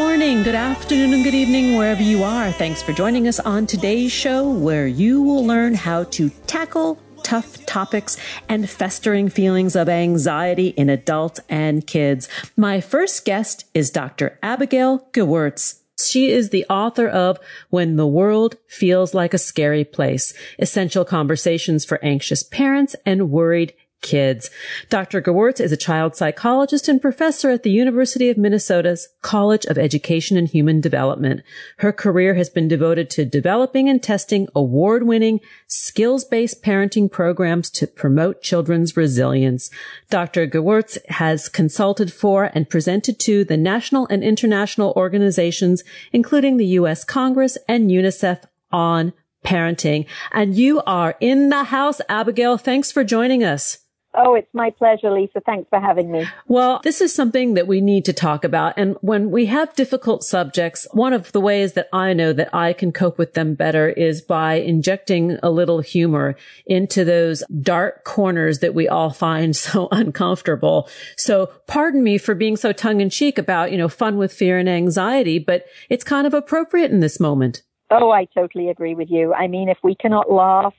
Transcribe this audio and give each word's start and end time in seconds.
Morning, 0.00 0.42
good 0.42 0.56
afternoon, 0.56 1.12
and 1.12 1.22
good 1.22 1.34
evening, 1.34 1.76
wherever 1.76 2.02
you 2.02 2.24
are. 2.24 2.50
Thanks 2.50 2.82
for 2.82 2.92
joining 2.92 3.28
us 3.28 3.38
on 3.38 3.64
today's 3.64 4.10
show, 4.10 4.50
where 4.50 4.88
you 4.88 5.22
will 5.22 5.46
learn 5.46 5.72
how 5.72 6.02
to 6.04 6.30
tackle 6.48 6.98
tough 7.22 7.64
topics 7.64 8.16
and 8.48 8.68
festering 8.68 9.28
feelings 9.28 9.76
of 9.76 9.88
anxiety 9.88 10.68
in 10.68 10.90
adults 10.90 11.38
and 11.48 11.86
kids. 11.86 12.28
My 12.56 12.80
first 12.80 13.24
guest 13.24 13.66
is 13.72 13.92
Dr. 13.92 14.36
Abigail 14.42 15.06
Gewirtz. 15.12 15.78
She 15.96 16.32
is 16.32 16.50
the 16.50 16.66
author 16.68 17.06
of 17.06 17.38
When 17.70 17.94
the 17.94 18.06
World 18.06 18.56
Feels 18.66 19.14
Like 19.14 19.32
a 19.32 19.38
Scary 19.38 19.84
Place, 19.84 20.34
Essential 20.58 21.04
Conversations 21.04 21.84
for 21.84 22.04
Anxious 22.04 22.42
Parents 22.42 22.96
and 23.06 23.30
Worried 23.30 23.72
kids. 24.04 24.50
Dr. 24.88 25.20
Gewirtz 25.20 25.60
is 25.60 25.72
a 25.72 25.76
child 25.76 26.14
psychologist 26.14 26.86
and 26.86 27.02
professor 27.02 27.50
at 27.50 27.64
the 27.64 27.72
University 27.72 28.30
of 28.30 28.38
Minnesota's 28.38 29.08
College 29.22 29.64
of 29.64 29.78
Education 29.78 30.36
and 30.36 30.46
Human 30.46 30.80
Development. 30.80 31.42
Her 31.78 31.90
career 31.90 32.34
has 32.34 32.48
been 32.48 32.68
devoted 32.68 33.10
to 33.10 33.24
developing 33.24 33.88
and 33.88 34.00
testing 34.00 34.46
award-winning 34.54 35.40
skills-based 35.66 36.62
parenting 36.62 37.10
programs 37.10 37.70
to 37.70 37.88
promote 37.88 38.42
children's 38.42 38.96
resilience. 38.96 39.70
Dr. 40.10 40.46
Gewirtz 40.46 40.98
has 41.08 41.48
consulted 41.48 42.12
for 42.12 42.50
and 42.54 42.68
presented 42.68 43.18
to 43.20 43.44
the 43.44 43.56
national 43.56 44.06
and 44.08 44.22
international 44.22 44.92
organizations, 44.96 45.82
including 46.12 46.58
the 46.58 46.66
U.S. 46.78 47.04
Congress 47.04 47.56
and 47.66 47.90
UNICEF 47.90 48.44
on 48.70 49.14
parenting. 49.44 50.06
And 50.32 50.54
you 50.54 50.82
are 50.86 51.16
in 51.20 51.48
the 51.48 51.64
house, 51.64 52.00
Abigail. 52.08 52.58
Thanks 52.58 52.92
for 52.92 53.04
joining 53.04 53.44
us. 53.44 53.78
Oh, 54.16 54.34
it's 54.34 54.52
my 54.52 54.70
pleasure, 54.70 55.10
Lisa. 55.10 55.40
Thanks 55.44 55.68
for 55.68 55.80
having 55.80 56.12
me. 56.12 56.26
Well, 56.46 56.80
this 56.84 57.00
is 57.00 57.12
something 57.12 57.54
that 57.54 57.66
we 57.66 57.80
need 57.80 58.04
to 58.04 58.12
talk 58.12 58.44
about. 58.44 58.74
And 58.76 58.96
when 59.00 59.32
we 59.32 59.46
have 59.46 59.74
difficult 59.74 60.22
subjects, 60.22 60.86
one 60.92 61.12
of 61.12 61.32
the 61.32 61.40
ways 61.40 61.72
that 61.72 61.88
I 61.92 62.12
know 62.12 62.32
that 62.32 62.54
I 62.54 62.74
can 62.74 62.92
cope 62.92 63.18
with 63.18 63.34
them 63.34 63.54
better 63.54 63.88
is 63.88 64.22
by 64.22 64.54
injecting 64.54 65.38
a 65.42 65.50
little 65.50 65.80
humor 65.80 66.36
into 66.64 67.04
those 67.04 67.42
dark 67.60 68.04
corners 68.04 68.60
that 68.60 68.74
we 68.74 68.86
all 68.86 69.10
find 69.10 69.56
so 69.56 69.88
uncomfortable. 69.90 70.88
So 71.16 71.46
pardon 71.66 72.04
me 72.04 72.18
for 72.18 72.34
being 72.34 72.56
so 72.56 72.72
tongue 72.72 73.00
in 73.00 73.10
cheek 73.10 73.36
about, 73.36 73.72
you 73.72 73.78
know, 73.78 73.88
fun 73.88 74.16
with 74.16 74.32
fear 74.32 74.58
and 74.58 74.68
anxiety, 74.68 75.40
but 75.40 75.64
it's 75.90 76.04
kind 76.04 76.26
of 76.26 76.34
appropriate 76.34 76.92
in 76.92 77.00
this 77.00 77.18
moment. 77.18 77.62
Oh, 77.90 78.10
I 78.10 78.26
totally 78.26 78.70
agree 78.70 78.94
with 78.94 79.10
you. 79.10 79.34
I 79.34 79.46
mean, 79.46 79.68
if 79.68 79.78
we 79.82 79.94
cannot 79.94 80.30
laugh 80.30 80.74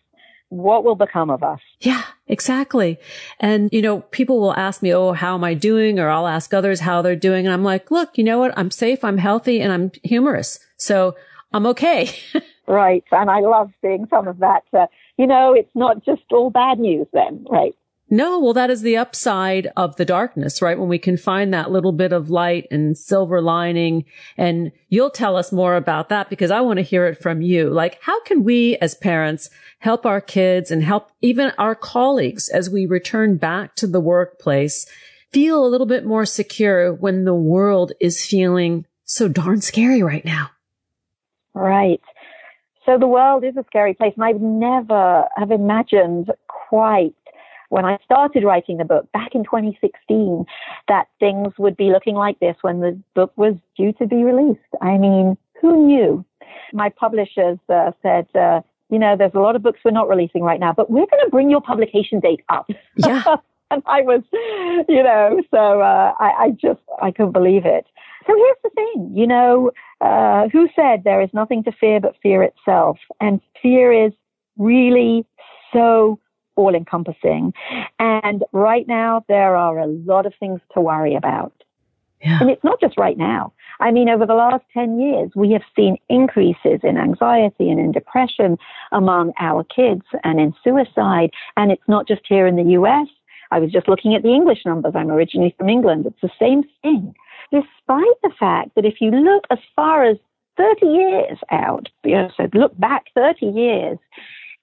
what 0.57 0.83
will 0.83 0.95
become 0.95 1.29
of 1.29 1.43
us? 1.43 1.59
Yeah, 1.79 2.03
exactly. 2.27 2.97
And, 3.39 3.69
you 3.71 3.81
know, 3.81 4.01
people 4.01 4.39
will 4.39 4.55
ask 4.55 4.81
me, 4.81 4.93
Oh, 4.93 5.13
how 5.13 5.35
am 5.35 5.43
I 5.43 5.53
doing? 5.53 5.99
Or 5.99 6.09
I'll 6.09 6.27
ask 6.27 6.53
others 6.53 6.79
how 6.79 7.01
they're 7.01 7.15
doing. 7.15 7.45
And 7.45 7.53
I'm 7.53 7.63
like, 7.63 7.91
look, 7.91 8.17
you 8.17 8.23
know 8.23 8.39
what? 8.39 8.57
I'm 8.57 8.71
safe. 8.71 9.03
I'm 9.03 9.17
healthy 9.17 9.61
and 9.61 9.71
I'm 9.71 9.91
humorous. 10.03 10.59
So 10.77 11.15
I'm 11.53 11.65
okay. 11.67 12.09
right. 12.67 13.03
And 13.11 13.29
I 13.29 13.39
love 13.39 13.71
seeing 13.81 14.07
some 14.09 14.27
of 14.27 14.39
that. 14.39 14.63
Uh, 14.73 14.87
you 15.17 15.27
know, 15.27 15.53
it's 15.53 15.73
not 15.75 16.03
just 16.03 16.23
all 16.31 16.49
bad 16.49 16.79
news 16.79 17.07
then, 17.13 17.45
right? 17.49 17.75
No, 18.09 18.39
well, 18.39 18.53
that 18.53 18.69
is 18.69 18.83
the 18.83 18.97
upside 18.97 19.71
of 19.75 19.95
the 19.95 20.05
darkness, 20.05 20.61
right? 20.61 20.77
When 20.77 20.87
we 20.87 20.99
can 20.99 21.17
find 21.17 21.51
that 21.53 21.71
little 21.71 21.91
bit 21.91 22.13
of 22.13 22.29
light 22.29 22.67
and 22.69 22.95
silver 22.95 23.41
lining. 23.41 24.05
And 24.37 24.71
you'll 24.89 25.09
tell 25.09 25.35
us 25.35 25.51
more 25.51 25.75
about 25.75 26.09
that 26.09 26.29
because 26.29 26.51
I 26.51 26.61
want 26.61 26.77
to 26.77 26.83
hear 26.83 27.07
it 27.07 27.19
from 27.19 27.41
you. 27.41 27.69
Like, 27.69 27.99
how 28.03 28.21
can 28.21 28.43
we 28.43 28.77
as 28.77 28.93
parents 28.93 29.49
help 29.79 30.05
our 30.05 30.21
kids 30.21 30.69
and 30.69 30.83
help 30.83 31.11
even 31.21 31.51
our 31.57 31.73
colleagues 31.73 32.47
as 32.47 32.69
we 32.69 32.85
return 32.85 33.37
back 33.37 33.75
to 33.77 33.87
the 33.87 33.99
workplace 33.99 34.85
feel 35.31 35.65
a 35.65 35.67
little 35.67 35.87
bit 35.87 36.05
more 36.05 36.25
secure 36.25 36.93
when 36.93 37.25
the 37.25 37.33
world 37.33 37.91
is 37.99 38.25
feeling 38.25 38.85
so 39.03 39.27
darn 39.27 39.61
scary 39.61 40.03
right 40.03 40.23
now? 40.23 40.51
Right. 41.55 42.01
So 42.85 42.99
the 42.99 43.07
world 43.07 43.43
is 43.43 43.57
a 43.57 43.63
scary 43.65 43.95
place 43.95 44.13
and 44.15 44.23
I've 44.23 44.41
never 44.41 45.25
have 45.35 45.49
imagined 45.49 46.31
quite 46.47 47.15
when 47.69 47.85
I 47.85 47.97
started 48.03 48.43
writing 48.43 48.77
the 48.77 48.85
book 48.85 49.11
back 49.11 49.33
in 49.33 49.43
2016 49.43 50.45
that 50.87 51.07
things 51.19 51.53
would 51.57 51.77
be 51.77 51.91
looking 51.91 52.15
like 52.15 52.39
this 52.39 52.55
when 52.61 52.79
the 52.79 52.99
book 53.13 53.31
was 53.35 53.55
due 53.77 53.93
to 53.93 54.07
be 54.07 54.23
released. 54.23 54.59
I 54.81 54.97
mean, 54.97 55.37
who 55.61 55.87
knew? 55.87 56.25
My 56.73 56.89
publishers 56.89 57.57
uh, 57.69 57.91
said, 58.01 58.27
uh, 58.35 58.61
you 58.89 58.99
know, 58.99 59.15
there's 59.17 59.33
a 59.33 59.39
lot 59.39 59.55
of 59.55 59.63
books 59.63 59.79
we're 59.83 59.91
not 59.91 60.09
releasing 60.09 60.43
right 60.43 60.59
now, 60.59 60.73
but 60.73 60.89
we're 60.89 61.07
going 61.07 61.23
to 61.23 61.31
bring 61.31 61.49
your 61.49 61.61
publication 61.61 62.19
date 62.19 62.41
up. 62.49 62.69
Yeah. 62.97 63.23
and 63.71 63.81
I 63.85 64.01
was, 64.01 64.21
you 64.87 65.03
know, 65.03 65.41
so 65.51 65.81
uh, 65.81 66.13
I, 66.19 66.31
I 66.39 66.49
just, 66.51 66.81
I 67.01 67.11
couldn't 67.11 67.31
believe 67.31 67.65
it. 67.65 67.85
So 68.27 68.33
here's 68.35 68.57
the 68.63 68.69
thing, 68.71 69.11
you 69.13 69.27
know, 69.27 69.71
uh, 70.01 70.47
who 70.49 70.67
said 70.75 71.03
there 71.03 71.21
is 71.21 71.29
nothing 71.33 71.63
to 71.63 71.71
fear 71.71 71.99
but 71.99 72.15
fear 72.21 72.41
itself? 72.41 72.97
And 73.21 73.39
fear 73.61 73.91
is 73.91 74.13
really 74.57 75.25
so 75.73 76.19
all 76.55 76.75
encompassing. 76.75 77.53
And 77.99 78.43
right 78.51 78.87
now, 78.87 79.23
there 79.27 79.55
are 79.55 79.79
a 79.79 79.87
lot 79.87 80.25
of 80.25 80.33
things 80.39 80.61
to 80.73 80.81
worry 80.81 81.15
about. 81.15 81.53
Yeah. 82.21 82.39
And 82.41 82.49
it's 82.49 82.63
not 82.63 82.79
just 82.79 82.97
right 82.97 83.17
now. 83.17 83.53
I 83.79 83.91
mean, 83.91 84.09
over 84.09 84.25
the 84.25 84.33
last 84.33 84.63
10 84.73 84.99
years, 84.99 85.31
we 85.35 85.51
have 85.51 85.61
seen 85.75 85.97
increases 86.09 86.79
in 86.81 86.97
anxiety 86.97 87.69
and 87.69 87.79
in 87.79 87.91
depression 87.91 88.57
among 88.91 89.33
our 89.39 89.63
kids 89.63 90.03
and 90.23 90.39
in 90.39 90.53
suicide. 90.63 91.31
And 91.57 91.71
it's 91.71 91.87
not 91.87 92.07
just 92.07 92.21
here 92.27 92.47
in 92.47 92.55
the 92.55 92.71
US. 92.79 93.07
I 93.51 93.59
was 93.59 93.71
just 93.71 93.87
looking 93.87 94.15
at 94.15 94.23
the 94.23 94.33
English 94.33 94.65
numbers. 94.65 94.93
I'm 94.95 95.11
originally 95.11 95.53
from 95.57 95.69
England. 95.69 96.05
It's 96.05 96.21
the 96.21 96.31
same 96.39 96.63
thing. 96.81 97.13
Despite 97.51 98.21
the 98.23 98.31
fact 98.39 98.71
that 98.75 98.85
if 98.85 99.01
you 99.01 99.11
look 99.11 99.43
as 99.51 99.59
far 99.75 100.03
as 100.03 100.17
30 100.57 100.85
years 100.85 101.37
out, 101.51 101.89
you 102.03 102.15
know, 102.15 102.29
so 102.35 102.47
look 102.53 102.77
back 102.79 103.05
30 103.13 103.45
years, 103.45 103.97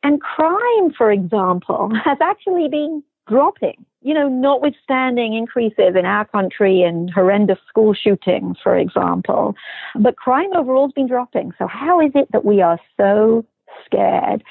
and 0.02 0.20
crime, 0.20 0.92
for 0.96 1.10
example, 1.10 1.90
has 2.04 2.18
actually 2.20 2.68
been 2.68 3.02
dropping. 3.28 3.84
You 4.02 4.14
know, 4.14 4.28
notwithstanding 4.28 5.34
increases 5.34 5.94
in 5.96 6.04
our 6.04 6.24
country 6.24 6.82
and 6.82 7.08
horrendous 7.10 7.58
school 7.68 7.94
shootings, 7.94 8.56
for 8.60 8.76
example, 8.76 9.54
but 9.96 10.16
crime 10.16 10.50
overall 10.56 10.88
has 10.88 10.92
been 10.92 11.06
dropping. 11.06 11.52
So 11.56 11.68
how 11.68 12.00
is 12.00 12.10
it 12.16 12.30
that 12.32 12.44
we 12.44 12.60
are 12.60 12.80
so 12.96 13.44
scared? 13.86 14.42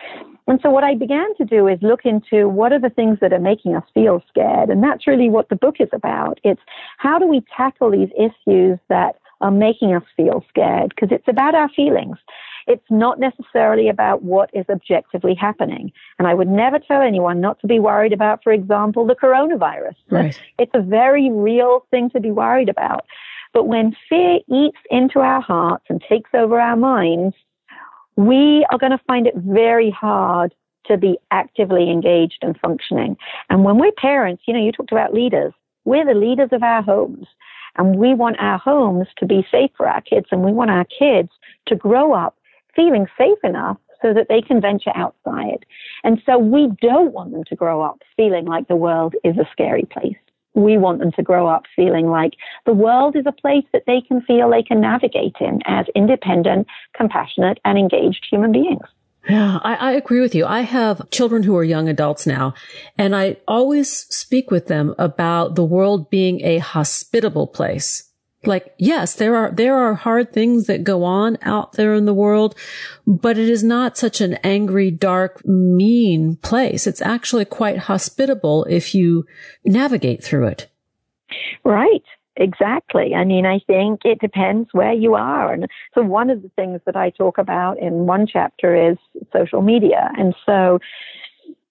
And 0.48 0.60
so 0.64 0.70
what 0.70 0.84
I 0.84 0.96
began 0.96 1.36
to 1.36 1.46
do 1.46 1.68
is 1.68 1.80
look 1.82 2.06
into 2.06 2.48
what 2.48 2.72
are 2.72 2.80
the 2.80 2.90
things 2.90 3.20
that 3.22 3.34
are 3.34 3.40
making 3.40 3.76
us 3.76 3.84
feel 3.94 4.24
scared. 4.30 4.70
And 4.70 4.84
that's 4.84 5.06
really 5.06 5.30
what 5.30 5.50
the 5.50 5.56
book 5.56 5.76
is 5.80 5.90
about. 5.94 6.40
It's 6.44 6.62
how 6.98 7.20
do 7.20 7.28
we 7.28 7.44
tackle 7.56 7.92
these 7.92 8.10
issues 8.18 8.80
that 8.90 9.18
are 9.42 9.52
making 9.52 9.94
us 9.94 10.04
feel 10.16 10.46
scared? 10.50 10.94
Because 10.96 11.10
it's 11.12 11.28
about 11.28 11.56
our 11.56 11.70
feelings. 11.70 12.18
It's 12.72 12.90
not 12.90 13.20
necessarily 13.20 13.90
about 13.90 14.24
what 14.24 14.50
is 14.54 14.66
objectively 14.70 15.36
happening. 15.36 15.92
And 16.18 16.28
I 16.28 16.34
would 16.34 16.48
never 16.48 16.80
tell 16.80 17.02
anyone 17.02 17.42
not 17.42 17.60
to 17.60 17.68
be 17.68 17.80
worried 17.80 18.14
about, 18.14 18.42
for 18.44 18.54
example, 18.54 19.06
the 19.06 19.16
coronavirus. 19.16 19.96
Right. 20.10 20.40
It's 20.58 20.72
a 20.74 20.82
very 20.82 21.30
real 21.30 21.86
thing 21.92 22.10
to 22.12 22.22
be 22.22 22.32
worried 22.32 22.70
about. 22.70 23.06
But 23.54 23.68
when 23.68 23.94
fear 24.08 24.40
eats 24.50 24.78
into 24.90 25.20
our 25.20 25.42
hearts 25.42 25.84
and 25.90 26.02
takes 26.08 26.30
over 26.34 26.62
our 26.62 26.78
minds, 26.78 27.36
we 28.16 28.66
are 28.72 28.78
going 28.78 28.94
to 28.94 29.04
find 29.06 29.28
it 29.28 29.36
very 29.36 29.92
hard 29.92 30.56
to 30.86 30.98
be 30.98 31.18
actively 31.30 31.92
engaged 31.92 32.40
and 32.42 32.58
functioning. 32.60 33.18
And 33.50 33.66
when 33.66 33.78
we're 33.78 33.92
parents, 33.92 34.44
you 34.48 34.54
know, 34.54 34.64
you 34.64 34.72
talked 34.72 34.94
about 34.94 35.14
leaders. 35.14 35.54
We're 35.84 36.06
the 36.06 36.14
leaders 36.14 36.50
of 36.54 36.64
our 36.64 36.82
homes. 36.82 37.28
And 37.78 37.98
we 37.98 38.14
want 38.14 38.38
our 38.40 38.58
homes 38.58 39.08
to 39.18 39.26
be 39.26 39.46
safe 39.52 39.72
for 39.76 39.88
our 39.88 40.02
kids 40.02 40.28
and 40.32 40.44
we 40.44 40.54
want 40.54 40.72
our 40.72 40.86
kids 40.86 41.30
to 41.68 41.76
grow 41.76 42.14
up 42.14 42.36
feeling 42.76 43.08
safe 43.18 43.38
enough 43.44 43.78
so 44.02 44.14
that 44.14 44.28
they 44.30 44.42
can 44.42 44.60
venture 44.60 44.92
outside. 44.96 45.66
And 46.04 46.22
so 46.26 46.38
we 46.38 46.70
don't 46.82 47.14
want 47.14 47.32
them 47.32 47.44
to 47.46 47.56
grow 47.56 47.82
up 47.82 48.02
feeling 48.18 48.46
like 48.46 48.68
the 48.68 48.76
world 48.76 49.16
is 49.24 49.38
a 49.38 49.48
scary 49.52 49.88
place. 49.92 50.18
We 50.54 50.78
want 50.78 51.00
them 51.00 51.12
to 51.14 51.24
grow 51.24 51.48
up 51.48 51.64
feeling 51.76 52.08
like 52.08 52.34
the 52.66 52.74
world 52.74 53.16
is 53.16 53.26
a 53.26 53.32
place 53.32 53.64
that 53.72 53.84
they 53.88 54.02
can 54.06 54.22
feel 54.22 54.50
they 54.50 54.64
can 54.64 54.82
navigate 54.82 55.36
in 55.40 55.60
as 55.66 55.86
independent, 55.96 56.68
compassionate, 56.96 57.60
and 57.64 57.78
engaged 57.78 58.26
human 58.30 58.52
beings. 58.52 58.86
Yeah, 59.30 59.60
I, 59.62 59.76
I, 59.76 59.92
agree 59.92 60.20
with 60.20 60.34
you. 60.34 60.48
I 60.48 60.62
have 60.62 61.10
children 61.12 61.44
who 61.44 61.56
are 61.56 61.64
young 61.64 61.88
adults 61.88 62.26
now, 62.26 62.56
and 62.98 63.16
I 63.16 63.38
always 63.48 63.90
speak 64.10 64.50
with 64.50 64.66
them 64.66 64.96
about 64.98 65.54
the 65.54 65.64
world 65.64 66.10
being 66.10 66.42
a 66.42 66.58
hospitable 66.58 67.46
place. 67.46 68.11
Like, 68.44 68.74
yes, 68.80 69.16
there 69.16 69.36
are, 69.36 69.52
there 69.52 69.76
are 69.76 69.94
hard 69.94 70.34
things 70.34 70.66
that 70.66 70.84
go 70.84 71.04
on 71.04 71.38
out 71.44 71.74
there 71.74 71.94
in 71.94 72.06
the 72.06 72.14
world, 72.14 72.56
but 73.06 73.38
it 73.38 73.48
is 73.48 73.64
not 73.64 73.98
such 73.98 74.20
an 74.20 74.36
angry, 74.44 74.90
dark, 74.90 75.46
mean 75.46 76.38
place. 76.38 76.88
It's 76.88 77.02
actually 77.02 77.46
quite 77.46 77.78
hospitable 77.78 78.66
if 78.66 78.96
you 78.96 79.26
navigate 79.64 80.24
through 80.24 80.48
it. 80.48 80.68
Right. 81.64 82.04
Exactly. 82.38 83.14
I 83.14 83.26
mean, 83.26 83.46
I 83.46 83.60
think 83.68 84.02
it 84.06 84.20
depends 84.20 84.70
where 84.72 84.94
you 84.94 85.14
are. 85.16 85.54
And 85.54 85.68
so 85.94 86.02
one 86.02 86.30
of 86.30 86.42
the 86.42 86.50
things 86.56 86.80
that 86.86 86.96
I 86.96 87.12
talk 87.12 87.38
about 87.38 87.78
in 87.78 88.08
one 88.08 88.26
chapter 88.26 88.74
is 88.74 88.98
social 89.34 89.62
media. 89.62 90.10
And 90.18 90.34
so 90.46 90.80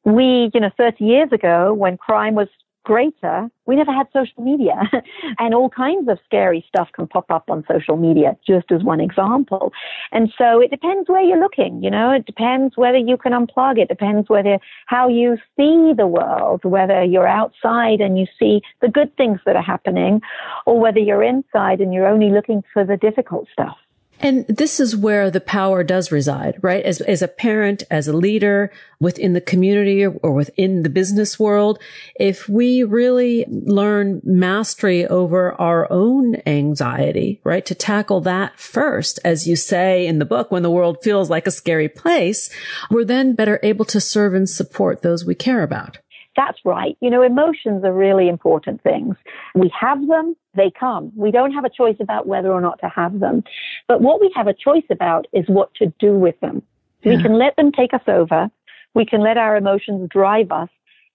we, 0.05 0.51
you 0.55 0.61
know, 0.61 0.71
30 0.77 1.05
years 1.05 1.33
ago 1.33 1.73
when 1.73 1.97
crime 1.97 2.35
was 2.35 2.49
greater, 2.85 3.49
we 3.67 3.77
never 3.77 3.93
had 3.93 4.07
social 4.13 4.43
media. 4.43 4.75
and 5.39 5.55
all 5.55 5.69
kinds 5.69 6.09
of 6.09 6.19
scary 6.25 6.65
stuff 6.69 6.89
can 6.93 7.07
pop 7.07 7.31
up 7.31 7.45
on 7.49 7.65
social 7.71 7.97
media, 7.97 8.37
just 8.47 8.71
as 8.73 8.83
one 8.83 9.01
example. 9.01 9.73
And 10.13 10.33
so 10.37 10.61
it 10.61 10.71
depends 10.71 11.09
where 11.09 11.23
you're 11.23 11.41
looking, 11.41 11.83
you 11.83 11.91
know, 11.91 12.11
it 12.11 12.27
depends 12.27 12.77
whether 12.77 12.99
you 12.99 13.17
can 13.17 13.33
unplug, 13.33 13.79
it 13.79 13.89
depends 13.89 14.29
whether 14.29 14.59
how 14.87 15.09
you 15.09 15.37
see 15.57 15.93
the 15.97 16.07
world, 16.07 16.65
whether 16.65 17.05
you're 17.05 17.29
outside 17.29 18.01
and 18.01 18.19
you 18.19 18.27
see 18.39 18.61
the 18.81 18.89
good 18.89 19.17
things 19.17 19.41
that 19.47 19.57
are 19.57 19.63
happening, 19.63 20.21
or 20.67 20.81
whether 20.81 20.99
you're 20.99 21.23
inside 21.23 21.81
and 21.81 21.95
you're 21.95 22.09
only 22.09 22.31
looking 22.31 22.63
for 22.73 22.85
the 22.85 22.97
difficult 22.97 23.47
stuff. 23.53 23.77
And 24.23 24.45
this 24.49 24.81
is 24.81 24.95
where 24.95 25.31
the 25.31 25.41
power 25.41 25.83
does 25.83 26.13
reside, 26.13 26.59
right? 26.61 26.85
As, 26.85 27.01
as 27.01 27.23
a 27.23 27.29
parent, 27.29 27.85
as 27.91 28.07
a 28.07 28.13
leader 28.13 28.71
within 29.01 29.33
the 29.33 29.41
community 29.41 30.05
or, 30.05 30.13
or 30.23 30.33
within 30.33 30.83
the 30.83 30.91
business 30.91 31.39
world, 31.39 31.79
if 32.17 32.47
we 32.47 32.83
really 32.83 33.47
learn 33.49 34.21
mastery 34.23 35.07
over 35.07 35.59
our 35.59 35.91
own 35.91 36.37
anxiety, 36.47 37.41
right? 37.45 37.65
To 37.65 37.75
tackle 37.75 38.21
that 38.21 38.61
first, 38.61 39.19
as 39.25 39.49
you 39.49 39.57
say 39.57 40.07
in 40.07 40.19
the 40.19 40.27
book, 40.27 40.51
when 40.51 40.63
the 40.63 40.71
world 40.71 40.99
feels 41.03 41.31
like 41.31 41.47
a 41.47 41.51
scary 41.51 41.89
place, 41.89 42.51
we're 42.91 43.05
then 43.05 43.35
better 43.35 43.59
able 43.63 43.87
to 43.87 44.01
serve 44.01 44.35
and 44.35 44.49
support 44.49 45.01
those 45.01 45.25
we 45.25 45.35
care 45.35 45.63
about. 45.63 45.99
That's 46.37 46.59
right. 46.65 46.97
You 47.01 47.11
know, 47.11 47.23
emotions 47.23 47.85
are 47.85 47.93
really 47.93 48.29
important 48.29 48.83
things. 48.83 49.17
We 49.55 49.71
have 49.79 50.07
them, 50.07 50.37
they 50.55 50.71
come. 50.71 51.13
We 51.17 51.31
don't 51.31 51.53
have 51.53 51.65
a 51.65 51.71
choice 51.71 51.97
about 52.01 52.27
whether 52.27 52.53
or 52.53 52.61
not 52.61 52.79
to 52.81 52.89
have 52.89 53.19
them. 53.21 53.43
But 53.89 54.01
what 54.01 54.21
we 54.21 54.33
have 54.37 54.47
a 54.47 54.55
choice 54.55 54.85
about 54.91 55.27
is 55.33 55.45
what 55.49 55.75
to 55.75 55.93
do 55.99 56.15
with 56.15 56.39
them. 56.41 56.63
Yeah. 57.03 57.17
We 57.17 57.23
can 57.23 57.39
let 57.39 57.57
them 57.57 57.73
take 57.73 57.93
us 57.95 58.03
over. 58.07 58.49
We 58.95 59.05
can 59.05 59.21
let 59.23 59.39
our 59.39 59.57
emotions 59.57 60.09
drive 60.09 60.53
us 60.53 60.69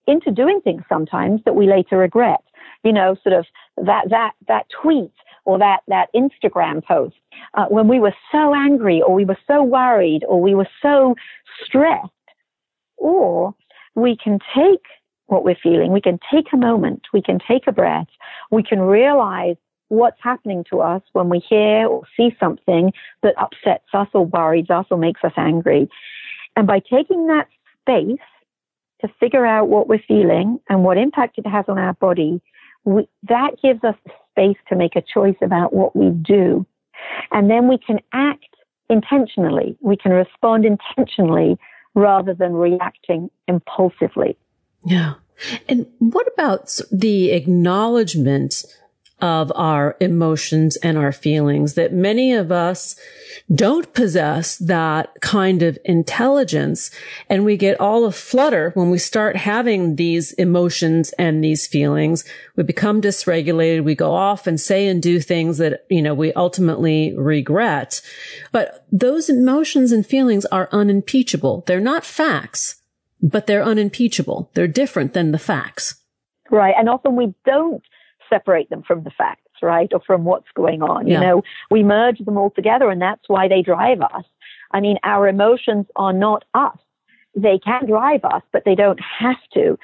into 0.08 0.32
doing 0.32 0.60
things 0.62 0.84
sometimes 0.90 1.42
that 1.46 1.56
we 1.56 1.68
later 1.68 1.98
regret. 1.98 2.42
You 2.84 2.94
know, 2.94 3.16
sort 3.24 3.34
of 3.34 3.46
that, 3.84 4.10
that, 4.10 4.34
that 4.48 4.68
tweet 4.82 5.12
or 5.46 5.58
that, 5.60 5.82
that 5.88 6.10
Instagram 6.14 6.84
post, 6.84 7.16
uh, 7.54 7.66
when 7.66 7.88
we 7.88 8.00
were 8.00 8.14
so 8.32 8.54
angry 8.54 9.02
or 9.02 9.14
we 9.14 9.26
were 9.26 9.38
so 9.48 9.64
worried 9.64 10.24
or 10.28 10.42
we 10.42 10.56
were 10.56 10.68
so 10.82 11.16
stressed, 11.64 12.10
or 12.98 13.54
we 13.96 14.18
can 14.18 14.40
take 14.56 14.84
what 15.28 15.44
we're 15.44 15.58
feeling. 15.62 15.92
We 15.92 16.02
can 16.02 16.20
take 16.32 16.48
a 16.54 16.58
moment. 16.58 17.04
We 17.14 17.22
can 17.22 17.40
take 17.48 17.68
a 17.68 17.72
breath. 17.72 18.08
We 18.52 18.64
can 18.64 18.80
realize 18.82 19.56
what's 19.90 20.18
happening 20.22 20.64
to 20.70 20.82
us 20.82 21.02
when 21.14 21.30
we 21.30 21.40
hear 21.40 21.88
or 21.88 22.04
see 22.18 22.36
something 22.40 22.92
that 23.24 23.36
upsets 23.38 23.86
us 23.94 24.08
or 24.14 24.26
worries 24.26 24.70
us 24.70 24.86
or 24.90 24.98
makes 24.98 25.24
us 25.24 25.34
angry. 25.38 25.90
And 26.56 26.68
by 26.68 26.80
taking 26.80 27.28
that 27.28 27.48
space 27.82 28.20
to 29.02 29.08
figure 29.20 29.46
out 29.46 29.68
what 29.68 29.88
we're 29.88 30.04
feeling 30.08 30.60
and 30.70 30.84
what 30.84 30.98
impact 30.98 31.38
it 31.38 31.48
has 31.48 31.66
on 31.68 31.78
our 31.78 31.94
body, 31.94 32.42
we, 32.84 33.08
that 33.28 33.52
gives 33.62 33.84
us 33.84 33.96
the 34.06 34.12
space 34.32 34.58
to 34.70 34.76
make 34.76 34.96
a 34.96 35.02
choice 35.02 35.36
about 35.42 35.74
what 35.74 35.96
we 35.96 36.10
do. 36.10 36.66
And 37.32 37.50
then 37.50 37.68
we 37.68 37.78
can 37.78 38.00
act 38.14 38.46
intentionally. 38.90 39.78
We 39.82 39.98
can 39.98 40.12
respond 40.12 40.66
intentionally 40.66 41.58
rather 41.94 42.34
than 42.34 42.54
reacting 42.54 43.30
impulsively. 43.48 44.38
Yeah. 44.86 45.16
And 45.68 45.88
what 46.00 46.28
about 46.34 46.80
the 46.92 47.32
acknowledgement 47.32 48.64
of 49.22 49.52
our 49.56 49.96
emotions 50.02 50.76
and 50.78 50.98
our 50.98 51.12
feelings 51.12 51.76
that 51.76 51.94
many 51.94 52.34
of 52.34 52.52
us 52.52 52.96
don't 53.54 53.94
possess 53.94 54.58
that 54.58 55.10
kind 55.22 55.64
of 55.64 55.78
intelligence. 55.86 56.92
And 57.30 57.46
we 57.46 57.56
get 57.58 57.80
all 57.80 58.06
a 58.06 58.12
flutter 58.12 58.72
when 58.74 58.90
we 58.90 58.98
start 58.98 59.36
having 59.36 59.96
these 59.96 60.34
emotions 60.34 61.12
and 61.18 61.44
these 61.44 61.66
feelings. 61.66 62.26
We 62.56 62.64
become 62.64 63.02
dysregulated. 63.02 63.84
We 63.84 63.96
go 63.96 64.14
off 64.14 64.48
and 64.48 64.60
say 64.60 64.88
and 64.88 65.02
do 65.02 65.20
things 65.20 65.60
that, 65.60 65.86
you 65.90 66.02
know, 66.02 66.14
we 66.14 66.34
ultimately 66.34 67.14
regret. 67.16 68.02
But 68.52 68.86
those 68.92 69.30
emotions 69.30 69.92
and 69.92 70.06
feelings 70.06 70.46
are 70.46 70.70
unimpeachable. 70.72 71.64
They're 71.68 71.80
not 71.80 72.04
facts 72.04 72.82
but 73.26 73.48
they're 73.48 73.64
unimpeachable. 73.64 74.52
They're 74.54 74.68
different 74.68 75.14
than 75.14 75.32
the 75.32 75.40
facts. 75.40 75.96
Right. 76.52 76.76
And 76.78 76.88
often 76.88 77.16
we 77.16 77.34
don't 77.44 77.84
separate 78.30 78.70
them 78.70 78.84
from 78.84 79.04
the 79.04 79.10
facts, 79.10 79.42
right? 79.64 79.90
Or 79.92 80.00
from 80.06 80.26
what's 80.26 80.48
going 80.56 80.84
on. 80.84 81.08
Yeah. 81.08 81.16
You 81.16 81.26
know, 81.26 81.44
we 81.72 81.84
merge 81.84 82.20
them 82.20 82.38
all 82.38 82.52
together 82.52 82.90
and 82.90 83.02
that's 83.02 83.24
why 83.28 83.48
they 83.48 83.64
drive 83.64 84.02
us. 84.02 84.24
I 84.72 84.80
mean, 84.80 84.98
our 85.04 85.28
emotions 85.28 85.88
are 85.96 86.14
not 86.14 86.44
us. 86.54 86.78
They 87.36 87.60
can 87.60 87.88
drive 87.88 88.24
us, 88.24 88.44
but 88.54 88.64
they 88.64 88.76
don't 88.76 89.00
have 89.20 89.36
to. 89.56 89.78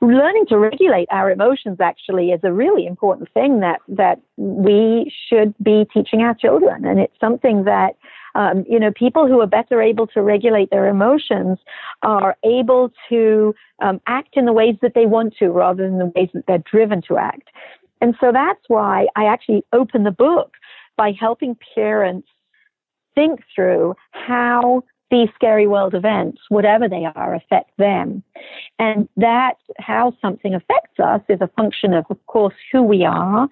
Learning 0.00 0.46
to 0.48 0.56
regulate 0.56 1.08
our 1.10 1.30
emotions 1.30 1.78
actually 1.80 2.30
is 2.30 2.40
a 2.44 2.52
really 2.52 2.86
important 2.86 3.28
thing 3.34 3.60
that, 3.60 3.80
that 3.88 4.20
we 4.36 5.12
should 5.28 5.54
be 5.62 5.84
teaching 5.92 6.20
our 6.20 6.34
children. 6.34 6.86
And 6.86 6.98
it's 7.00 7.18
something 7.20 7.64
that 7.64 7.96
um, 8.34 8.64
you 8.68 8.78
know, 8.80 8.90
people 8.92 9.26
who 9.26 9.40
are 9.40 9.46
better 9.46 9.80
able 9.80 10.06
to 10.08 10.22
regulate 10.22 10.70
their 10.70 10.88
emotions 10.88 11.58
are 12.02 12.36
able 12.44 12.92
to 13.08 13.54
um, 13.80 14.00
act 14.06 14.36
in 14.36 14.44
the 14.44 14.52
ways 14.52 14.76
that 14.82 14.94
they 14.94 15.06
want 15.06 15.36
to 15.38 15.48
rather 15.48 15.82
than 15.82 15.98
the 15.98 16.12
ways 16.14 16.28
that 16.34 16.44
they're 16.46 16.58
driven 16.58 17.02
to 17.08 17.16
act. 17.16 17.48
And 18.00 18.14
so 18.20 18.32
that's 18.32 18.62
why 18.68 19.06
I 19.16 19.26
actually 19.26 19.64
open 19.72 20.04
the 20.04 20.10
book 20.10 20.54
by 20.96 21.12
helping 21.18 21.56
parents 21.74 22.28
think 23.14 23.40
through 23.54 23.94
how 24.10 24.82
these 25.10 25.28
scary 25.34 25.66
world 25.66 25.94
events, 25.94 26.40
whatever 26.48 26.88
they 26.88 27.04
are, 27.14 27.34
affect 27.34 27.70
them. 27.78 28.22
And 28.78 29.08
that, 29.16 29.54
how 29.78 30.12
something 30.20 30.54
affects 30.54 30.98
us 30.98 31.20
is 31.28 31.40
a 31.40 31.50
function 31.56 31.94
of, 31.94 32.04
of 32.10 32.24
course, 32.26 32.54
who 32.72 32.82
we 32.82 33.04
are, 33.04 33.48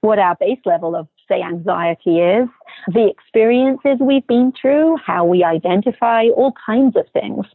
what 0.00 0.18
our 0.18 0.36
base 0.40 0.60
level 0.64 0.96
of 0.96 1.06
say 1.28 1.42
anxiety 1.42 2.18
is, 2.18 2.48
the 2.88 3.08
experiences 3.08 3.98
we've 4.00 4.26
been 4.26 4.52
through, 4.60 4.96
how 5.04 5.24
we 5.24 5.44
identify, 5.44 6.26
all 6.28 6.52
kinds 6.64 6.96
of 6.96 7.06
things. 7.12 7.46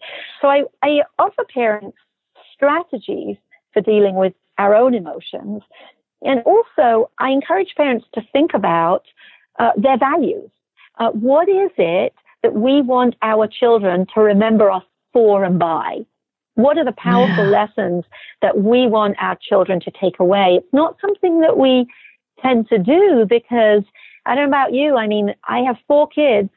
So 0.41 0.47
I, 0.47 0.63
I 0.83 1.01
offer 1.19 1.43
parents 1.53 1.97
strategies 2.53 3.37
for 3.73 3.81
dealing 3.81 4.15
with 4.15 4.33
our 4.57 4.75
own 4.75 4.93
emotions. 4.93 5.61
And 6.23 6.41
also, 6.45 7.11
I 7.19 7.29
encourage 7.29 7.73
parents 7.75 8.05
to 8.13 8.21
think 8.33 8.51
about 8.53 9.03
uh, 9.59 9.71
their 9.77 9.97
values. 9.97 10.49
Uh, 10.97 11.11
what 11.11 11.47
is 11.47 11.69
it 11.77 12.13
that 12.43 12.55
we 12.55 12.81
want 12.81 13.15
our 13.21 13.47
children 13.47 14.07
to 14.15 14.21
remember 14.21 14.71
us 14.71 14.83
for 15.13 15.43
and 15.43 15.59
by? 15.59 15.99
What 16.55 16.79
are 16.79 16.85
the 16.85 16.91
powerful 16.93 17.45
yeah. 17.51 17.65
lessons 17.67 18.03
that 18.41 18.57
we 18.57 18.87
want 18.87 19.15
our 19.19 19.37
children 19.47 19.79
to 19.81 19.91
take 19.91 20.19
away? 20.19 20.57
It's 20.57 20.73
not 20.73 20.97
something 20.99 21.39
that 21.41 21.57
we 21.57 21.85
tend 22.41 22.69
to 22.69 22.77
do 22.77 23.25
because 23.27 23.83
I 24.25 24.35
don't 24.35 24.49
know 24.49 24.57
about 24.57 24.73
you. 24.73 24.95
I 24.95 25.07
mean, 25.07 25.33
I 25.47 25.59
have 25.59 25.77
four 25.87 26.07
kids, 26.07 26.49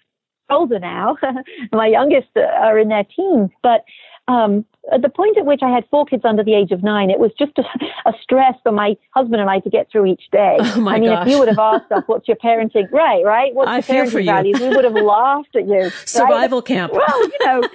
older 0.50 0.78
now. 0.78 1.16
My 1.72 1.86
youngest 1.86 2.28
are 2.36 2.78
in 2.78 2.88
their 2.88 3.04
teens, 3.04 3.50
but 3.62 3.84
um, 4.28 4.64
at 4.92 5.02
the 5.02 5.08
point 5.08 5.36
at 5.38 5.44
which 5.44 5.60
I 5.62 5.70
had 5.70 5.84
four 5.90 6.06
kids 6.06 6.24
under 6.24 6.44
the 6.44 6.54
age 6.54 6.70
of 6.70 6.82
nine, 6.82 7.10
it 7.10 7.18
was 7.18 7.32
just 7.38 7.58
a, 7.58 7.62
a 8.08 8.12
stress 8.22 8.54
for 8.62 8.72
my 8.72 8.96
husband 9.10 9.40
and 9.40 9.50
I 9.50 9.60
to 9.60 9.70
get 9.70 9.90
through 9.90 10.06
each 10.06 10.24
day. 10.30 10.58
Oh 10.80 10.88
I 10.88 10.98
mean, 10.98 11.10
gosh. 11.10 11.26
if 11.26 11.32
you 11.32 11.38
would 11.38 11.48
have 11.48 11.58
asked 11.58 11.90
us, 11.90 12.04
what's 12.06 12.28
your 12.28 12.36
parenting, 12.36 12.90
right, 12.92 13.24
right? 13.24 13.54
What's 13.54 13.68
I 13.68 13.94
your 13.94 14.06
parenting 14.06 14.24
values? 14.24 14.60
We 14.60 14.68
would 14.68 14.84
have 14.84 14.94
laughed 14.94 15.54
at 15.56 15.66
you. 15.66 15.90
Survival 16.04 16.60
right? 16.60 16.66
camp. 16.66 16.92
Well, 16.92 17.22
you 17.22 17.38
know, 17.44 17.68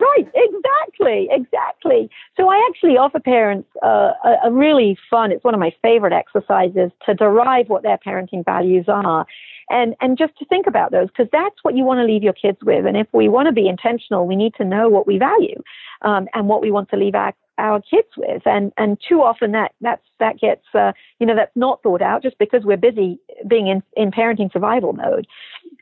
Right, 0.00 0.26
exactly, 0.34 1.28
exactly. 1.30 2.08
So 2.36 2.48
I 2.48 2.66
actually 2.70 2.96
offer 2.96 3.20
parents 3.20 3.68
uh, 3.82 4.12
a, 4.24 4.36
a 4.46 4.50
really 4.50 4.96
fun, 5.10 5.30
it's 5.30 5.44
one 5.44 5.52
of 5.52 5.60
my 5.60 5.74
favorite 5.82 6.14
exercises 6.14 6.90
to 7.04 7.14
derive 7.14 7.68
what 7.68 7.82
their 7.82 7.98
parenting 7.98 8.42
values 8.44 8.86
are. 8.88 9.26
And, 9.68 9.94
and 10.00 10.16
just 10.16 10.36
to 10.38 10.46
think 10.46 10.66
about 10.66 10.90
those, 10.90 11.08
because 11.08 11.28
that's 11.30 11.56
what 11.62 11.76
you 11.76 11.84
want 11.84 11.98
to 11.98 12.04
leave 12.04 12.22
your 12.22 12.32
kids 12.32 12.58
with. 12.62 12.86
And 12.86 12.96
if 12.96 13.08
we 13.12 13.28
want 13.28 13.46
to 13.46 13.52
be 13.52 13.68
intentional, 13.68 14.26
we 14.26 14.36
need 14.36 14.54
to 14.54 14.64
know 14.64 14.88
what 14.88 15.06
we 15.06 15.18
value, 15.18 15.62
um, 16.02 16.28
and 16.34 16.48
what 16.48 16.62
we 16.62 16.70
want 16.70 16.88
to 16.90 16.96
leave 16.96 17.14
our, 17.14 17.34
our 17.60 17.80
kids 17.80 18.08
with. 18.16 18.42
And, 18.46 18.72
and 18.76 18.98
too 19.06 19.22
often 19.22 19.52
that, 19.52 19.72
that's, 19.80 20.02
that 20.18 20.38
gets, 20.40 20.64
uh, 20.74 20.92
you 21.18 21.26
know, 21.26 21.36
that's 21.36 21.54
not 21.54 21.82
thought 21.82 22.02
out 22.02 22.22
just 22.22 22.38
because 22.38 22.64
we're 22.64 22.76
busy 22.76 23.18
being 23.46 23.68
in, 23.68 23.82
in 23.96 24.10
parenting 24.10 24.52
survival 24.52 24.92
mode. 24.92 25.26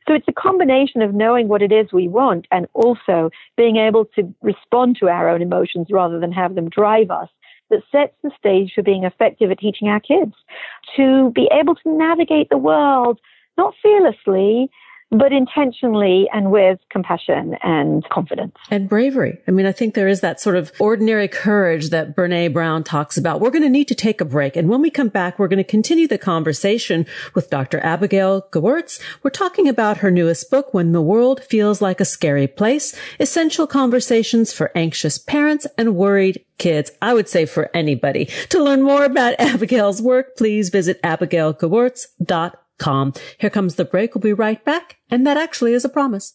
So 0.06 0.14
it's 0.14 0.28
a 0.28 0.32
combination 0.32 1.02
of 1.02 1.14
knowing 1.14 1.48
what 1.48 1.62
it 1.62 1.72
is 1.72 1.92
we 1.92 2.08
want 2.08 2.46
and 2.50 2.66
also 2.74 3.30
being 3.56 3.76
able 3.76 4.06
to 4.16 4.34
respond 4.42 4.96
to 5.00 5.08
our 5.08 5.28
own 5.28 5.42
emotions 5.42 5.88
rather 5.90 6.18
than 6.18 6.32
have 6.32 6.54
them 6.54 6.68
drive 6.68 7.10
us 7.10 7.28
that 7.70 7.82
sets 7.92 8.14
the 8.22 8.30
stage 8.38 8.72
for 8.74 8.82
being 8.82 9.04
effective 9.04 9.50
at 9.50 9.58
teaching 9.58 9.88
our 9.88 10.00
kids 10.00 10.32
to 10.96 11.30
be 11.34 11.48
able 11.52 11.74
to 11.74 11.98
navigate 11.98 12.48
the 12.48 12.58
world, 12.58 13.20
not 13.56 13.74
fearlessly, 13.82 14.70
but 15.10 15.32
intentionally 15.32 16.28
and 16.32 16.50
with 16.50 16.78
compassion 16.90 17.56
and 17.62 18.06
confidence. 18.10 18.54
And 18.70 18.88
bravery. 18.88 19.38
I 19.48 19.52
mean, 19.52 19.64
I 19.64 19.72
think 19.72 19.94
there 19.94 20.08
is 20.08 20.20
that 20.20 20.40
sort 20.40 20.56
of 20.56 20.70
ordinary 20.78 21.28
courage 21.28 21.88
that 21.90 22.14
Brene 22.14 22.52
Brown 22.52 22.84
talks 22.84 23.16
about. 23.16 23.40
We're 23.40 23.50
going 23.50 23.62
to 23.62 23.70
need 23.70 23.88
to 23.88 23.94
take 23.94 24.20
a 24.20 24.26
break. 24.26 24.54
And 24.56 24.68
when 24.68 24.82
we 24.82 24.90
come 24.90 25.08
back, 25.08 25.38
we're 25.38 25.48
going 25.48 25.58
to 25.58 25.64
continue 25.64 26.06
the 26.06 26.18
conversation 26.18 27.06
with 27.34 27.48
Dr. 27.48 27.80
Abigail 27.80 28.42
Gewirtz. 28.52 29.00
We're 29.22 29.30
talking 29.30 29.68
about 29.68 29.98
her 29.98 30.10
newest 30.10 30.50
book, 30.50 30.74
When 30.74 30.92
the 30.92 31.02
World 31.02 31.42
Feels 31.42 31.80
Like 31.80 32.00
a 32.00 32.04
Scary 32.04 32.46
Place, 32.46 32.94
Essential 33.18 33.66
Conversations 33.66 34.52
for 34.52 34.70
Anxious 34.74 35.18
Parents 35.18 35.66
and 35.78 35.96
Worried 35.96 36.44
Kids. 36.58 36.90
I 37.00 37.14
would 37.14 37.28
say 37.28 37.46
for 37.46 37.70
anybody. 37.72 38.26
To 38.50 38.62
learn 38.62 38.82
more 38.82 39.04
about 39.04 39.34
Abigail's 39.38 40.02
work, 40.02 40.36
please 40.36 40.68
visit 40.68 41.00
abigailgewirtz.com 41.02 42.52
calm. 42.78 43.12
Here 43.38 43.50
comes 43.50 43.74
the 43.74 43.84
break. 43.84 44.14
We'll 44.14 44.22
be 44.22 44.32
right 44.32 44.64
back. 44.64 44.96
And 45.10 45.26
that 45.26 45.36
actually 45.36 45.74
is 45.74 45.84
a 45.84 45.88
promise. 45.88 46.34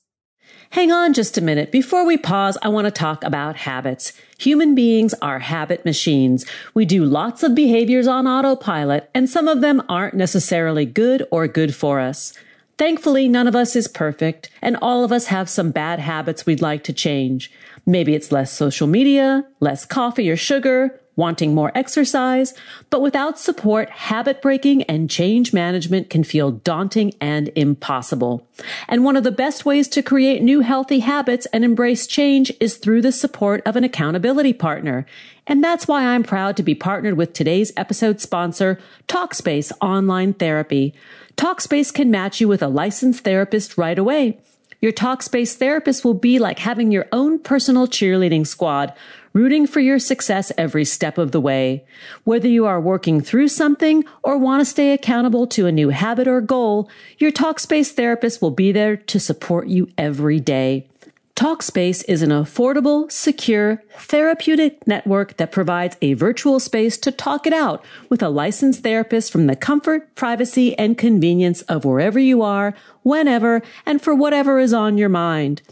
Hang 0.71 0.91
on 0.91 1.13
just 1.13 1.37
a 1.37 1.41
minute. 1.41 1.71
Before 1.71 2.05
we 2.05 2.17
pause, 2.17 2.57
I 2.61 2.69
want 2.69 2.85
to 2.85 2.91
talk 2.91 3.23
about 3.23 3.57
habits. 3.57 4.13
Human 4.39 4.75
beings 4.75 5.13
are 5.21 5.39
habit 5.39 5.85
machines. 5.85 6.45
We 6.73 6.85
do 6.85 7.05
lots 7.05 7.43
of 7.43 7.55
behaviors 7.55 8.07
on 8.07 8.27
autopilot, 8.27 9.09
and 9.13 9.29
some 9.29 9.47
of 9.47 9.61
them 9.61 9.83
aren't 9.87 10.15
necessarily 10.15 10.85
good 10.85 11.25
or 11.31 11.47
good 11.47 11.75
for 11.75 11.99
us. 11.99 12.33
Thankfully, 12.77 13.27
none 13.27 13.47
of 13.47 13.55
us 13.55 13.75
is 13.75 13.87
perfect, 13.87 14.49
and 14.61 14.75
all 14.77 15.03
of 15.03 15.11
us 15.11 15.27
have 15.27 15.47
some 15.47 15.71
bad 15.71 15.99
habits 15.99 16.45
we'd 16.45 16.61
like 16.61 16.83
to 16.85 16.93
change. 16.93 17.51
Maybe 17.85 18.15
it's 18.15 18.31
less 18.31 18.51
social 18.51 18.87
media, 18.87 19.45
less 19.59 19.85
coffee 19.85 20.29
or 20.29 20.35
sugar, 20.35 20.99
wanting 21.15 21.53
more 21.53 21.71
exercise, 21.75 22.53
but 22.89 23.01
without 23.01 23.37
support, 23.37 23.89
habit 23.89 24.41
breaking 24.41 24.83
and 24.83 25.09
change 25.09 25.53
management 25.53 26.09
can 26.09 26.23
feel 26.23 26.51
daunting 26.51 27.13
and 27.21 27.51
impossible. 27.55 28.47
And 28.87 29.03
one 29.03 29.15
of 29.15 29.23
the 29.23 29.31
best 29.31 29.65
ways 29.65 29.87
to 29.89 30.01
create 30.01 30.41
new 30.41 30.61
healthy 30.61 30.99
habits 30.99 31.45
and 31.47 31.63
embrace 31.63 32.07
change 32.07 32.51
is 32.59 32.77
through 32.77 33.01
the 33.01 33.11
support 33.11 33.61
of 33.65 33.75
an 33.75 33.83
accountability 33.83 34.53
partner. 34.53 35.05
And 35.45 35.63
that's 35.63 35.87
why 35.87 36.05
I'm 36.05 36.23
proud 36.23 36.57
to 36.57 36.63
be 36.63 36.75
partnered 36.75 37.17
with 37.17 37.33
today's 37.33 37.73
episode 37.77 38.19
sponsor, 38.21 38.79
Talkspace 39.07 39.71
Online 39.81 40.33
Therapy. 40.33 40.93
Talkspace 41.35 41.93
can 41.93 42.11
match 42.11 42.39
you 42.39 42.47
with 42.47 42.61
a 42.61 42.67
licensed 42.67 43.23
therapist 43.23 43.77
right 43.77 43.97
away. 43.97 44.39
Your 44.81 44.91
Talkspace 44.91 45.55
therapist 45.55 46.03
will 46.03 46.13
be 46.13 46.39
like 46.39 46.59
having 46.59 46.91
your 46.91 47.07
own 47.11 47.39
personal 47.39 47.87
cheerleading 47.87 48.45
squad 48.45 48.93
rooting 49.33 49.67
for 49.67 49.79
your 49.79 49.99
success 49.99 50.51
every 50.57 50.85
step 50.85 51.17
of 51.17 51.31
the 51.31 51.41
way. 51.41 51.85
Whether 52.23 52.47
you 52.47 52.65
are 52.65 52.79
working 52.79 53.19
through 53.19 53.49
something 53.49 54.05
or 54.23 54.37
want 54.37 54.61
to 54.61 54.65
stay 54.65 54.93
accountable 54.93 55.47
to 55.47 55.65
a 55.65 55.71
new 55.71 55.89
habit 55.89 56.27
or 56.27 56.39
goal, 56.39 56.89
your 57.17 57.31
Talkspace 57.31 57.91
therapist 57.91 58.41
will 58.41 58.51
be 58.51 58.71
there 58.71 58.95
to 58.95 59.19
support 59.19 59.67
you 59.67 59.89
every 59.97 60.39
day. 60.39 60.87
Talkspace 61.35 62.05
is 62.07 62.21
an 62.21 62.29
affordable, 62.29 63.11
secure, 63.11 63.81
therapeutic 63.97 64.85
network 64.85 65.35
that 65.37 65.51
provides 65.51 65.97
a 65.99 66.13
virtual 66.13 66.59
space 66.59 66.95
to 66.99 67.11
talk 67.11 67.47
it 67.47 67.53
out 67.53 67.83
with 68.07 68.21
a 68.21 68.29
licensed 68.29 68.83
therapist 68.83 69.31
from 69.31 69.47
the 69.47 69.55
comfort, 69.55 70.13
privacy, 70.13 70.77
and 70.77 70.95
convenience 70.95 71.63
of 71.63 71.85
wherever 71.85 72.19
you 72.19 72.43
are, 72.43 72.75
whenever, 73.01 73.63
and 73.83 73.99
for 73.99 74.13
whatever 74.13 74.59
is 74.59 74.73
on 74.73 74.99
your 74.99 75.09
mind. 75.09 75.63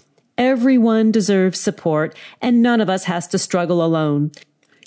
Everyone 0.42 1.12
deserves 1.12 1.60
support 1.60 2.18
and 2.42 2.64
none 2.64 2.82
of 2.82 2.90
us 2.90 3.04
has 3.04 3.28
to 3.28 3.38
struggle 3.38 3.86
alone. 3.86 4.32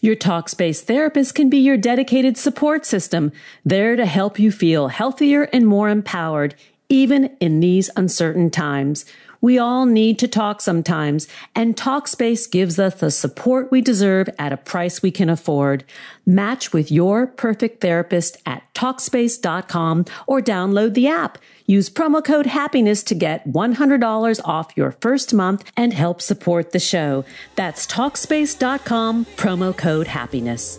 Your 0.03 0.17
Talkspace 0.17 0.83
therapist 0.83 1.37
can 1.37 1.49
be 1.49 1.59
your 1.59 1.77
dedicated 1.77 2.37
support 2.37 2.85
system, 2.85 3.31
there 3.65 3.95
to 3.95 4.05
help 4.05 4.41
you 4.41 4.51
feel 4.51 4.89
healthier 4.89 5.45
and 5.53 5.65
more 5.65 5.89
empowered, 5.89 6.57
even 6.89 7.37
in 7.39 7.61
these 7.61 7.89
uncertain 7.95 8.51
times. 8.51 9.05
We 9.41 9.59
all 9.59 9.87
need 9.87 10.19
to 10.21 10.29
talk 10.29 10.61
sometimes, 10.61 11.29
and 11.55 11.77
Talkspace 11.77 12.51
gives 12.51 12.79
us 12.79 12.95
the 12.97 13.11
support 13.11 13.71
we 13.71 13.81
deserve 13.81 14.29
at 14.39 14.53
a 14.53 14.57
price 14.57 15.03
we 15.03 15.11
can 15.11 15.29
afford. 15.29 15.85
Match 16.27 16.73
with 16.73 16.91
your 16.91 17.27
perfect 17.27 17.81
therapist 17.81 18.37
at 18.47 18.63
Talkspace.com 18.75 20.07
or 20.27 20.41
download 20.41 20.95
the 20.95 21.09
app. 21.09 21.39
Use 21.67 21.89
promo 21.89 22.23
code 22.23 22.47
happiness 22.47 23.03
to 23.05 23.15
get 23.15 23.49
$100 23.49 24.41
off 24.45 24.73
your 24.77 24.93
first 24.93 25.33
month 25.33 25.71
and 25.77 25.93
help 25.93 26.21
support 26.21 26.73
the 26.73 26.79
show. 26.79 27.25
That's 27.57 27.87
Talkspace.com, 27.87 29.27
promo 29.37 29.77
code 29.77 30.07
happiness. 30.07 30.79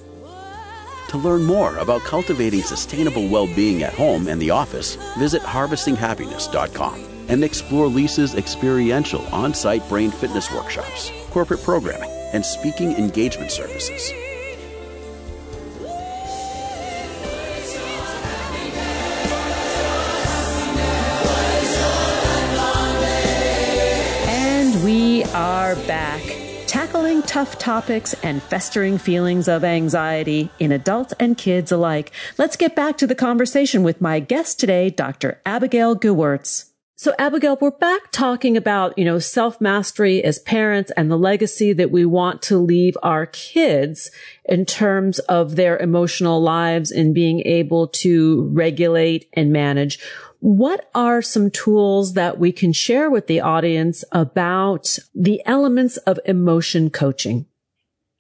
To 1.10 1.18
learn 1.18 1.44
more 1.44 1.78
about 1.78 2.02
cultivating 2.02 2.62
sustainable 2.62 3.28
well 3.28 3.48
being 3.48 3.84
at 3.84 3.94
home 3.94 4.28
and 4.28 4.42
the 4.42 4.50
office, 4.50 4.96
visit 5.18 5.42
harvestinghappiness.com 5.44 7.15
and 7.28 7.44
explore 7.44 7.88
Lisa's 7.88 8.36
experiential 8.36 9.26
on 9.34 9.54
site 9.54 9.88
brain 9.90 10.12
fitness 10.12 10.52
workshops, 10.52 11.12
corporate 11.30 11.64
programming, 11.64 12.10
and 12.34 12.46
speaking 12.46 12.94
engagement 12.94 13.52
services. 13.52 14.12
And 24.28 24.84
we 24.84 25.24
are 25.26 25.76
back. 25.88 26.22
Tackling 26.68 27.22
tough 27.24 27.58
topics 27.58 28.14
and 28.22 28.44
festering 28.44 28.98
feelings 28.98 29.48
of 29.48 29.64
anxiety 29.64 30.50
in 30.60 30.72
adults 30.72 31.14
and 31.20 31.38
kids 31.38 31.72
alike. 31.72 32.12
Let's 32.38 32.58
get 32.58 32.76
back 32.76 32.98
to 32.98 33.08
the 33.08 33.16
conversation 33.16 33.84
with 33.84 34.02
my 34.02 34.20
guest 34.20 34.60
today, 34.60 34.90
Dr. 34.90 35.40
Abigail 35.46 35.96
Gewirtz. 35.96 36.75
So 36.98 37.14
Abigail, 37.20 37.58
we're 37.60 37.72
back 37.72 38.10
talking 38.14 38.56
about, 38.56 38.98
you 38.98 39.04
know, 39.04 39.20
self 39.20 39.60
mastery 39.60 40.24
as 40.24 40.40
parents 40.40 40.94
and 40.96 41.12
the 41.12 41.18
legacy 41.18 41.74
that 41.74 41.92
we 41.92 42.06
want 42.06 42.42
to 42.44 42.58
leave 42.58 42.96
our 43.04 43.26
kids 43.26 44.12
in 44.46 44.66
terms 44.66 45.20
of 45.20 45.58
their 45.58 45.78
emotional 45.78 46.42
lives 46.42 46.92
and 46.92 47.14
being 47.14 47.42
able 47.42 47.90
to 47.90 48.50
regulate 48.54 49.28
and 49.34 49.52
manage. 49.52 50.00
What 50.40 50.90
are 50.96 51.22
some 51.22 51.52
tools 51.52 52.14
that 52.14 52.40
we 52.40 52.54
can 52.54 52.72
share 52.72 53.10
with 53.10 53.28
the 53.28 53.42
audience 53.42 54.06
about 54.14 54.98
the 55.14 55.42
elements 55.46 55.98
of 55.98 56.18
emotion 56.24 56.90
coaching? 56.90 57.46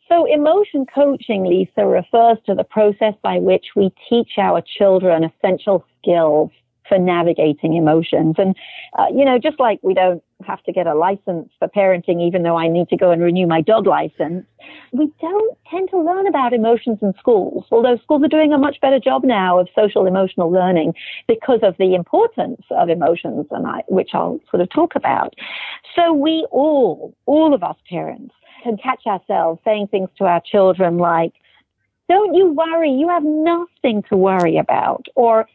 So 0.10 0.25
emotion 0.25 0.86
coaching, 0.94 1.46
Lisa, 1.46 1.86
refers 1.86 2.39
to 2.46 2.53
the 2.53 2.65
process 2.65 3.13
by 3.24 3.39
which 3.39 3.67
we 3.74 3.94
teach 4.10 4.32
our 4.38 4.62
children 4.77 5.24
essential 5.24 5.86
skills 5.98 6.51
for 6.88 6.98
navigating 6.98 7.75
emotions. 7.75 8.36
And, 8.38 8.56
uh, 8.98 9.08
you 9.13 9.25
know, 9.25 9.39
just 9.39 9.60
like 9.60 9.80
we 9.82 9.94
don't 9.94 10.24
have 10.46 10.62
to 10.63 10.72
get 10.72 10.88
a 10.88 10.94
license 10.94 11.50
for 11.60 11.68
parenting, 11.68 12.22
even 12.22 12.44
though 12.44 12.58
I 12.58 12.68
need 12.68 12.89
to 12.89 12.98
go 12.98 13.12
and 13.12 13.22
renew 13.22 13.48
my 13.48 13.62
dog 13.62 13.88
license, 13.88 14.46
we 14.92 15.12
don't 15.22 15.58
tend 15.70 15.89
to 15.92 16.00
learn 16.00 16.27
about 16.27 16.54
emotions 16.54 17.00
in 17.01 17.13
schools, 17.18 17.65
although 17.72 17.98
schools 17.98 18.24
are 18.24 18.27
doing 18.27 18.54
a 18.54 18.58
much 18.58 18.80
better 18.82 19.00
job 19.00 19.24
now 19.24 19.60
of 19.60 19.68
social 19.75 20.06
emotional 20.06 20.51
learning 20.51 20.94
because 21.27 21.60
of 21.63 21.75
the 21.80 21.96
importance 21.96 22.62
of 22.72 22.89
emotions, 22.89 23.48
and 23.51 23.65
I, 23.65 23.84
which 23.88 24.10
I'll 24.13 24.39
sort 24.50 24.62
of 24.62 24.70
talk 24.70 24.96
about. 24.96 25.34
So 25.96 26.13
we 26.13 26.46
all, 26.51 27.15
all 27.25 27.54
of 27.54 27.63
us 27.63 27.77
parents, 27.89 28.34
can 28.63 28.77
catch 28.77 29.06
ourselves 29.06 29.62
saying 29.63 29.88
things 29.88 30.10
to 30.18 30.25
our 30.25 30.42
children 30.42 30.98
like, 30.98 31.34
don't 32.10 32.34
you 32.34 32.51
worry, 32.51 32.92
you 32.92 33.08
have 33.08 33.24
nothing 33.24 34.04
to 34.10 34.18
worry 34.18 34.58
about. 34.58 35.06
Or 35.15 35.48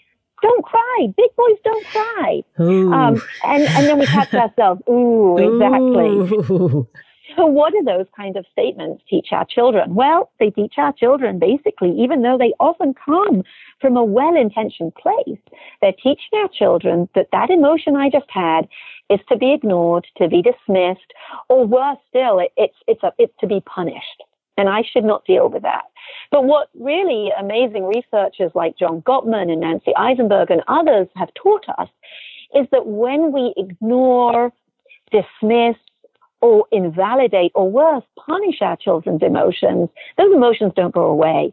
don't 0.43 0.65
cry. 0.65 1.09
Big 1.17 1.31
boys 1.37 1.57
don't 1.65 1.87
cry. 1.87 2.43
Um, 2.59 3.23
and, 3.45 3.63
and 3.63 3.87
then 3.87 3.99
we 3.99 4.07
catch 4.07 4.33
ourselves, 4.35 4.83
ooh, 4.89 5.37
exactly. 5.39 6.55
Ooh. 6.57 6.89
So 7.37 7.47
what 7.47 7.73
do 7.73 7.83
those 7.85 8.07
kinds 8.17 8.37
of 8.37 8.45
statements 8.51 9.05
teach 9.09 9.29
our 9.31 9.45
children? 9.45 9.95
Well, 9.95 10.31
they 10.41 10.51
teach 10.51 10.75
our 10.79 10.93
children 10.93 11.39
basically, 11.39 11.93
even 11.99 12.23
though 12.23 12.37
they 12.37 12.53
often 12.59 12.95
come 12.95 13.45
from 13.81 13.97
a 13.97 14.05
well-intentioned 14.05 14.95
place, 14.95 15.39
they're 15.81 15.93
teaching 15.93 16.35
our 16.35 16.49
children 16.49 17.09
that 17.15 17.29
that 17.33 17.51
emotion 17.51 17.97
I 17.97 18.11
just 18.11 18.29
had 18.29 18.69
is 19.09 19.21
to 19.29 19.37
be 19.37 19.53
ignored, 19.53 20.07
to 20.19 20.29
be 20.29 20.43
dismissed, 20.43 21.13
or 21.49 21.67
worse 21.67 21.99
still, 22.09 22.41
it, 22.41 22.53
it's, 22.57 22.77
it's, 22.87 23.03
a, 23.03 23.13
it's 23.19 23.35
to 23.41 23.47
be 23.47 23.61
punished 23.61 24.23
and 24.61 24.69
I 24.69 24.83
should 24.83 25.05
not 25.05 25.25
deal 25.25 25.49
with 25.49 25.62
that. 25.62 25.85
But 26.31 26.45
what 26.45 26.69
really 26.79 27.31
amazing 27.38 27.87
researchers 27.87 28.52
like 28.55 28.79
John 28.79 29.02
Gottman 29.02 29.50
and 29.50 29.61
Nancy 29.61 29.93
Eisenberg 29.97 30.50
and 30.50 30.62
others 30.69 31.09
have 31.17 31.31
taught 31.35 31.64
us 31.79 31.88
is 32.55 32.67
that 32.73 32.87
when 32.87 33.33
we 33.33 33.55
ignore, 33.57 34.52
dismiss, 35.11 35.76
or 36.43 36.67
invalidate, 36.73 37.52
or 37.55 37.71
worse, 37.71 38.05
punish 38.26 38.62
our 38.62 38.76
children's 38.76 39.23
emotions, 39.23 39.88
those 40.17 40.33
emotions 40.33 40.73
don't 40.75 40.95
go 40.95 41.05
away. 41.05 41.52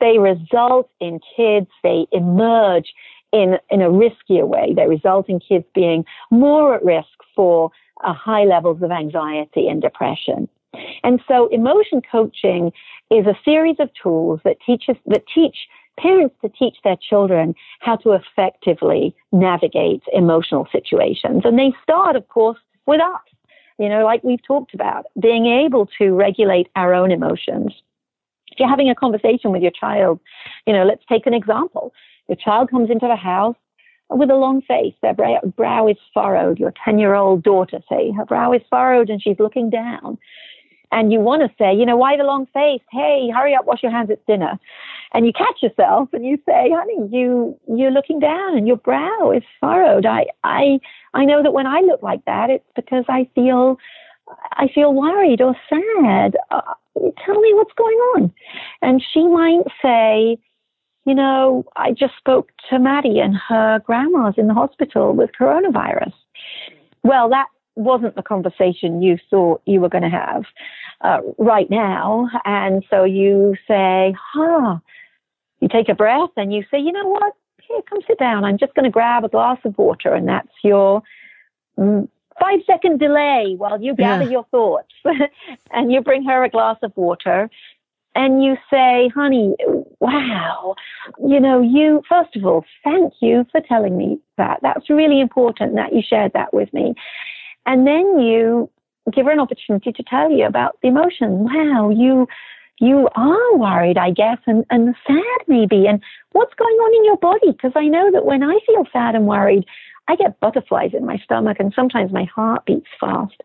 They 0.00 0.18
result 0.18 0.90
in 1.00 1.20
kids, 1.36 1.68
they 1.82 2.06
emerge 2.12 2.92
in, 3.32 3.58
in 3.70 3.82
a 3.82 3.90
riskier 3.90 4.46
way. 4.46 4.72
They 4.74 4.86
result 4.86 5.28
in 5.28 5.40
kids 5.40 5.66
being 5.74 6.04
more 6.30 6.74
at 6.74 6.84
risk 6.84 7.08
for 7.34 7.70
uh, 8.02 8.12
high 8.12 8.44
levels 8.44 8.82
of 8.82 8.90
anxiety 8.90 9.68
and 9.68 9.82
depression. 9.82 10.48
And 11.02 11.20
so 11.28 11.48
emotion 11.48 12.02
coaching 12.10 12.72
is 13.10 13.26
a 13.26 13.38
series 13.44 13.76
of 13.78 13.90
tools 14.00 14.40
that 14.44 14.56
teaches, 14.64 14.96
that 15.06 15.24
teach 15.32 15.56
parents 15.98 16.34
to 16.42 16.48
teach 16.48 16.76
their 16.82 16.96
children 16.96 17.54
how 17.80 17.96
to 17.96 18.12
effectively 18.12 19.14
navigate 19.32 20.02
emotional 20.12 20.66
situations. 20.72 21.42
And 21.44 21.58
they 21.58 21.72
start, 21.82 22.16
of 22.16 22.28
course, 22.28 22.58
with 22.86 23.00
us. 23.00 23.20
You 23.78 23.88
know, 23.88 24.04
like 24.04 24.22
we've 24.22 24.42
talked 24.46 24.72
about, 24.74 25.06
being 25.20 25.46
able 25.46 25.88
to 25.98 26.12
regulate 26.12 26.68
our 26.76 26.94
own 26.94 27.10
emotions. 27.10 27.72
If 28.52 28.60
you're 28.60 28.68
having 28.68 28.88
a 28.88 28.94
conversation 28.94 29.50
with 29.50 29.62
your 29.62 29.72
child, 29.72 30.20
you 30.64 30.72
know, 30.72 30.84
let's 30.84 31.02
take 31.08 31.26
an 31.26 31.34
example. 31.34 31.92
Your 32.28 32.36
child 32.36 32.70
comes 32.70 32.88
into 32.88 33.08
the 33.08 33.16
house 33.16 33.56
with 34.10 34.30
a 34.30 34.36
long 34.36 34.62
face. 34.62 34.94
Their 35.02 35.14
brow 35.14 35.88
is 35.88 35.96
furrowed. 36.12 36.58
Your 36.60 36.72
10 36.84 37.00
year 37.00 37.14
old 37.14 37.42
daughter, 37.42 37.80
say, 37.88 38.12
her 38.12 38.24
brow 38.24 38.52
is 38.52 38.62
furrowed 38.70 39.10
and 39.10 39.20
she's 39.20 39.40
looking 39.40 39.70
down. 39.70 40.18
And 40.94 41.12
you 41.12 41.18
want 41.18 41.42
to 41.42 41.48
say, 41.58 41.74
you 41.74 41.84
know, 41.84 41.96
why 41.96 42.16
the 42.16 42.22
long 42.22 42.46
face? 42.54 42.80
Hey, 42.92 43.28
hurry 43.34 43.52
up, 43.52 43.66
wash 43.66 43.82
your 43.82 43.90
hands, 43.90 44.10
it's 44.10 44.22
dinner. 44.28 44.60
And 45.12 45.26
you 45.26 45.32
catch 45.32 45.60
yourself 45.60 46.08
and 46.12 46.24
you 46.24 46.38
say, 46.46 46.70
honey, 46.72 47.08
you, 47.10 47.58
you're 47.66 47.90
looking 47.90 48.20
down 48.20 48.56
and 48.56 48.68
your 48.68 48.76
brow 48.76 49.32
is 49.32 49.42
furrowed. 49.60 50.06
I, 50.06 50.26
I, 50.44 50.78
I 51.12 51.24
know 51.24 51.42
that 51.42 51.52
when 51.52 51.66
I 51.66 51.80
look 51.80 52.00
like 52.00 52.24
that, 52.26 52.48
it's 52.48 52.64
because 52.76 53.04
I 53.08 53.28
feel, 53.34 53.76
I 54.52 54.68
feel 54.72 54.94
worried 54.94 55.40
or 55.40 55.56
sad. 55.68 56.36
Uh, 56.52 56.60
tell 57.26 57.40
me 57.40 57.54
what's 57.54 57.74
going 57.76 57.98
on. 58.14 58.32
And 58.80 59.02
she 59.12 59.26
might 59.26 59.64
say, 59.82 60.38
you 61.06 61.14
know, 61.16 61.64
I 61.74 61.90
just 61.90 62.16
spoke 62.18 62.50
to 62.70 62.78
Maddie 62.78 63.18
and 63.18 63.34
her 63.48 63.80
grandma's 63.80 64.34
in 64.36 64.46
the 64.46 64.54
hospital 64.54 65.12
with 65.12 65.30
coronavirus. 65.38 66.12
Well, 67.02 67.28
that 67.30 67.48
wasn't 67.76 68.14
the 68.16 68.22
conversation 68.22 69.02
you 69.02 69.18
thought 69.30 69.62
you 69.66 69.80
were 69.80 69.88
going 69.88 70.04
to 70.04 70.10
have 70.10 70.44
uh, 71.00 71.20
right 71.38 71.68
now. 71.70 72.28
And 72.44 72.84
so 72.90 73.04
you 73.04 73.56
say, 73.66 74.14
huh, 74.34 74.78
you 75.60 75.68
take 75.68 75.88
a 75.88 75.94
breath 75.94 76.30
and 76.36 76.52
you 76.52 76.64
say, 76.70 76.78
you 76.78 76.92
know 76.92 77.06
what? 77.06 77.34
Here, 77.66 77.80
come 77.88 78.00
sit 78.06 78.18
down. 78.18 78.44
I'm 78.44 78.58
just 78.58 78.74
going 78.74 78.84
to 78.84 78.90
grab 78.90 79.24
a 79.24 79.28
glass 79.28 79.58
of 79.64 79.76
water. 79.78 80.14
And 80.14 80.28
that's 80.28 80.48
your 80.62 81.02
mm, 81.78 82.08
five 82.38 82.60
second 82.66 82.98
delay 82.98 83.54
while 83.56 83.80
you 83.80 83.94
gather 83.94 84.24
yeah. 84.24 84.30
your 84.30 84.46
thoughts. 84.50 84.92
and 85.72 85.90
you 85.90 86.00
bring 86.00 86.24
her 86.24 86.44
a 86.44 86.50
glass 86.50 86.76
of 86.82 86.92
water 86.96 87.48
and 88.14 88.44
you 88.44 88.56
say, 88.70 89.10
honey, 89.14 89.54
wow, 90.00 90.76
you 91.26 91.40
know, 91.40 91.60
you, 91.60 92.02
first 92.08 92.36
of 92.36 92.44
all, 92.44 92.64
thank 92.84 93.12
you 93.20 93.44
for 93.50 93.60
telling 93.60 93.96
me 93.96 94.20
that. 94.38 94.60
That's 94.62 94.88
really 94.88 95.20
important 95.20 95.74
that 95.74 95.92
you 95.92 96.02
shared 96.08 96.32
that 96.34 96.54
with 96.54 96.72
me. 96.72 96.94
And 97.66 97.86
then 97.86 98.18
you 98.20 98.70
give 99.12 99.26
her 99.26 99.32
an 99.32 99.40
opportunity 99.40 99.92
to 99.92 100.02
tell 100.02 100.30
you 100.30 100.46
about 100.46 100.78
the 100.82 100.88
emotion. 100.88 101.44
Wow, 101.44 101.90
you, 101.90 102.26
you 102.80 103.08
are 103.16 103.56
worried, 103.56 103.98
I 103.98 104.10
guess, 104.10 104.38
and, 104.46 104.64
and 104.70 104.94
sad 105.06 105.40
maybe. 105.46 105.86
And 105.86 106.02
what's 106.32 106.54
going 106.54 106.74
on 106.74 106.96
in 106.96 107.04
your 107.04 107.18
body? 107.18 107.52
Because 107.52 107.72
I 107.74 107.86
know 107.86 108.10
that 108.12 108.24
when 108.24 108.42
I 108.42 108.58
feel 108.66 108.84
sad 108.92 109.14
and 109.14 109.26
worried, 109.26 109.64
I 110.08 110.16
get 110.16 110.40
butterflies 110.40 110.90
in 110.92 111.06
my 111.06 111.18
stomach 111.18 111.58
and 111.60 111.72
sometimes 111.74 112.12
my 112.12 112.24
heart 112.24 112.66
beats 112.66 112.86
fast. 113.00 113.40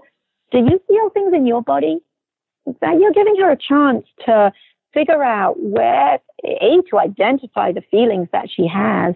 Do 0.52 0.60
you 0.60 0.82
feel 0.88 1.10
things 1.12 1.34
in 1.34 1.46
your 1.46 1.62
body? 1.62 2.00
that 2.82 3.00
you're 3.00 3.14
giving 3.14 3.36
her 3.40 3.52
a 3.52 3.58
chance 3.58 4.06
to 4.26 4.52
figure 4.94 5.24
out 5.24 5.56
where, 5.60 6.20
A, 6.46 6.82
to 6.90 7.00
identify 7.00 7.72
the 7.72 7.84
feelings 7.92 8.28
that 8.32 8.50
she 8.54 8.68
has 8.68 9.16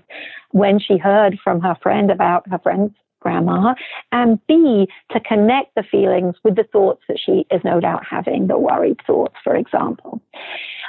when 0.52 0.80
she 0.80 0.98
heard 0.98 1.40
from 1.44 1.62
her 1.62 1.76
friend 1.82 2.12
about 2.12 2.48
her 2.50 2.60
friend's 2.60 2.94
grandma, 3.24 3.74
and 4.12 4.40
B, 4.48 4.88
to 5.12 5.20
connect 5.22 5.74
the 5.76 5.84
feelings 5.84 6.36
with 6.44 6.56
the 6.56 6.66
thoughts 6.72 7.02
that 7.08 7.20
she 7.24 7.46
is 7.50 7.62
no 7.64 7.80
doubt 7.80 8.04
having, 8.08 8.48
the 8.48 8.60
worried 8.60 9.00
thoughts, 9.08 9.36
for 9.44 9.56
example. 9.56 10.22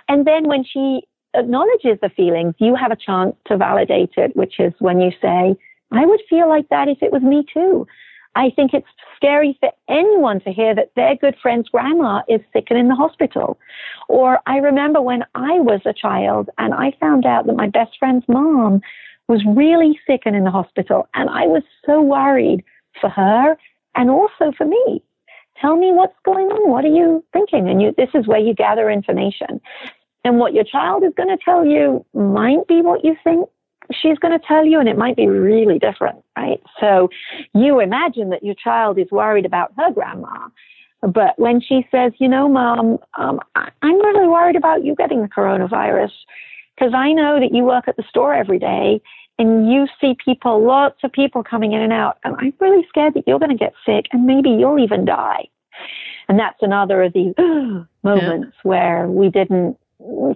And 0.09 0.27
then 0.27 0.49
when 0.49 0.65
she 0.65 1.03
acknowledges 1.35 1.99
the 2.03 2.11
feelings, 2.11 2.55
you 2.59 2.75
have 2.75 2.93
a 2.93 2.97
chance 2.97 3.35
to 3.47 3.57
validate 3.57 4.13
it, 4.17 4.37
which 4.37 4.59
is 4.59 4.73
when 4.79 5.01
you 5.01 5.11
say, 5.23 5.57
I 5.93 6.07
would 6.07 6.21
feel 6.29 6.49
like 6.49 6.69
that 6.69 6.89
if 6.89 6.99
it 7.03 7.13
was 7.13 7.23
me 7.23 7.45
too. 7.53 7.87
I 8.37 8.51
think 8.51 8.75
it's 8.75 8.87
scary 9.17 9.57
for 9.61 9.71
anyone 9.89 10.41
to 10.41 10.51
hear 10.51 10.75
that 10.75 10.91
their 10.97 11.15
good 11.15 11.37
friend's 11.41 11.69
grandma 11.69 12.23
is 12.29 12.41
sick 12.53 12.67
and 12.71 12.79
in 12.79 12.89
the 12.89 12.95
hospital. 12.95 13.59
Or 14.09 14.41
I 14.47 14.57
remember 14.57 15.01
when 15.01 15.23
I 15.35 15.61
was 15.61 15.81
a 15.85 15.93
child 15.93 16.51
and 16.59 16.75
I 16.75 16.93
found 16.99 17.27
out 17.27 17.47
that 17.47 17.57
my 17.57 17.69
best 17.69 17.93
friend's 17.99 18.25
mom 18.29 18.81
was 19.29 19.43
really 19.47 19.99
sick 20.07 20.23
and 20.25 20.37
in 20.37 20.45
the 20.45 20.51
hospital. 20.51 21.09
And 21.15 21.31
I 21.31 21.47
was 21.47 21.63
so 21.87 22.01
worried 22.03 22.65
for 23.01 23.09
her 23.11 23.57
and 23.95 24.11
also 24.11 24.53
for 24.57 24.67
me. 24.67 25.03
Tell 25.61 25.77
me 25.77 25.93
what's 25.93 26.17
going 26.25 26.47
on. 26.47 26.71
What 26.71 26.85
are 26.85 26.89
you 26.89 27.25
thinking? 27.33 27.69
And 27.69 27.81
you, 27.81 27.95
this 27.97 28.11
is 28.15 28.27
where 28.27 28.41
you 28.41 28.55
gather 28.55 28.91
information. 28.91 29.61
And 30.25 30.39
what 30.39 30.55
your 30.55 30.65
child 30.65 31.05
is 31.05 31.13
going 31.17 31.29
to 31.29 31.43
tell 31.45 31.65
you 31.65 32.05
might 32.13 32.67
be 32.67 32.83
what 32.83 33.05
you 33.05 33.15
think 33.23 33.49
she's 33.93 34.19
going 34.19 34.39
to 34.39 34.47
tell 34.47 34.65
you, 34.65 34.81
and 34.81 34.89
it 34.89 34.97
might 34.97 35.17
be 35.17 35.27
really 35.27 35.79
different, 35.79 36.23
right? 36.37 36.61
So 36.81 37.11
you 37.55 37.81
imagine 37.81 38.31
that 38.31 38.43
your 38.43 38.55
child 38.55 38.99
is 38.99 39.11
worried 39.11 39.47
about 39.47 39.73
her 39.77 39.93
grandma. 39.93 40.49
But 41.03 41.39
when 41.39 41.61
she 41.61 41.87
says, 41.91 42.13
you 42.19 42.29
know, 42.29 42.49
mom, 42.49 42.99
um, 43.19 43.41
I'm 43.55 44.01
really 44.01 44.27
worried 44.27 44.57
about 44.57 44.85
you 44.85 44.95
getting 44.95 45.21
the 45.21 45.29
coronavirus 45.29 46.13
because 46.77 46.93
I 46.95 47.13
know 47.13 47.41
that 47.41 47.53
you 47.53 47.65
work 47.65 47.89
at 47.89 47.97
the 47.97 48.05
store 48.09 48.35
every 48.35 48.59
day 48.59 49.01
and 49.39 49.71
you 49.71 49.87
see 50.01 50.17
people, 50.25 50.65
lots 50.65 51.03
of 51.03 51.13
people 51.13 51.43
coming 51.43 51.73
in 51.73 51.81
and 51.81 51.93
out. 51.93 52.19
And 52.25 52.37
I'm 52.39 52.53
really 52.61 52.87
scared 52.89 53.15
that 53.15 53.25
you're 53.27 53.39
going 53.39 53.51
to 53.51 53.57
get 53.57 53.75
sick 53.85 54.07
and 54.13 54.27
maybe 54.27 54.51
you'll 54.51 54.79
even 54.79 55.05
die. 55.05 55.49
And 56.29 56.39
that's 56.39 56.59
another 56.63 57.03
of 57.03 57.13
these 57.13 57.35
moments 58.03 58.57
yeah. 58.57 58.63
where 58.63 59.07
we 59.09 59.29
didn't 59.29 59.77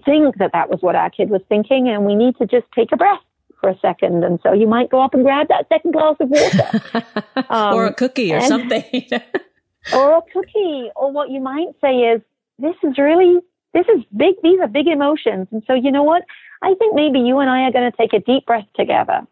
think 0.04 0.38
that 0.38 0.50
that 0.52 0.70
was 0.70 0.80
what 0.80 0.96
our 0.96 1.10
kid 1.10 1.30
was 1.30 1.42
thinking 1.48 1.88
and 1.88 2.04
we 2.04 2.14
need 2.14 2.36
to 2.38 2.46
just 2.46 2.66
take 2.74 2.90
a 2.92 2.96
breath 2.96 3.20
for 3.60 3.70
a 3.70 3.78
second. 3.80 4.24
And 4.24 4.38
so 4.42 4.52
you 4.52 4.66
might 4.66 4.90
go 4.90 5.00
up 5.00 5.14
and 5.14 5.24
grab 5.24 5.48
that 5.48 5.68
second 5.68 5.92
glass 5.92 6.16
of 6.20 6.30
water. 6.30 7.04
Um, 7.50 7.74
or 7.74 7.86
a 7.86 7.94
cookie 7.94 8.32
or 8.32 8.40
something. 8.40 8.84
or 9.94 10.18
a 10.18 10.22
cookie. 10.32 10.90
Or 10.96 11.10
what 11.12 11.30
you 11.30 11.40
might 11.40 11.68
say 11.80 11.98
is, 11.98 12.22
this 12.58 12.74
is 12.82 12.98
really, 12.98 13.38
this 13.74 13.86
is 13.94 14.04
big, 14.16 14.34
these 14.42 14.60
are 14.60 14.68
big 14.68 14.86
emotions. 14.86 15.48
And 15.52 15.62
so 15.66 15.74
you 15.74 15.92
know 15.92 16.02
what? 16.02 16.22
I 16.62 16.74
think 16.74 16.94
maybe 16.94 17.20
you 17.20 17.38
and 17.38 17.50
I 17.50 17.62
are 17.62 17.72
going 17.72 17.90
to 17.90 17.96
take 17.96 18.12
a 18.12 18.20
deep 18.20 18.46
breath 18.46 18.66
together. 18.74 19.26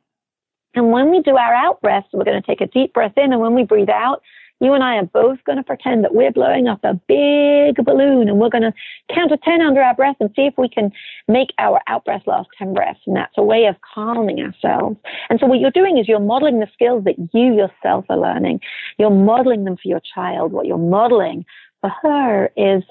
And 0.75 0.92
when 0.92 1.11
we 1.11 1.22
do 1.22 1.37
our 1.37 1.55
out 1.55 1.81
breaths, 1.81 2.09
we're 2.12 2.25
going 2.25 2.40
to 2.40 2.46
take 2.46 2.61
a 2.61 2.66
deep 2.66 2.92
breath 2.92 3.14
in. 3.16 3.33
And 3.33 3.40
when 3.40 3.55
we 3.55 3.64
breathe 3.64 3.88
out, 3.88 4.22
you 4.61 4.72
and 4.72 4.83
I 4.83 4.96
are 4.96 5.05
both 5.05 5.42
going 5.44 5.59
to 5.59 5.62
pretend 5.62 6.03
that 6.05 6.14
we're 6.14 6.33
blowing 6.33 6.66
up 6.66 6.81
a 6.83 6.94
big 6.94 7.77
balloon 7.85 8.29
and 8.29 8.38
we're 8.38 8.49
going 8.49 8.62
to 8.62 8.72
count 9.14 9.31
to 9.31 9.37
10 9.37 9.61
under 9.61 9.83
our 9.83 9.94
breath 9.94 10.16
and 10.18 10.31
see 10.35 10.46
if 10.46 10.55
we 10.57 10.68
can 10.68 10.90
make 11.29 11.51
our 11.59 11.81
out 11.88 12.05
breath 12.07 12.22
last 12.27 12.49
10 12.59 12.72
breaths. 12.72 13.01
And 13.07 13.16
that's 13.16 13.37
a 13.37 13.42
way 13.42 13.66
of 13.66 13.77
calming 13.94 14.40
ourselves. 14.40 14.96
And 15.29 15.38
so 15.40 15.46
what 15.46 15.61
you're 15.61 15.70
doing 15.70 15.99
is 15.99 16.09
you're 16.09 16.20
modeling 16.20 16.61
the 16.61 16.68
skills 16.72 17.05
that 17.05 17.16
you 17.35 17.55
yourself 17.55 18.07
are 18.09 18.18
learning. 18.18 18.61
You're 18.99 19.11
modeling 19.11 19.64
them 19.64 19.77
for 19.77 19.88
your 19.88 20.01
child. 20.14 20.53
What 20.53 20.66
you're 20.66 20.79
modeling 20.79 21.44
for 21.83 21.90
her 22.03 22.51
is 22.57 22.83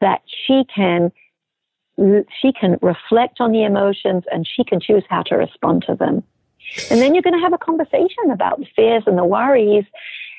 that 0.00 0.22
she 0.46 0.64
can 0.74 1.12
she 2.40 2.52
can 2.52 2.76
reflect 2.82 3.40
on 3.40 3.52
the 3.52 3.62
emotions 3.62 4.24
and 4.32 4.46
she 4.46 4.64
can 4.64 4.80
choose 4.80 5.04
how 5.08 5.22
to 5.22 5.36
respond 5.36 5.84
to 5.86 5.94
them. 5.94 6.24
And 6.90 7.00
then 7.00 7.14
you're 7.14 7.22
going 7.22 7.38
to 7.38 7.40
have 7.40 7.52
a 7.52 7.58
conversation 7.58 8.30
about 8.32 8.58
the 8.58 8.66
fears 8.74 9.04
and 9.06 9.16
the 9.16 9.24
worries 9.24 9.84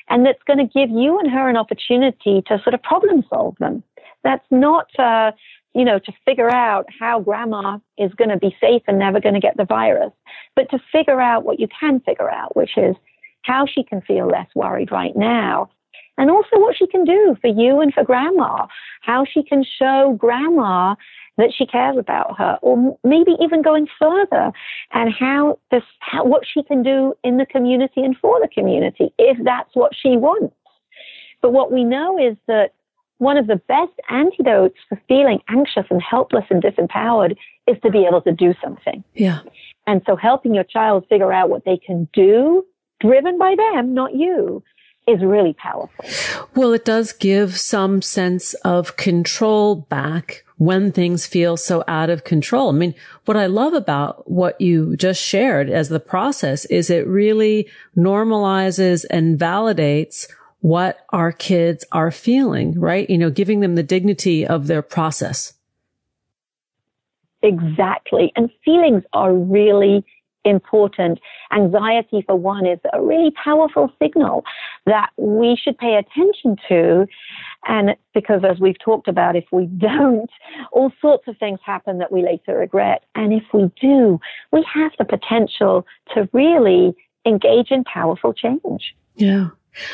and 0.08 0.24
that's 0.24 0.42
going 0.46 0.58
to 0.58 0.64
give 0.64 0.90
you 0.90 1.18
and 1.18 1.30
her 1.30 1.48
an 1.48 1.56
opportunity 1.56 2.42
to 2.46 2.60
sort 2.62 2.74
of 2.74 2.82
problem 2.82 3.24
solve 3.28 3.56
them. 3.58 3.82
That's 4.22 4.44
not, 4.50 4.88
uh, 4.98 5.32
you 5.74 5.84
know, 5.84 5.98
to 5.98 6.12
figure 6.24 6.50
out 6.50 6.86
how 6.98 7.20
grandma 7.20 7.78
is 7.98 8.12
going 8.14 8.30
to 8.30 8.38
be 8.38 8.56
safe 8.60 8.82
and 8.86 8.98
never 8.98 9.20
going 9.20 9.34
to 9.34 9.40
get 9.40 9.56
the 9.56 9.64
virus, 9.64 10.12
but 10.54 10.70
to 10.70 10.78
figure 10.92 11.20
out 11.20 11.44
what 11.44 11.60
you 11.60 11.68
can 11.80 12.00
figure 12.00 12.30
out, 12.30 12.56
which 12.56 12.76
is 12.76 12.96
how 13.42 13.66
she 13.66 13.82
can 13.82 14.00
feel 14.00 14.26
less 14.26 14.48
worried 14.54 14.90
right 14.90 15.16
now. 15.16 15.70
And 16.18 16.30
also 16.30 16.58
what 16.58 16.76
she 16.76 16.86
can 16.86 17.04
do 17.04 17.36
for 17.40 17.48
you 17.48 17.80
and 17.80 17.92
for 17.92 18.02
grandma, 18.02 18.66
how 19.02 19.24
she 19.24 19.42
can 19.42 19.64
show 19.78 20.16
grandma 20.18 20.94
that 21.36 21.52
she 21.54 21.66
cares 21.66 21.98
about 21.98 22.38
her, 22.38 22.58
or 22.62 22.98
maybe 23.04 23.32
even 23.40 23.60
going 23.60 23.86
further, 23.98 24.50
and 24.92 25.12
how 25.12 25.58
this, 25.70 25.82
how, 26.00 26.24
what 26.24 26.44
she 26.50 26.62
can 26.62 26.82
do 26.82 27.12
in 27.22 27.36
the 27.36 27.44
community 27.44 28.02
and 28.02 28.16
for 28.16 28.40
the 28.40 28.48
community, 28.48 29.12
if 29.18 29.36
that's 29.44 29.74
what 29.74 29.92
she 29.94 30.16
wants. 30.16 30.54
But 31.42 31.52
what 31.52 31.70
we 31.70 31.84
know 31.84 32.18
is 32.18 32.36
that 32.46 32.72
one 33.18 33.36
of 33.36 33.46
the 33.46 33.56
best 33.56 33.92
antidotes 34.08 34.78
for 34.88 35.00
feeling 35.08 35.40
anxious 35.48 35.84
and 35.90 36.02
helpless 36.02 36.44
and 36.50 36.62
disempowered 36.62 37.36
is 37.66 37.76
to 37.82 37.90
be 37.90 38.06
able 38.06 38.22
to 38.22 38.32
do 38.32 38.54
something. 38.62 39.04
Yeah. 39.14 39.40
And 39.86 40.02
so 40.06 40.16
helping 40.16 40.54
your 40.54 40.64
child 40.64 41.06
figure 41.08 41.32
out 41.32 41.50
what 41.50 41.64
they 41.64 41.76
can 41.78 42.08
do 42.12 42.64
driven 43.00 43.38
by 43.38 43.54
them, 43.56 43.94
not 43.94 44.14
you, 44.14 44.62
is 45.06 45.22
really 45.22 45.54
powerful. 45.54 46.04
Well, 46.54 46.72
it 46.72 46.84
does 46.84 47.12
give 47.12 47.58
some 47.58 48.02
sense 48.02 48.54
of 48.54 48.96
control 48.96 49.76
back 49.76 50.44
when 50.58 50.90
things 50.90 51.26
feel 51.26 51.56
so 51.56 51.84
out 51.86 52.10
of 52.10 52.24
control. 52.24 52.70
I 52.70 52.72
mean, 52.72 52.94
what 53.24 53.36
I 53.36 53.46
love 53.46 53.74
about 53.74 54.30
what 54.30 54.60
you 54.60 54.96
just 54.96 55.22
shared 55.22 55.68
as 55.68 55.88
the 55.88 56.00
process 56.00 56.64
is 56.66 56.90
it 56.90 57.06
really 57.06 57.68
normalizes 57.96 59.04
and 59.10 59.38
validates 59.38 60.26
what 60.60 60.98
our 61.10 61.30
kids 61.30 61.84
are 61.92 62.10
feeling, 62.10 62.78
right? 62.80 63.08
You 63.08 63.18
know, 63.18 63.30
giving 63.30 63.60
them 63.60 63.74
the 63.74 63.82
dignity 63.82 64.46
of 64.46 64.66
their 64.66 64.82
process. 64.82 65.52
Exactly. 67.42 68.32
And 68.34 68.50
feelings 68.64 69.04
are 69.12 69.32
really 69.32 70.04
important. 70.46 71.20
Anxiety, 71.52 72.22
for 72.26 72.36
one, 72.36 72.66
is 72.66 72.78
a 72.92 73.02
really 73.02 73.32
powerful 73.32 73.90
signal 74.00 74.44
that 74.86 75.10
we 75.16 75.56
should 75.60 75.76
pay 75.76 75.96
attention 75.96 76.56
to. 76.68 77.06
And 77.66 77.96
because, 78.14 78.42
as 78.48 78.60
we've 78.60 78.78
talked 78.78 79.08
about, 79.08 79.36
if 79.36 79.44
we 79.52 79.66
don't, 79.78 80.30
all 80.72 80.92
sorts 81.00 81.28
of 81.28 81.36
things 81.38 81.60
happen 81.64 81.98
that 81.98 82.12
we 82.12 82.22
later 82.22 82.56
regret. 82.58 83.04
And 83.14 83.32
if 83.32 83.44
we 83.52 83.70
do, 83.80 84.20
we 84.52 84.64
have 84.72 84.92
the 84.98 85.04
potential 85.04 85.86
to 86.14 86.28
really 86.32 86.94
engage 87.26 87.70
in 87.70 87.84
powerful 87.84 88.32
change. 88.32 88.94
Yeah. 89.16 89.48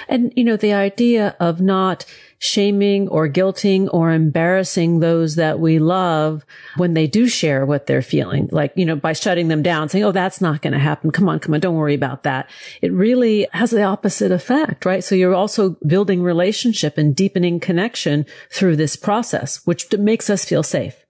And, 0.09 0.33
you 0.37 0.45
know, 0.45 0.57
the 0.57 0.75
idea 0.75 1.37
of 1.41 1.61
not 1.61 2.05
shaming 2.39 3.09
or 3.09 3.29
guilting 3.29 3.89
or 3.93 4.11
embarrassing 4.11 4.99
those 4.99 5.37
that 5.37 5.61
we 5.61 5.79
love 5.79 6.45
when 6.77 6.95
they 6.95 7.07
do 7.07 7.29
share 7.29 7.65
what 7.65 7.87
they're 7.87 8.03
feeling, 8.03 8.49
like, 8.51 8.73
you 8.75 8.85
know, 8.85 8.97
by 8.97 9.13
shutting 9.13 9.49
them 9.49 9.63
down, 9.63 9.89
saying, 9.89 10.05
Oh, 10.05 10.13
that's 10.13 10.41
not 10.41 10.61
going 10.61 10.73
to 10.73 10.79
happen. 10.79 11.13
Come 11.13 11.29
on, 11.29 11.39
come 11.39 11.55
on. 11.55 11.61
Don't 11.61 11.77
worry 11.77 11.95
about 11.95 12.25
that. 12.25 12.51
It 12.81 12.93
really 12.93 13.47
has 13.53 13.71
the 13.71 13.85
opposite 13.85 14.33
effect, 14.33 14.85
right? 14.85 15.05
So 15.05 15.15
you're 15.15 15.35
also 15.35 15.77
building 15.87 16.23
relationship 16.23 16.99
and 16.99 17.15
deepening 17.15 17.61
connection 17.61 18.27
through 18.51 18.77
this 18.77 18.97
process, 18.97 19.65
which 19.65 19.93
makes 19.93 20.29
us 20.29 20.45
feel 20.45 20.63
safe. 20.63 21.03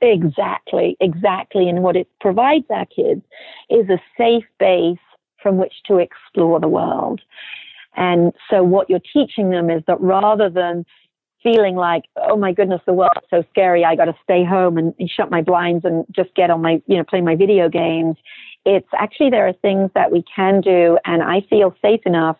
Exactly, 0.00 0.96
exactly. 1.00 1.68
And 1.68 1.82
what 1.82 1.96
it 1.96 2.08
provides 2.20 2.66
our 2.70 2.86
kids 2.86 3.22
is 3.68 3.88
a 3.88 4.00
safe 4.16 4.44
base 4.58 4.98
from 5.42 5.56
which 5.56 5.72
to 5.86 5.98
explore 5.98 6.60
the 6.60 6.68
world. 6.68 7.20
And 7.98 8.32
so 8.48 8.62
what 8.62 8.88
you're 8.88 9.00
teaching 9.12 9.50
them 9.50 9.68
is 9.70 9.82
that 9.88 10.00
rather 10.00 10.48
than 10.48 10.86
feeling 11.42 11.74
like, 11.74 12.04
oh 12.16 12.36
my 12.36 12.52
goodness, 12.52 12.80
the 12.86 12.92
world's 12.92 13.26
so 13.28 13.42
scary, 13.50 13.84
I 13.84 13.96
got 13.96 14.04
to 14.04 14.14
stay 14.22 14.44
home 14.44 14.78
and, 14.78 14.94
and 14.98 15.10
shut 15.10 15.30
my 15.30 15.42
blinds 15.42 15.84
and 15.84 16.04
just 16.14 16.32
get 16.36 16.48
on 16.50 16.62
my, 16.62 16.80
you 16.86 16.96
know, 16.96 17.04
play 17.04 17.20
my 17.20 17.34
video 17.34 17.68
games. 17.68 18.16
It's 18.64 18.88
actually 18.96 19.30
there 19.30 19.48
are 19.48 19.52
things 19.52 19.90
that 19.94 20.12
we 20.12 20.24
can 20.34 20.60
do, 20.60 20.98
and 21.04 21.22
I 21.22 21.40
feel 21.50 21.74
safe 21.82 22.00
enough 22.06 22.36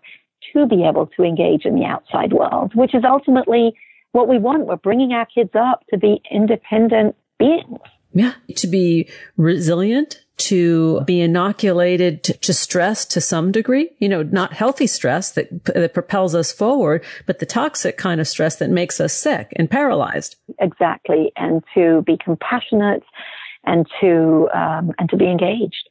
to 0.52 0.66
be 0.66 0.84
able 0.84 1.06
to 1.16 1.22
engage 1.24 1.64
in 1.64 1.74
the 1.74 1.84
outside 1.84 2.32
world, 2.32 2.72
which 2.74 2.94
is 2.94 3.02
ultimately 3.04 3.72
what 4.12 4.28
we 4.28 4.38
want. 4.38 4.66
We're 4.66 4.76
bringing 4.76 5.12
our 5.12 5.26
kids 5.26 5.50
up 5.54 5.84
to 5.90 5.98
be 5.98 6.22
independent 6.30 7.16
beings. 7.38 7.78
Yeah. 8.12 8.34
To 8.56 8.66
be 8.66 9.08
resilient, 9.36 10.24
to 10.38 11.00
be 11.02 11.20
inoculated 11.20 12.22
to, 12.24 12.32
to, 12.32 12.54
stress 12.54 13.04
to 13.06 13.20
some 13.20 13.52
degree, 13.52 13.90
you 13.98 14.08
know, 14.08 14.22
not 14.22 14.52
healthy 14.52 14.86
stress 14.86 15.32
that, 15.32 15.64
that 15.64 15.94
propels 15.94 16.34
us 16.34 16.52
forward, 16.52 17.04
but 17.26 17.38
the 17.38 17.46
toxic 17.46 17.96
kind 17.96 18.20
of 18.20 18.28
stress 18.28 18.56
that 18.56 18.70
makes 18.70 19.00
us 19.00 19.12
sick 19.12 19.52
and 19.56 19.70
paralyzed. 19.70 20.36
Exactly. 20.58 21.32
And 21.36 21.62
to 21.74 22.02
be 22.02 22.16
compassionate 22.16 23.02
and 23.64 23.86
to, 24.00 24.48
um, 24.54 24.92
and 24.98 25.10
to 25.10 25.16
be 25.16 25.26
engaged. 25.26 25.88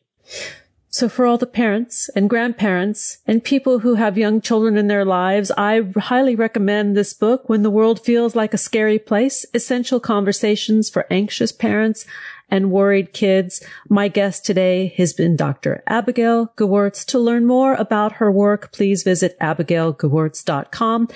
So 0.89 1.09
for 1.09 1.27
all 1.27 1.37
the 1.37 1.45
parents 1.45 2.09
and 2.15 2.29
grandparents 2.29 3.19
and 3.27 3.43
people 3.43 3.79
who 3.79 3.95
have 3.95 4.17
young 4.17 4.41
children 4.41 4.77
in 4.77 4.87
their 4.87 5.05
lives, 5.05 5.51
I 5.57 5.81
highly 5.95 6.35
recommend 6.35 6.95
this 6.97 7.13
book, 7.13 7.47
When 7.47 7.61
the 7.61 7.69
World 7.69 7.99
Feels 7.99 8.35
Like 8.35 8.53
a 8.53 8.57
Scary 8.57 8.97
Place, 8.97 9.45
Essential 9.53 9.99
Conversations 9.99 10.89
for 10.89 11.05
Anxious 11.11 11.51
Parents 11.51 12.07
and 12.49 12.71
Worried 12.71 13.13
Kids. 13.13 13.63
My 13.89 14.07
guest 14.07 14.45
today 14.45 14.93
has 14.97 15.13
been 15.13 15.35
Dr. 15.35 15.83
Abigail 15.87 16.47
Gewirtz. 16.57 17.05
To 17.07 17.19
learn 17.19 17.45
more 17.45 17.73
about 17.75 18.13
her 18.13 18.31
work, 18.31 18.71
please 18.71 19.03
visit 19.03 19.37
abigailgewirtz.com. 19.39 21.09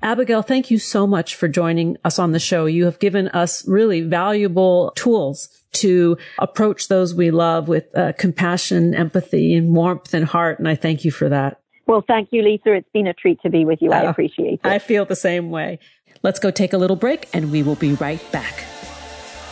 Abigail, 0.00 0.42
thank 0.42 0.70
you 0.70 0.78
so 0.78 1.06
much 1.06 1.34
for 1.34 1.48
joining 1.48 1.96
us 2.04 2.18
on 2.18 2.30
the 2.30 2.38
show. 2.38 2.66
You 2.66 2.84
have 2.84 3.00
given 3.00 3.28
us 3.28 3.66
really 3.66 4.02
valuable 4.02 4.92
tools 4.94 5.48
to 5.72 6.16
approach 6.38 6.88
those 6.88 7.14
we 7.14 7.30
love 7.30 7.66
with 7.66 7.96
uh, 7.96 8.12
compassion, 8.12 8.94
empathy, 8.94 9.54
and 9.54 9.74
warmth 9.74 10.14
and 10.14 10.24
heart. 10.24 10.60
And 10.60 10.68
I 10.68 10.76
thank 10.76 11.04
you 11.04 11.10
for 11.10 11.28
that. 11.28 11.60
Well, 11.86 12.04
thank 12.06 12.28
you, 12.30 12.42
Lisa. 12.42 12.74
It's 12.74 12.88
been 12.92 13.06
a 13.06 13.14
treat 13.14 13.40
to 13.42 13.50
be 13.50 13.64
with 13.64 13.82
you. 13.82 13.92
I 13.92 14.06
uh, 14.06 14.10
appreciate 14.10 14.60
it. 14.62 14.66
I 14.66 14.78
feel 14.78 15.04
the 15.04 15.16
same 15.16 15.50
way. 15.50 15.80
Let's 16.22 16.38
go 16.38 16.50
take 16.50 16.72
a 16.72 16.78
little 16.78 16.96
break 16.96 17.28
and 17.32 17.50
we 17.50 17.62
will 17.62 17.76
be 17.76 17.94
right 17.94 18.22
back. 18.30 18.64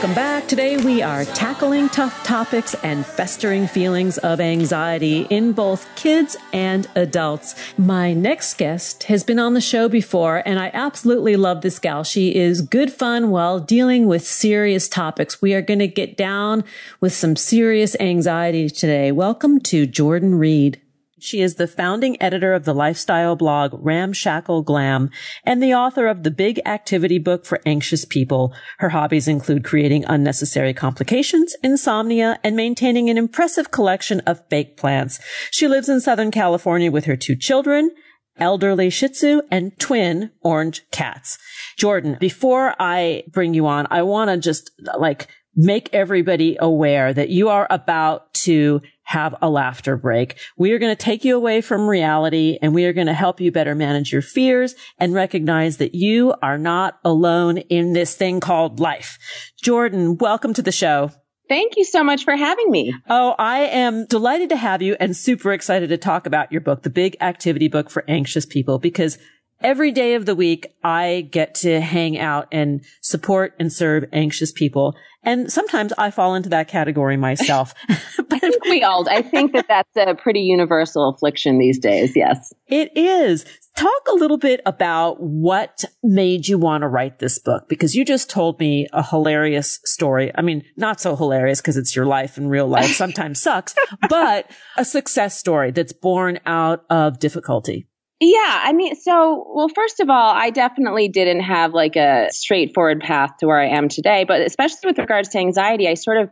Welcome 0.00 0.14
back. 0.14 0.48
Today 0.48 0.78
we 0.78 1.02
are 1.02 1.26
tackling 1.26 1.90
tough 1.90 2.24
topics 2.24 2.72
and 2.82 3.04
festering 3.04 3.66
feelings 3.66 4.16
of 4.16 4.40
anxiety 4.40 5.26
in 5.28 5.52
both 5.52 5.86
kids 5.94 6.38
and 6.54 6.88
adults. 6.94 7.54
My 7.76 8.14
next 8.14 8.56
guest 8.56 9.02
has 9.02 9.24
been 9.24 9.38
on 9.38 9.52
the 9.52 9.60
show 9.60 9.90
before 9.90 10.42
and 10.46 10.58
I 10.58 10.70
absolutely 10.72 11.36
love 11.36 11.60
this 11.60 11.78
gal. 11.78 12.02
She 12.02 12.34
is 12.34 12.62
good 12.62 12.90
fun 12.90 13.28
while 13.28 13.60
dealing 13.60 14.06
with 14.06 14.26
serious 14.26 14.88
topics. 14.88 15.42
We 15.42 15.52
are 15.52 15.60
going 15.60 15.80
to 15.80 15.86
get 15.86 16.16
down 16.16 16.64
with 17.02 17.12
some 17.12 17.36
serious 17.36 17.94
anxiety 18.00 18.70
today. 18.70 19.12
Welcome 19.12 19.60
to 19.64 19.84
Jordan 19.84 20.38
Reid. 20.38 20.80
She 21.20 21.42
is 21.42 21.56
the 21.56 21.66
founding 21.66 22.20
editor 22.20 22.54
of 22.54 22.64
the 22.64 22.74
lifestyle 22.74 23.36
blog 23.36 23.74
Ramshackle 23.74 24.62
Glam 24.62 25.10
and 25.44 25.62
the 25.62 25.74
author 25.74 26.06
of 26.06 26.22
the 26.22 26.30
big 26.30 26.60
activity 26.64 27.18
book 27.18 27.44
for 27.44 27.60
anxious 27.66 28.06
people. 28.06 28.54
Her 28.78 28.88
hobbies 28.88 29.28
include 29.28 29.62
creating 29.62 30.06
unnecessary 30.06 30.72
complications, 30.72 31.54
insomnia, 31.62 32.40
and 32.42 32.56
maintaining 32.56 33.10
an 33.10 33.18
impressive 33.18 33.70
collection 33.70 34.20
of 34.20 34.42
fake 34.48 34.78
plants. 34.78 35.20
She 35.50 35.68
lives 35.68 35.90
in 35.90 36.00
Southern 36.00 36.30
California 36.30 36.90
with 36.90 37.04
her 37.04 37.16
two 37.16 37.36
children, 37.36 37.90
elderly 38.38 38.88
Shih 38.88 39.08
Tzu 39.08 39.42
and 39.50 39.78
twin 39.78 40.30
orange 40.40 40.82
cats. 40.90 41.36
Jordan, 41.76 42.16
before 42.18 42.74
I 42.78 43.24
bring 43.28 43.52
you 43.52 43.66
on, 43.66 43.86
I 43.90 44.02
want 44.02 44.30
to 44.30 44.38
just 44.38 44.70
like 44.96 45.28
make 45.54 45.90
everybody 45.92 46.56
aware 46.58 47.12
that 47.12 47.28
you 47.28 47.48
are 47.50 47.66
about 47.70 48.32
to 48.32 48.80
have 49.10 49.34
a 49.42 49.50
laughter 49.50 49.96
break. 49.96 50.38
We 50.56 50.70
are 50.70 50.78
going 50.78 50.94
to 50.94 51.04
take 51.04 51.24
you 51.24 51.36
away 51.36 51.62
from 51.62 51.88
reality 51.88 52.58
and 52.62 52.72
we 52.72 52.84
are 52.84 52.92
going 52.92 53.08
to 53.08 53.12
help 53.12 53.40
you 53.40 53.50
better 53.50 53.74
manage 53.74 54.12
your 54.12 54.22
fears 54.22 54.76
and 54.98 55.12
recognize 55.12 55.78
that 55.78 55.96
you 55.96 56.32
are 56.40 56.58
not 56.58 57.00
alone 57.04 57.58
in 57.58 57.92
this 57.92 58.14
thing 58.14 58.38
called 58.38 58.78
life. 58.78 59.18
Jordan, 59.60 60.16
welcome 60.16 60.54
to 60.54 60.62
the 60.62 60.70
show. 60.70 61.10
Thank 61.48 61.76
you 61.76 61.82
so 61.82 62.04
much 62.04 62.22
for 62.22 62.36
having 62.36 62.70
me. 62.70 62.94
Oh, 63.08 63.34
I 63.36 63.62
am 63.62 64.06
delighted 64.06 64.50
to 64.50 64.56
have 64.56 64.80
you 64.80 64.96
and 65.00 65.16
super 65.16 65.52
excited 65.52 65.88
to 65.88 65.98
talk 65.98 66.26
about 66.26 66.52
your 66.52 66.60
book, 66.60 66.84
the 66.84 66.90
big 66.90 67.16
activity 67.20 67.66
book 67.66 67.90
for 67.90 68.04
anxious 68.06 68.46
people, 68.46 68.78
because 68.78 69.18
every 69.62 69.92
day 69.92 70.14
of 70.14 70.26
the 70.26 70.34
week, 70.34 70.66
I 70.82 71.28
get 71.30 71.54
to 71.56 71.80
hang 71.80 72.18
out 72.18 72.48
and 72.52 72.84
support 73.00 73.54
and 73.58 73.72
serve 73.72 74.04
anxious 74.12 74.52
people. 74.52 74.96
And 75.22 75.52
sometimes 75.52 75.92
I 75.98 76.10
fall 76.10 76.34
into 76.34 76.48
that 76.48 76.68
category 76.68 77.16
myself. 77.16 77.74
but 78.16 78.32
I 78.32 78.38
think 78.38 78.64
we 78.64 78.82
all, 78.82 79.06
I 79.08 79.22
think 79.22 79.52
that 79.52 79.66
that's 79.68 79.96
a 79.96 80.14
pretty 80.14 80.40
universal 80.40 81.10
affliction 81.10 81.58
these 81.58 81.78
days. 81.78 82.16
Yes. 82.16 82.52
It 82.68 82.96
is. 82.96 83.44
Talk 83.76 84.08
a 84.08 84.14
little 84.14 84.38
bit 84.38 84.60
about 84.66 85.20
what 85.20 85.84
made 86.02 86.48
you 86.48 86.58
want 86.58 86.82
to 86.82 86.88
write 86.88 87.18
this 87.18 87.38
book 87.38 87.68
because 87.68 87.94
you 87.94 88.04
just 88.04 88.28
told 88.28 88.58
me 88.58 88.86
a 88.92 89.02
hilarious 89.02 89.78
story. 89.84 90.32
I 90.34 90.42
mean, 90.42 90.64
not 90.76 91.00
so 91.00 91.16
hilarious 91.16 91.60
because 91.60 91.76
it's 91.76 91.94
your 91.94 92.06
life 92.06 92.36
and 92.36 92.50
real 92.50 92.66
life 92.66 92.90
sometimes 92.96 93.40
sucks, 93.40 93.74
but 94.08 94.50
a 94.76 94.84
success 94.84 95.38
story 95.38 95.70
that's 95.70 95.92
born 95.92 96.40
out 96.46 96.84
of 96.90 97.18
difficulty. 97.18 97.89
Yeah, 98.20 98.60
I 98.64 98.74
mean, 98.74 98.96
so, 98.96 99.46
well, 99.54 99.70
first 99.70 99.98
of 100.00 100.10
all, 100.10 100.34
I 100.34 100.50
definitely 100.50 101.08
didn't 101.08 101.40
have 101.40 101.72
like 101.72 101.96
a 101.96 102.28
straightforward 102.30 103.00
path 103.00 103.30
to 103.38 103.46
where 103.46 103.58
I 103.58 103.68
am 103.68 103.88
today, 103.88 104.24
but 104.24 104.42
especially 104.42 104.88
with 104.90 104.98
regards 104.98 105.30
to 105.30 105.38
anxiety, 105.38 105.88
I 105.88 105.94
sort 105.94 106.18
of 106.18 106.30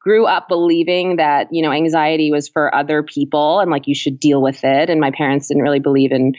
grew 0.00 0.26
up 0.26 0.46
believing 0.48 1.16
that, 1.16 1.48
you 1.50 1.62
know, 1.62 1.72
anxiety 1.72 2.30
was 2.30 2.48
for 2.48 2.72
other 2.72 3.02
people 3.02 3.58
and 3.58 3.68
like 3.68 3.88
you 3.88 3.96
should 3.96 4.20
deal 4.20 4.40
with 4.40 4.62
it. 4.62 4.88
And 4.90 5.00
my 5.00 5.10
parents 5.10 5.48
didn't 5.48 5.64
really 5.64 5.80
believe 5.80 6.12
in 6.12 6.34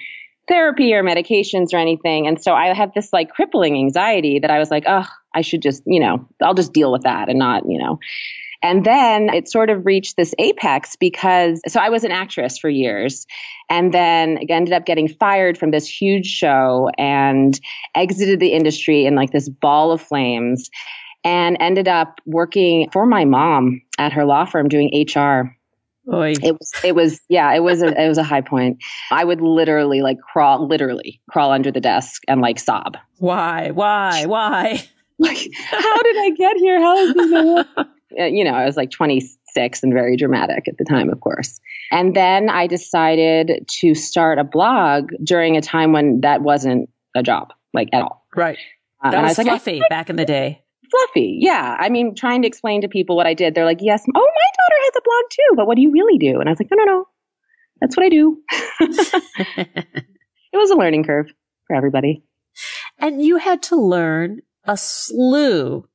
therapy 0.48 0.94
or 0.94 1.04
medications 1.04 1.74
or 1.74 1.78
anything. 1.78 2.28
And 2.28 2.42
so 2.42 2.54
I 2.54 2.74
had 2.74 2.94
this 2.94 3.12
like 3.12 3.32
crippling 3.32 3.76
anxiety 3.76 4.40
that 4.40 4.52
I 4.52 4.60
was 4.60 4.72
like, 4.72 4.86
oh, 4.88 5.08
I 5.34 5.42
should 5.42 5.62
just, 5.62 5.84
you 5.86 6.00
know, 6.00 6.26
I'll 6.42 6.54
just 6.54 6.72
deal 6.72 6.92
with 6.92 7.02
that 7.02 7.28
and 7.28 7.40
not, 7.40 7.64
you 7.68 7.80
know. 7.80 8.00
And 8.66 8.84
then 8.84 9.32
it 9.32 9.48
sort 9.48 9.70
of 9.70 9.86
reached 9.86 10.18
this 10.18 10.34
apex 10.40 10.96
because, 10.96 11.62
so 11.68 11.80
I 11.80 11.90
was 11.90 12.04
an 12.04 12.12
actress 12.12 12.58
for 12.58 12.68
years 12.68 13.28
and 13.70 13.94
then 13.94 14.40
ended 14.50 14.74
up 14.74 14.88
getting 14.88 15.08
fired 15.08 15.56
from 15.56 15.70
this 15.70 15.88
huge 15.88 16.26
show 16.26 16.90
and 16.98 17.60
exited 17.94 18.40
the 18.40 18.54
industry 18.54 19.06
in 19.06 19.14
like 19.14 19.30
this 19.30 19.50
ball 19.50 19.92
of 19.92 20.02
flames 20.02 20.72
and 21.24 21.58
ended 21.60 21.88
up 21.88 22.20
working 22.26 22.90
for 22.92 23.06
my 23.06 23.24
mom 23.24 23.84
at 24.00 24.14
her 24.14 24.26
law 24.26 24.46
firm 24.46 24.68
doing 24.68 24.90
HR. 24.92 25.56
Oy. 26.12 26.34
It 26.42 26.58
was, 26.58 26.72
it 26.84 26.96
was, 26.96 27.22
yeah, 27.30 27.54
it 27.54 27.62
was, 27.62 27.84
a, 27.84 28.04
it 28.04 28.08
was 28.08 28.18
a 28.18 28.24
high 28.24 28.42
point. 28.42 28.80
I 29.12 29.26
would 29.26 29.42
literally 29.42 30.02
like 30.02 30.18
crawl, 30.20 30.68
literally 30.68 31.22
crawl 31.30 31.52
under 31.52 31.70
the 31.70 31.82
desk 31.82 32.24
and 32.28 32.42
like 32.42 32.58
sob. 32.58 32.98
Why? 33.20 33.70
Why? 33.70 34.26
Why? 34.26 34.84
Like, 35.18 35.38
how 35.72 36.04
did 36.04 36.18
I 36.18 36.32
get 36.32 36.58
here? 36.58 36.78
How 36.78 36.98
is 36.98 37.14
this? 37.14 37.86
you 38.18 38.44
know, 38.44 38.54
I 38.54 38.66
was 38.66 38.78
like 38.78 38.92
26 38.92 39.84
and 39.84 39.94
very 39.94 40.18
dramatic 40.18 40.68
at 40.68 40.78
the 40.78 40.86
time, 40.86 41.10
of 41.10 41.20
course. 41.20 41.60
And 41.92 42.16
then 42.16 42.50
I 42.50 42.68
decided 42.68 43.66
to 43.80 43.96
start 43.96 44.40
a 44.40 44.44
blog 44.44 45.10
during 45.24 45.58
a 45.58 45.62
time 45.62 45.92
when 45.92 46.22
that 46.22 46.42
wasn't 46.42 46.90
a 47.16 47.24
job, 47.24 47.54
like 47.74 47.90
at 47.94 48.02
all. 48.02 48.26
Right. 48.36 48.58
Uh, 49.04 49.12
that 49.12 49.24
was, 49.24 49.38
was 49.38 49.48
fluffy 49.48 49.80
like, 49.80 49.90
back 49.90 50.10
in 50.10 50.16
the 50.16 50.26
day. 50.26 50.64
Fluffy, 50.90 51.40
yeah. 51.42 51.76
I 51.80 51.90
mean, 51.90 52.16
trying 52.16 52.42
to 52.44 52.48
explain 52.48 52.82
to 52.82 52.88
people 52.88 53.16
what 53.16 53.28
I 53.28 53.34
did, 53.34 53.56
they're 53.56 53.66
like, 53.66 53.80
"Yes, 53.82 54.04
oh, 54.08 54.12
my 54.14 54.20
daughter 54.22 54.82
has 54.84 54.94
a 54.96 55.02
blog 55.04 55.24
too, 55.32 55.56
but 55.56 55.68
what 55.68 55.76
do 55.76 55.82
you 55.82 55.92
really 55.92 56.18
do?" 56.18 56.40
And 56.40 56.48
I 56.48 56.52
was 56.52 56.60
like, 56.60 56.70
"No, 56.72 56.78
no, 56.78 56.86
no, 56.86 57.08
that's 57.82 57.98
what 57.98 58.06
I 58.06 58.10
do." 58.10 58.38
it 58.80 60.58
was 60.58 60.70
a 60.70 60.76
learning 60.76 61.04
curve 61.04 61.28
for 61.68 61.76
everybody. 61.76 62.24
And 63.00 63.22
you 63.22 63.38
had 63.38 63.64
to 63.64 63.76
learn 63.76 64.42
a 64.64 64.78
slew 64.78 65.88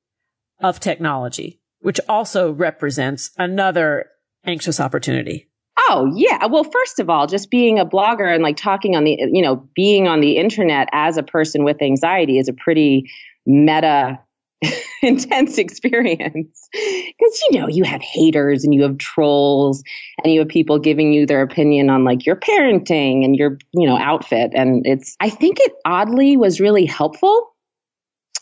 of 0.61 0.81
technology 0.81 1.60
which 1.81 2.01
also 2.09 2.53
represents 2.53 3.31
another 3.39 4.07
anxious 4.45 4.81
opportunity. 4.81 5.49
Oh, 5.89 6.13
yeah. 6.15 6.47
Well, 6.47 6.65
first 6.65 7.01
of 7.01 7.09
all, 7.09 7.27
just 7.27 7.51
being 7.51 7.79
a 7.79 7.87
blogger 7.87 8.33
and 8.33 8.43
like 8.43 8.57
talking 8.57 8.97
on 8.97 9.05
the, 9.05 9.17
you 9.33 9.43
know, 9.43 9.69
being 9.75 10.07
on 10.07 10.21
the 10.21 10.37
internet 10.37 10.89
as 10.93 11.17
a 11.17 11.23
person 11.23 11.65
with 11.65 11.83
anxiety 11.83 12.39
is 12.39 12.49
a 12.49 12.53
pretty 12.53 13.11
meta 13.47 14.19
intense 15.03 15.57
experience 15.57 16.69
because 16.73 17.43
you 17.51 17.59
know 17.59 17.67
you 17.67 17.83
have 17.83 18.03
haters 18.03 18.65
and 18.65 18.75
you 18.75 18.83
have 18.83 18.99
trolls 18.99 19.83
and 20.23 20.33
you 20.33 20.41
have 20.41 20.49
people 20.49 20.79
giving 20.79 21.15
you 21.15 21.25
their 21.25 21.41
opinion 21.41 21.89
on 21.89 22.05
like 22.05 22.27
your 22.27 22.37
parenting 22.37 23.25
and 23.25 23.37
your 23.37 23.57
you 23.73 23.87
know 23.87 23.97
outfit 23.97 24.51
and 24.55 24.87
it's 24.87 25.17
i 25.19 25.31
think 25.31 25.57
it 25.61 25.73
oddly 25.87 26.37
was 26.37 26.61
really 26.61 26.85
helpful 26.85 27.55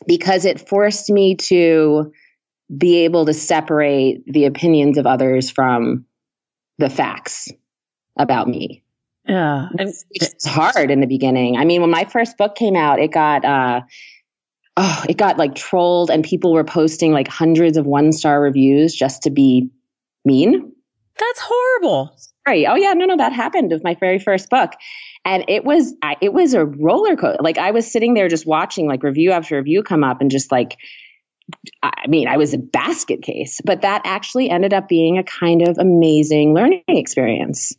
because 0.09 0.45
it 0.45 0.69
forced 0.69 1.09
me 1.09 1.37
to 1.37 2.13
be 2.77 3.05
able 3.05 3.27
to 3.27 3.33
separate 3.33 4.25
the 4.27 4.45
opinions 4.45 4.99
of 4.99 5.07
others 5.07 5.51
from 5.51 6.05
the 6.79 6.91
facts 6.91 7.51
about 8.19 8.49
me. 8.49 8.83
Yeah. 9.27 9.69
It's, 9.79 10.05
it's 10.11 10.47
hard 10.47 10.91
in 10.91 11.01
the 11.01 11.07
beginning. 11.07 11.57
I 11.57 11.65
mean, 11.65 11.81
when 11.81 11.91
my 11.91 12.05
first 12.05 12.37
book 12.37 12.55
came 12.55 12.77
out, 12.77 12.99
it 12.99 13.13
got, 13.13 13.45
uh, 13.45 13.81
oh, 14.77 15.05
it 15.09 15.17
got 15.17 15.39
like 15.39 15.55
trolled 15.55 16.11
and 16.11 16.25
people 16.25 16.53
were 16.53 16.65
posting 16.65 17.13
like 17.13 17.29
hundreds 17.29 17.77
of 17.77 17.87
one 17.87 18.13
star 18.13 18.41
reviews 18.41 18.95
just 18.95 19.23
to 19.23 19.31
be 19.31 19.71
mean. 20.25 20.73
That's 21.19 21.41
horrible. 21.41 22.17
Right. 22.47 22.67
Oh 22.69 22.77
yeah. 22.77 22.95
No, 22.95 23.05
no, 23.05 23.17
that 23.17 23.33
happened 23.33 23.71
with 23.71 23.85
my 23.85 23.95
very 23.95 24.19
first 24.19 24.49
book. 24.49 24.73
And 25.25 25.45
it 25.49 25.65
was, 25.65 25.95
I, 26.03 26.17
it 26.23 26.33
was 26.33 26.55
a 26.55 26.65
roller 26.65 27.17
coaster. 27.17 27.43
Like 27.43 27.59
I 27.59 27.73
was 27.73 27.91
sitting 27.91 28.15
there 28.15 28.29
just 28.29 28.47
watching 28.47 28.87
like 28.87 29.03
review 29.03 29.33
after 29.33 29.57
review 29.57 29.83
come 29.83 30.05
up 30.05 30.21
and 30.21 30.31
just 30.31 30.51
like, 30.51 30.79
I 31.83 32.07
mean, 32.09 32.29
I 32.29 32.37
was 32.37 32.55
a 32.55 32.59
basket 32.59 33.23
case, 33.23 33.61
but 33.65 33.83
that 33.83 34.03
actually 34.05 34.51
ended 34.51 34.75
up 34.75 34.89
being 34.89 35.19
a 35.19 35.25
kind 35.25 35.67
of 35.67 35.79
amazing 35.79 36.55
learning 36.55 36.83
experience. 36.89 37.75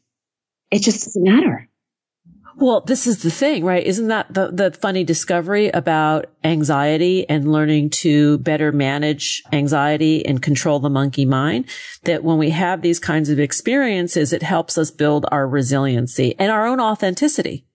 It 0.72 0.82
just 0.82 1.06
doesn't 1.06 1.24
matter. 1.24 1.70
Well, 2.60 2.82
this 2.82 3.08
is 3.08 3.24
the 3.24 3.32
thing, 3.32 3.64
right? 3.64 3.86
Isn't 3.86 4.10
that 4.10 4.34
the, 4.34 4.52
the 4.52 4.72
funny 4.72 5.06
discovery 5.06 5.70
about 5.70 6.26
anxiety 6.44 7.28
and 7.30 7.52
learning 7.52 7.92
to 7.92 8.38
better 8.40 8.74
manage 8.74 9.42
anxiety 9.54 10.26
and 10.26 10.42
control 10.42 10.80
the 10.80 10.90
monkey 10.90 11.24
mind? 11.24 11.70
That 12.04 12.24
when 12.24 12.38
we 12.38 12.50
have 12.50 12.82
these 12.82 13.00
kinds 13.00 13.30
of 13.30 13.40
experiences, 13.40 14.34
it 14.34 14.44
helps 14.44 14.78
us 14.78 14.92
build 14.92 15.26
our 15.32 15.48
resiliency 15.48 16.36
and 16.38 16.52
our 16.52 16.66
own 16.68 16.82
authenticity. 16.82 17.66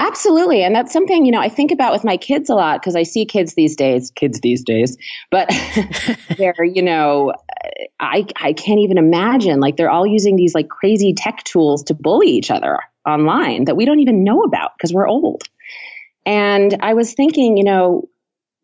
Absolutely. 0.00 0.64
And 0.64 0.74
that's 0.74 0.94
something, 0.94 1.26
you 1.26 1.30
know, 1.30 1.40
I 1.40 1.50
think 1.50 1.70
about 1.70 1.92
with 1.92 2.04
my 2.04 2.16
kids 2.16 2.48
a 2.48 2.54
lot 2.54 2.80
because 2.80 2.96
I 2.96 3.02
see 3.02 3.26
kids 3.26 3.52
these 3.52 3.76
days, 3.76 4.10
kids 4.10 4.40
these 4.40 4.64
days, 4.64 4.96
but 5.30 5.50
they're, 6.38 6.64
you 6.64 6.80
know, 6.82 7.34
I, 8.00 8.24
I 8.36 8.54
can't 8.54 8.80
even 8.80 8.96
imagine 8.96 9.60
like 9.60 9.76
they're 9.76 9.90
all 9.90 10.06
using 10.06 10.36
these 10.36 10.54
like 10.54 10.70
crazy 10.70 11.12
tech 11.12 11.44
tools 11.44 11.84
to 11.84 11.94
bully 11.94 12.28
each 12.28 12.50
other 12.50 12.78
online 13.06 13.66
that 13.66 13.76
we 13.76 13.84
don't 13.84 14.00
even 14.00 14.24
know 14.24 14.40
about 14.40 14.70
because 14.74 14.90
we're 14.90 15.06
old. 15.06 15.42
And 16.24 16.78
I 16.80 16.94
was 16.94 17.12
thinking, 17.12 17.58
you 17.58 17.64
know, 17.64 18.08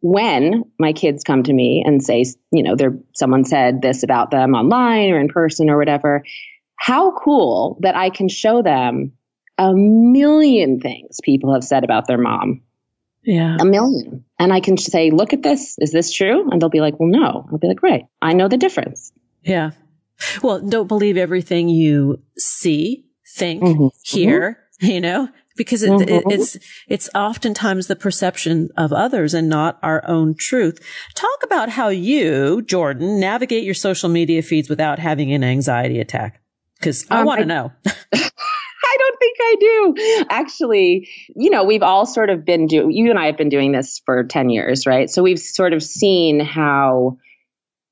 when 0.01 0.65
my 0.79 0.95
kids 0.95 1.23
come 1.23 1.43
to 1.43 1.53
me 1.53 1.83
and 1.85 2.03
say, 2.03 2.25
you 2.51 2.63
know, 2.63 2.77
they're, 2.77 2.99
someone 3.15 3.45
said 3.45 3.83
this 3.83 4.03
about 4.03 4.31
them 4.31 4.55
online 4.55 5.11
or 5.11 5.21
in 5.21 5.29
person 5.29 5.69
or 5.69 5.77
whatever, 5.77 6.25
how 6.77 7.11
cool 7.11 7.79
that 7.83 7.95
I 7.95 8.09
can 8.09 8.31
show 8.31 8.63
them 8.63 9.13
a 9.59 9.73
million 9.75 10.81
things 10.81 11.19
people 11.23 11.55
have 11.55 11.65
said 11.65 11.85
about 11.85 12.07
their 12.07 12.19
mom. 12.19 12.63
Yeah. 13.23 13.57
A 13.59 13.65
million. 13.65 14.25
And 14.39 14.53
I 14.53 14.61
can 14.61 14.77
say, 14.77 15.11
look 15.11 15.33
at 15.33 15.43
this. 15.43 15.77
Is 15.79 15.91
this 15.91 16.13
true? 16.13 16.49
And 16.51 16.63
they'll 16.63 16.69
be 16.69 16.81
like, 16.81 16.99
well, 17.01 17.09
no. 17.09 17.49
I'll 17.51 17.59
be 17.59 17.67
like, 17.67 17.83
right. 17.83 18.07
I 18.23 18.35
know 18.35 18.49
the 18.49 18.57
difference. 18.57 19.13
Yeah. 19.43 19.73
Well, 20.43 20.61
don't 20.61 20.87
believe 20.87 21.17
everything 21.17 21.69
you 21.69 22.23
see, 22.39 23.05
think, 23.35 23.63
mm-hmm. 23.63 23.89
hear, 24.05 24.61
mm-hmm. 24.81 24.87
you 24.87 25.01
know, 25.01 25.29
because 25.57 25.83
it, 25.83 25.91
mm-hmm. 25.91 26.09
it, 26.09 26.25
it's, 26.33 26.57
it's 26.87 27.11
oftentimes 27.15 27.89
the 27.89 27.97
perception 27.97 28.71
of 28.77 28.93
others 28.93 29.35
and 29.35 29.49
not 29.49 29.79
our 29.83 30.07
own 30.09 30.35
truth. 30.39 30.79
Talk 31.15 31.43
about 31.43 31.71
how 31.71 31.89
you, 31.89 32.63
Jordan, 32.63 33.19
navigate 33.19 33.65
your 33.65 33.75
social 33.75 34.09
media 34.09 34.43
feeds 34.43 34.69
without 34.69 34.99
having 34.99 35.33
an 35.33 35.43
anxiety 35.43 35.99
attack. 35.99 36.41
Cause 36.81 37.07
I 37.11 37.21
um, 37.21 37.27
want 37.27 37.41
to 37.41 37.47
know. 37.47 37.73
I 38.93 38.97
don't 38.99 39.19
think 39.19 39.37
I 39.41 39.57
do. 39.61 40.27
Actually, 40.31 41.09
you 41.35 41.51
know, 41.51 41.65
we've 41.65 41.83
all 41.83 42.07
sort 42.07 42.31
of 42.31 42.45
been 42.45 42.67
doing, 42.67 42.93
you 42.93 43.11
and 43.11 43.19
I 43.19 43.27
have 43.27 43.37
been 43.37 43.49
doing 43.49 43.73
this 43.73 44.01
for 44.05 44.25
10 44.25 44.51
years, 44.51 44.87
right? 44.87 45.11
So 45.11 45.23
we've 45.23 45.39
sort 45.39 45.73
of 45.73 45.83
seen 45.83 46.41
how 46.41 47.19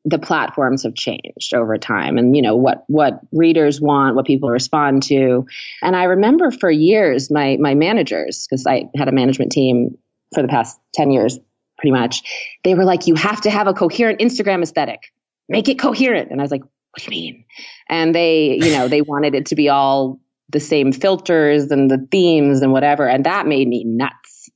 the 0.04 0.18
platforms 0.18 0.82
have 0.82 0.94
changed 0.94 1.54
over 1.54 1.78
time 1.78 2.18
and 2.18 2.36
you 2.36 2.42
know 2.42 2.56
what 2.56 2.84
what 2.88 3.20
readers 3.32 3.80
want 3.80 4.14
what 4.14 4.26
people 4.26 4.50
respond 4.50 5.02
to 5.02 5.46
and 5.82 5.96
i 5.96 6.04
remember 6.04 6.50
for 6.50 6.70
years 6.70 7.30
my 7.30 7.56
my 7.58 7.74
managers 7.74 8.46
because 8.46 8.66
i 8.66 8.84
had 8.94 9.08
a 9.08 9.12
management 9.12 9.50
team 9.50 9.96
for 10.34 10.42
the 10.42 10.48
past 10.48 10.78
10 10.92 11.10
years 11.10 11.38
pretty 11.78 11.92
much 11.92 12.22
they 12.64 12.74
were 12.74 12.84
like 12.84 13.06
you 13.06 13.14
have 13.14 13.40
to 13.40 13.50
have 13.50 13.66
a 13.66 13.72
coherent 13.72 14.20
instagram 14.20 14.62
aesthetic 14.62 15.10
make 15.48 15.68
it 15.68 15.78
coherent 15.78 16.30
and 16.30 16.38
i 16.38 16.44
was 16.44 16.50
like 16.50 16.62
what 16.62 16.98
do 16.98 17.04
you 17.04 17.10
mean 17.10 17.44
and 17.88 18.14
they 18.14 18.58
you 18.60 18.72
know 18.76 18.88
they 18.88 19.00
wanted 19.00 19.34
it 19.34 19.46
to 19.46 19.54
be 19.54 19.70
all 19.70 20.20
the 20.50 20.60
same 20.60 20.92
filters 20.92 21.70
and 21.70 21.90
the 21.90 22.06
themes 22.10 22.62
and 22.62 22.72
whatever. 22.72 23.08
And 23.08 23.24
that 23.24 23.46
made 23.46 23.68
me 23.68 23.84
nuts. 23.84 24.50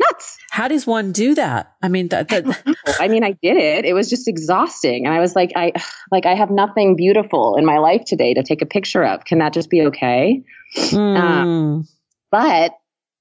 Nuts. 0.00 0.38
How 0.50 0.68
does 0.68 0.86
one 0.86 1.12
do 1.12 1.34
that? 1.34 1.74
I 1.82 1.88
mean, 1.88 2.08
that, 2.08 2.28
that 2.28 2.46
I, 2.46 3.04
I 3.04 3.08
mean, 3.08 3.24
I 3.24 3.32
did 3.32 3.56
it. 3.56 3.84
It 3.84 3.92
was 3.92 4.10
just 4.10 4.28
exhausting. 4.28 5.06
And 5.06 5.14
I 5.14 5.20
was 5.20 5.36
like, 5.36 5.52
I, 5.56 5.72
like, 6.10 6.26
I 6.26 6.34
have 6.34 6.50
nothing 6.50 6.96
beautiful 6.96 7.56
in 7.56 7.64
my 7.64 7.78
life 7.78 8.04
today 8.04 8.34
to 8.34 8.42
take 8.42 8.62
a 8.62 8.66
picture 8.66 9.04
of. 9.04 9.24
Can 9.24 9.38
that 9.38 9.52
just 9.52 9.70
be 9.70 9.82
okay? 9.82 10.42
Mm. 10.76 11.18
Um, 11.18 11.88
but 12.30 12.72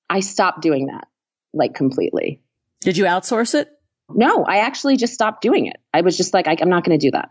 I 0.09 0.21
stopped 0.21 0.61
doing 0.61 0.87
that 0.87 1.07
like 1.53 1.73
completely. 1.75 2.41
Did 2.81 2.97
you 2.97 3.05
outsource 3.05 3.55
it? 3.55 3.69
No, 4.09 4.43
I 4.43 4.57
actually 4.57 4.97
just 4.97 5.13
stopped 5.13 5.41
doing 5.41 5.67
it. 5.67 5.77
I 5.93 6.01
was 6.01 6.17
just 6.17 6.33
like, 6.33 6.47
I, 6.47 6.57
I'm 6.59 6.69
not 6.69 6.83
going 6.83 6.97
to 6.99 7.05
do 7.05 7.11
that. 7.11 7.29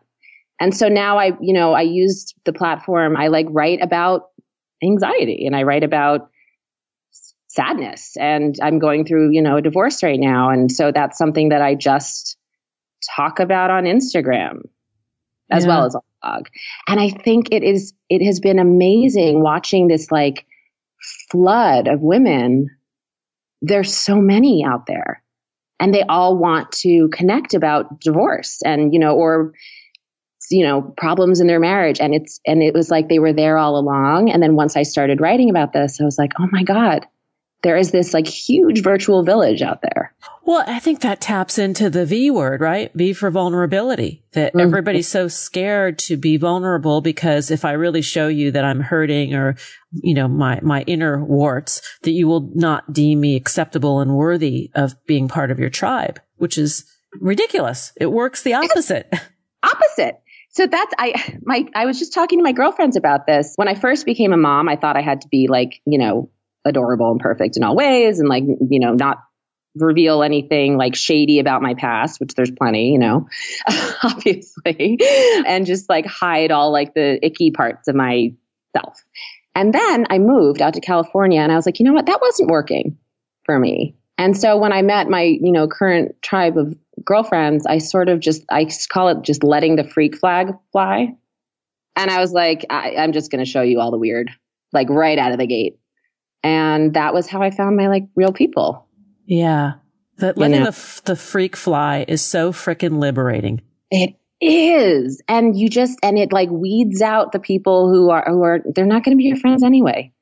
And 0.60 0.74
so 0.76 0.88
now 0.88 1.18
I, 1.18 1.36
you 1.40 1.52
know, 1.52 1.72
I 1.72 1.82
used 1.82 2.34
the 2.44 2.52
platform. 2.52 3.16
I 3.16 3.28
like 3.28 3.46
write 3.50 3.80
about 3.82 4.30
anxiety 4.82 5.46
and 5.46 5.54
I 5.54 5.62
write 5.62 5.84
about 5.84 6.30
sadness 7.48 8.16
and 8.16 8.56
I'm 8.62 8.78
going 8.78 9.04
through, 9.04 9.30
you 9.30 9.42
know, 9.42 9.56
a 9.56 9.62
divorce 9.62 10.02
right 10.02 10.18
now. 10.18 10.50
And 10.50 10.72
so 10.72 10.90
that's 10.90 11.18
something 11.18 11.50
that 11.50 11.60
I 11.60 11.74
just 11.74 12.36
talk 13.14 13.40
about 13.40 13.70
on 13.70 13.84
Instagram 13.84 14.62
as 15.50 15.64
yeah. 15.64 15.68
well 15.68 15.84
as 15.84 15.94
on 15.94 16.02
blog. 16.22 16.46
And 16.88 16.98
I 16.98 17.10
think 17.10 17.48
it 17.50 17.62
is, 17.62 17.92
it 18.08 18.24
has 18.24 18.40
been 18.40 18.58
amazing 18.58 19.42
watching 19.42 19.88
this 19.88 20.10
like 20.10 20.46
flood 21.30 21.88
of 21.88 22.00
women. 22.00 22.68
There's 23.60 23.94
so 23.94 24.16
many 24.16 24.64
out 24.64 24.86
there 24.86 25.22
and 25.78 25.92
they 25.92 26.04
all 26.08 26.38
want 26.38 26.72
to 26.72 27.10
connect 27.12 27.52
about 27.52 28.00
divorce 28.00 28.62
and, 28.64 28.94
you 28.94 28.98
know, 28.98 29.14
or 29.14 29.52
you 30.50 30.64
know, 30.64 30.82
problems 30.96 31.40
in 31.40 31.46
their 31.46 31.60
marriage. 31.60 32.00
And 32.00 32.14
it's, 32.14 32.40
and 32.46 32.62
it 32.62 32.74
was 32.74 32.90
like 32.90 33.08
they 33.08 33.18
were 33.18 33.32
there 33.32 33.58
all 33.58 33.78
along. 33.78 34.30
And 34.30 34.42
then 34.42 34.56
once 34.56 34.76
I 34.76 34.82
started 34.82 35.20
writing 35.20 35.50
about 35.50 35.72
this, 35.72 36.00
I 36.00 36.04
was 36.04 36.18
like, 36.18 36.32
oh 36.38 36.48
my 36.50 36.62
God, 36.62 37.06
there 37.62 37.76
is 37.76 37.92
this 37.92 38.12
like 38.12 38.26
huge 38.26 38.82
virtual 38.82 39.22
village 39.22 39.62
out 39.62 39.82
there. 39.82 40.14
Well, 40.44 40.64
I 40.66 40.80
think 40.80 41.00
that 41.00 41.20
taps 41.20 41.58
into 41.58 41.88
the 41.88 42.04
V 42.04 42.30
word, 42.32 42.60
right? 42.60 42.92
V 42.94 43.12
for 43.12 43.30
vulnerability, 43.30 44.24
that 44.32 44.50
mm-hmm. 44.50 44.60
everybody's 44.60 45.06
so 45.06 45.28
scared 45.28 45.98
to 46.00 46.16
be 46.16 46.36
vulnerable 46.36 47.00
because 47.00 47.52
if 47.52 47.64
I 47.64 47.72
really 47.72 48.02
show 48.02 48.26
you 48.26 48.50
that 48.50 48.64
I'm 48.64 48.80
hurting 48.80 49.34
or, 49.34 49.54
you 49.92 50.14
know, 50.14 50.26
my, 50.26 50.58
my 50.62 50.82
inner 50.82 51.24
warts, 51.24 51.80
that 52.02 52.10
you 52.10 52.26
will 52.26 52.50
not 52.54 52.92
deem 52.92 53.20
me 53.20 53.36
acceptable 53.36 54.00
and 54.00 54.16
worthy 54.16 54.72
of 54.74 54.94
being 55.06 55.28
part 55.28 55.52
of 55.52 55.60
your 55.60 55.70
tribe, 55.70 56.20
which 56.36 56.58
is 56.58 56.84
ridiculous. 57.20 57.92
It 57.96 58.10
works 58.10 58.42
the 58.42 58.54
opposite. 58.54 59.12
opposite. 59.62 60.20
So 60.52 60.66
that's 60.66 60.92
I 60.98 61.38
my 61.42 61.66
I 61.74 61.86
was 61.86 61.98
just 61.98 62.12
talking 62.12 62.38
to 62.38 62.42
my 62.42 62.52
girlfriends 62.52 62.96
about 62.96 63.26
this. 63.26 63.54
When 63.56 63.68
I 63.68 63.74
first 63.74 64.06
became 64.06 64.32
a 64.32 64.36
mom, 64.36 64.68
I 64.68 64.76
thought 64.76 64.96
I 64.96 65.02
had 65.02 65.22
to 65.22 65.28
be 65.28 65.48
like, 65.48 65.80
you 65.86 65.98
know, 65.98 66.30
adorable 66.64 67.10
and 67.10 67.20
perfect 67.20 67.56
in 67.56 67.64
all 67.64 67.74
ways 67.74 68.20
and 68.20 68.28
like, 68.28 68.44
you 68.44 68.78
know, 68.78 68.92
not 68.92 69.18
reveal 69.74 70.22
anything 70.22 70.76
like 70.76 70.94
shady 70.94 71.38
about 71.38 71.62
my 71.62 71.74
past, 71.74 72.20
which 72.20 72.34
there's 72.34 72.50
plenty, 72.50 72.92
you 72.92 72.98
know, 72.98 73.28
obviously, 74.02 74.98
and 75.46 75.64
just 75.64 75.88
like 75.88 76.04
hide 76.06 76.50
all 76.50 76.70
like 76.70 76.94
the 76.94 77.18
icky 77.24 77.50
parts 77.50 77.88
of 77.88 77.94
myself. 77.94 79.02
And 79.54 79.72
then 79.72 80.06
I 80.10 80.18
moved 80.18 80.62
out 80.62 80.74
to 80.74 80.80
California 80.80 81.40
and 81.40 81.52
I 81.52 81.56
was 81.56 81.66
like, 81.66 81.78
you 81.78 81.86
know 81.86 81.92
what? 81.92 82.06
That 82.06 82.20
wasn't 82.20 82.50
working 82.50 82.98
for 83.44 83.58
me. 83.58 83.96
And 84.18 84.36
so 84.36 84.58
when 84.58 84.72
I 84.72 84.82
met 84.82 85.08
my, 85.08 85.22
you 85.22 85.52
know, 85.52 85.66
current 85.66 86.20
tribe 86.22 86.56
of 86.56 86.76
girlfriends, 87.04 87.66
I 87.66 87.78
sort 87.78 88.08
of 88.08 88.20
just, 88.20 88.44
I 88.50 88.68
call 88.88 89.08
it 89.08 89.22
just 89.22 89.44
letting 89.44 89.76
the 89.76 89.84
freak 89.84 90.16
flag 90.16 90.54
fly. 90.72 91.14
And 91.96 92.10
I 92.10 92.20
was 92.20 92.32
like, 92.32 92.64
I, 92.70 92.96
I'm 92.96 93.12
just 93.12 93.30
going 93.30 93.44
to 93.44 93.50
show 93.50 93.62
you 93.62 93.80
all 93.80 93.90
the 93.90 93.98
weird, 93.98 94.30
like 94.72 94.88
right 94.90 95.18
out 95.18 95.32
of 95.32 95.38
the 95.38 95.46
gate. 95.46 95.78
And 96.42 96.94
that 96.94 97.14
was 97.14 97.28
how 97.28 97.42
I 97.42 97.50
found 97.50 97.76
my 97.76 97.88
like 97.88 98.04
real 98.16 98.32
people. 98.32 98.86
Yeah. 99.26 99.74
That 100.18 100.36
letting 100.36 100.56
you 100.56 100.64
know? 100.64 100.70
the, 100.70 101.02
the 101.04 101.16
freak 101.16 101.56
fly 101.56 102.04
is 102.08 102.22
so 102.22 102.52
freaking 102.52 102.98
liberating. 102.98 103.62
It 103.90 104.14
is. 104.40 105.22
And 105.28 105.58
you 105.58 105.68
just, 105.68 105.98
and 106.02 106.18
it 106.18 106.32
like 106.32 106.50
weeds 106.50 107.02
out 107.02 107.32
the 107.32 107.38
people 107.38 107.88
who 107.88 108.10
are, 108.10 108.24
who 108.26 108.42
are, 108.42 108.60
they're 108.74 108.86
not 108.86 109.04
going 109.04 109.16
to 109.16 109.20
be 109.20 109.28
your 109.28 109.36
friends 109.36 109.62
anyway 109.62 110.12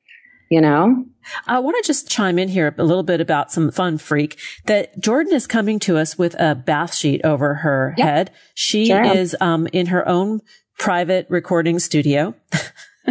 you 0.51 0.59
know? 0.59 1.05
I 1.47 1.59
want 1.59 1.77
to 1.81 1.87
just 1.87 2.09
chime 2.09 2.37
in 2.37 2.49
here 2.49 2.75
a 2.77 2.83
little 2.83 3.03
bit 3.03 3.21
about 3.21 3.51
some 3.51 3.71
fun 3.71 3.97
freak 3.97 4.37
that 4.65 4.99
Jordan 4.99 5.33
is 5.33 5.47
coming 5.47 5.79
to 5.79 5.97
us 5.97 6.17
with 6.17 6.35
a 6.39 6.55
bath 6.55 6.93
sheet 6.93 7.21
over 7.23 7.55
her 7.55 7.95
yep. 7.97 8.07
head. 8.07 8.31
She 8.53 8.87
sure. 8.87 9.01
is 9.01 9.35
um, 9.39 9.67
in 9.71 9.87
her 9.87 10.07
own 10.07 10.41
private 10.77 11.25
recording 11.29 11.79
studio. 11.79 12.35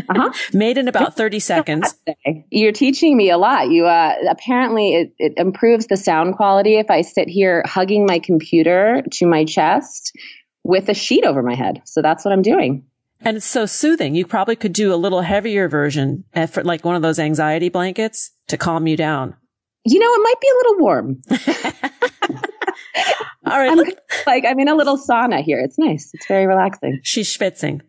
Uh-huh. 0.09 0.33
Made 0.53 0.79
in 0.79 0.87
about 0.87 1.17
30 1.17 1.41
seconds. 1.41 1.97
You're 2.49 2.71
teaching 2.71 3.17
me 3.17 3.29
a 3.29 3.37
lot. 3.37 3.71
You 3.71 3.87
uh, 3.87 4.15
apparently 4.31 4.95
it, 4.95 5.13
it 5.19 5.33
improves 5.37 5.89
the 5.89 5.97
sound 5.97 6.37
quality 6.37 6.77
if 6.77 6.89
I 6.91 7.01
sit 7.01 7.29
here 7.29 7.65
hugging 7.67 8.07
my 8.07 8.21
computer 8.21 9.03
to 9.15 9.27
my 9.27 9.45
chest 9.45 10.17
with 10.63 10.89
a 10.89 10.95
sheet 10.95 11.25
over 11.25 11.43
my 11.43 11.57
head. 11.57 11.83
So 11.87 12.03
that's 12.03 12.25
what 12.25 12.33
I'm 12.33 12.43
doing. 12.43 12.85
And 13.23 13.37
it's 13.37 13.47
so 13.47 13.67
soothing. 13.67 14.15
You 14.15 14.27
probably 14.27 14.57
could 14.57 14.73
do 14.73 14.95
a 14.95 14.97
little 14.97 15.21
heavier 15.21 15.69
version 15.69 16.25
eh, 16.35 16.47
for 16.47 16.65
like 16.65 16.85
one 16.85 16.97
of 16.97 17.03
those 17.03 17.19
anxiety 17.19 17.69
blankets 17.69 18.31
to 18.49 18.57
calm 18.57 18.87
you 18.87 18.97
down. 18.97 19.35
You 19.85 19.99
know, 19.99 20.13
it 20.13 20.23
might 20.23 20.41
be 20.41 20.49
a 20.49 20.57
little 20.57 20.79
warm. 20.79 21.23
All 23.47 23.59
right. 23.59 23.71
I'm 23.71 23.79
like 24.27 24.45
I'm 24.45 24.59
in 24.59 24.69
a 24.69 24.75
little 24.75 24.99
sauna 24.99 25.43
here. 25.43 25.61
It's 25.61 25.79
nice. 25.79 26.11
It's 26.15 26.27
very 26.27 26.47
relaxing. 26.47 27.01
She's 27.03 27.29
schwitzing. 27.29 27.81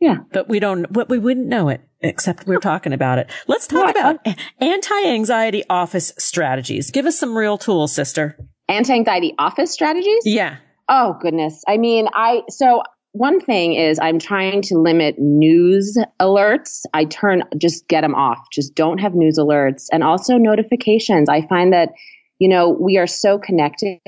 Yeah. 0.00 0.18
But 0.32 0.48
we 0.48 0.60
don't, 0.60 0.92
but 0.92 1.08
we 1.08 1.18
wouldn't 1.18 1.46
know 1.46 1.68
it 1.68 1.80
except 2.00 2.46
we're 2.46 2.58
talking 2.58 2.92
about 2.92 3.18
it. 3.18 3.30
Let's 3.46 3.66
talk 3.66 3.90
about 3.90 4.26
anti-anxiety 4.60 5.64
office 5.70 6.12
strategies. 6.18 6.90
Give 6.90 7.06
us 7.06 7.18
some 7.18 7.36
real 7.36 7.56
tools, 7.56 7.92
sister. 7.92 8.38
Anti-anxiety 8.68 9.34
office 9.38 9.72
strategies? 9.72 10.22
Yeah. 10.24 10.56
Oh 10.88 11.16
goodness. 11.20 11.62
I 11.66 11.78
mean, 11.78 12.08
I, 12.12 12.42
so 12.48 12.82
one 13.16 13.40
thing 13.40 13.74
is 13.74 13.98
I'm 13.98 14.18
trying 14.18 14.62
to 14.62 14.78
limit 14.78 15.18
news 15.18 15.96
alerts. 16.20 16.82
I 16.92 17.06
turn, 17.06 17.44
just 17.56 17.88
get 17.88 18.02
them 18.02 18.14
off. 18.14 18.38
Just 18.52 18.74
don't 18.74 18.98
have 18.98 19.14
news 19.14 19.38
alerts 19.38 19.86
and 19.90 20.04
also 20.04 20.36
notifications. 20.36 21.28
I 21.28 21.46
find 21.46 21.72
that, 21.72 21.90
you 22.38 22.48
know, 22.48 22.68
we 22.68 22.98
are 22.98 23.06
so 23.06 23.38
connected 23.38 23.98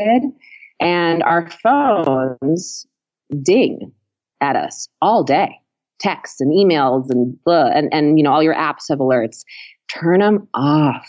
and 0.81 1.23
our 1.23 1.51
phones 1.51 2.87
ding 3.43 3.93
at 4.41 4.57
us 4.57 4.89
all 5.01 5.25
day. 5.25 5.59
Texts 5.99 6.41
and 6.41 6.53
emails 6.53 7.11
and 7.11 7.43
blah, 7.45 7.71
and, 7.75 7.93
and, 7.93 8.19
you 8.19 8.23
know, 8.23 8.33
all 8.33 8.43
your 8.43 8.55
apps 8.55 8.91
have 8.91 8.99
alerts. 8.99 9.45
Turn 9.93 10.21
them 10.21 10.47
off. 10.55 11.09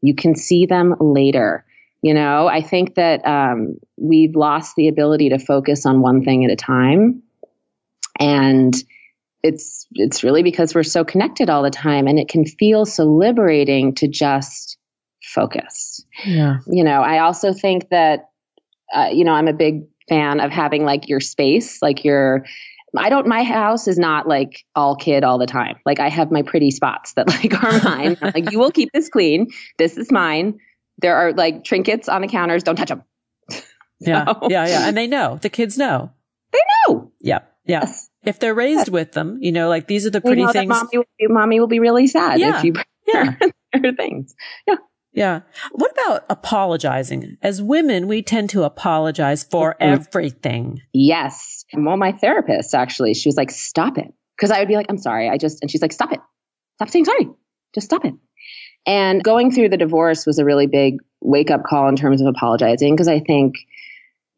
You 0.00 0.14
can 0.14 0.34
see 0.34 0.64
them 0.64 0.94
later. 0.98 1.66
You 2.00 2.14
know, 2.14 2.46
I 2.46 2.62
think 2.62 2.94
that 2.94 3.26
um, 3.26 3.76
we've 3.98 4.34
lost 4.34 4.76
the 4.76 4.88
ability 4.88 5.28
to 5.30 5.38
focus 5.38 5.84
on 5.84 6.00
one 6.00 6.24
thing 6.24 6.46
at 6.46 6.50
a 6.50 6.56
time 6.56 7.22
and 8.20 8.74
it's, 9.42 9.86
it's 9.92 10.22
really 10.22 10.42
because 10.42 10.74
we're 10.74 10.82
so 10.82 11.04
connected 11.04 11.48
all 11.48 11.62
the 11.62 11.70
time 11.70 12.06
and 12.06 12.18
it 12.18 12.28
can 12.28 12.44
feel 12.44 12.84
so 12.84 13.04
liberating 13.04 13.94
to 13.96 14.08
just 14.08 14.76
focus. 15.22 16.04
Yeah. 16.24 16.58
You 16.66 16.84
know, 16.84 17.00
I 17.00 17.20
also 17.20 17.52
think 17.52 17.88
that, 17.90 18.30
uh, 18.94 19.08
you 19.12 19.24
know, 19.24 19.32
I'm 19.32 19.48
a 19.48 19.52
big 19.52 19.86
fan 20.08 20.40
of 20.40 20.50
having 20.50 20.84
like 20.84 21.08
your 21.08 21.20
space, 21.20 21.80
like 21.80 22.04
your, 22.04 22.44
I 22.96 23.08
don't, 23.08 23.26
my 23.26 23.44
house 23.44 23.88
is 23.88 23.98
not 23.98 24.26
like 24.26 24.64
all 24.74 24.96
kid 24.96 25.24
all 25.24 25.38
the 25.38 25.46
time. 25.46 25.76
Like 25.86 26.00
I 26.00 26.08
have 26.08 26.30
my 26.30 26.42
pretty 26.42 26.70
spots 26.70 27.14
that 27.14 27.28
like 27.28 27.62
are 27.62 27.82
mine. 27.82 28.18
like 28.20 28.50
you 28.50 28.58
will 28.58 28.72
keep 28.72 28.90
this 28.92 29.08
clean. 29.08 29.48
This 29.78 29.96
is 29.96 30.10
mine. 30.10 30.58
There 30.98 31.16
are 31.16 31.32
like 31.32 31.64
trinkets 31.64 32.08
on 32.08 32.20
the 32.20 32.28
counters. 32.28 32.62
Don't 32.62 32.76
touch 32.76 32.88
them. 32.88 33.04
so, 33.50 33.62
yeah. 34.00 34.34
Yeah. 34.42 34.66
Yeah. 34.66 34.88
And 34.88 34.96
they 34.96 35.06
know 35.06 35.38
the 35.40 35.48
kids 35.48 35.78
know. 35.78 36.10
They 36.52 36.60
know. 36.88 37.12
Yep. 37.20 37.56
Yeah. 37.64 37.80
Yes. 37.80 38.09
If 38.22 38.38
they're 38.38 38.54
raised 38.54 38.88
with 38.88 39.12
them, 39.12 39.38
you 39.40 39.52
know, 39.52 39.68
like 39.68 39.86
these 39.86 40.06
are 40.06 40.10
the 40.10 40.20
pretty 40.20 40.46
things. 40.46 40.68
Mommy 40.68 40.98
will, 40.98 41.04
be, 41.18 41.26
mommy 41.26 41.60
will 41.60 41.66
be 41.68 41.80
really 41.80 42.06
sad 42.06 42.38
yeah. 42.38 42.58
if 42.58 42.64
you 42.64 42.74
yeah. 43.06 43.92
things. 43.96 44.34
Yeah. 44.66 44.76
Yeah. 45.12 45.40
What 45.72 45.90
about 45.92 46.24
apologizing? 46.28 47.36
As 47.42 47.60
women, 47.60 48.06
we 48.06 48.22
tend 48.22 48.50
to 48.50 48.62
apologize 48.62 49.42
for 49.42 49.74
mm-hmm. 49.80 49.94
everything. 49.94 50.82
Yes. 50.92 51.64
Well, 51.72 51.96
my 51.96 52.12
therapist 52.12 52.74
actually, 52.74 53.14
she 53.14 53.28
was 53.28 53.36
like, 53.36 53.50
stop 53.50 53.98
it. 53.98 54.12
Cause 54.40 54.50
I 54.50 54.60
would 54.60 54.68
be 54.68 54.76
like, 54.76 54.86
I'm 54.88 54.98
sorry. 54.98 55.28
I 55.28 55.36
just, 55.36 55.62
and 55.62 55.70
she's 55.70 55.82
like, 55.82 55.92
stop 55.92 56.12
it. 56.12 56.20
Stop 56.76 56.88
saying 56.90 57.04
sorry. 57.04 57.28
Just 57.74 57.86
stop 57.86 58.04
it. 58.04 58.14
And 58.86 59.22
going 59.22 59.50
through 59.50 59.68
the 59.68 59.76
divorce 59.76 60.24
was 60.26 60.38
a 60.38 60.44
really 60.44 60.66
big 60.66 60.98
wake 61.20 61.50
up 61.50 61.64
call 61.64 61.88
in 61.88 61.96
terms 61.96 62.20
of 62.20 62.26
apologizing. 62.26 62.96
Cause 62.96 63.08
I 63.08 63.20
think, 63.20 63.56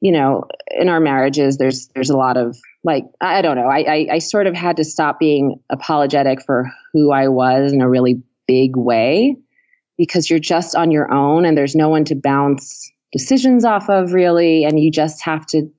you 0.01 0.11
know, 0.11 0.45
in 0.71 0.89
our 0.89 0.99
marriages, 0.99 1.59
there's, 1.59 1.89
there's 1.95 2.11
a 2.11 2.17
lot 2.17 2.37
of 2.37 2.57
like 2.85 3.05
I 3.21 3.43
don't 3.43 3.57
know. 3.57 3.69
I, 3.69 3.81
I, 3.81 4.07
I 4.13 4.19
sort 4.19 4.47
of 4.47 4.55
had 4.55 4.79
to 4.79 4.85
stop 4.85 5.19
being 5.19 5.61
apologetic 5.71 6.43
for 6.45 6.71
who 6.93 7.13
I 7.13 7.29
was 7.29 7.73
in 7.73 7.81
a 7.81 7.89
really 7.89 8.23
big 8.47 8.77
way 8.77 9.37
because 9.97 10.29
you're 10.29 10.39
just 10.39 10.75
on 10.75 10.91
your 10.91 11.13
own 11.13 11.45
and 11.45 11.57
there's 11.57 11.77
no 11.77 11.89
one 11.89 12.05
to 12.07 12.15
bounce 12.15 12.91
decisions 13.13 13.65
off 13.65 13.89
of 13.89 14.13
really, 14.13 14.65
and 14.65 14.81
you 14.81 14.91
just 14.91 15.23
have 15.23 15.47
to 15.47 15.71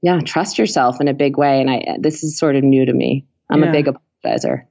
yeah 0.00 0.20
trust 0.20 0.58
yourself 0.58 1.00
in 1.00 1.08
a 1.08 1.14
big 1.14 1.36
way. 1.36 1.60
And 1.60 1.70
I 1.70 1.96
this 1.98 2.24
is 2.24 2.38
sort 2.38 2.56
of 2.56 2.64
new 2.64 2.86
to 2.86 2.92
me. 2.92 3.26
I'm 3.50 3.62
yeah. 3.62 3.68
a 3.68 3.72
big 3.72 3.86
apologizer. 3.86 4.64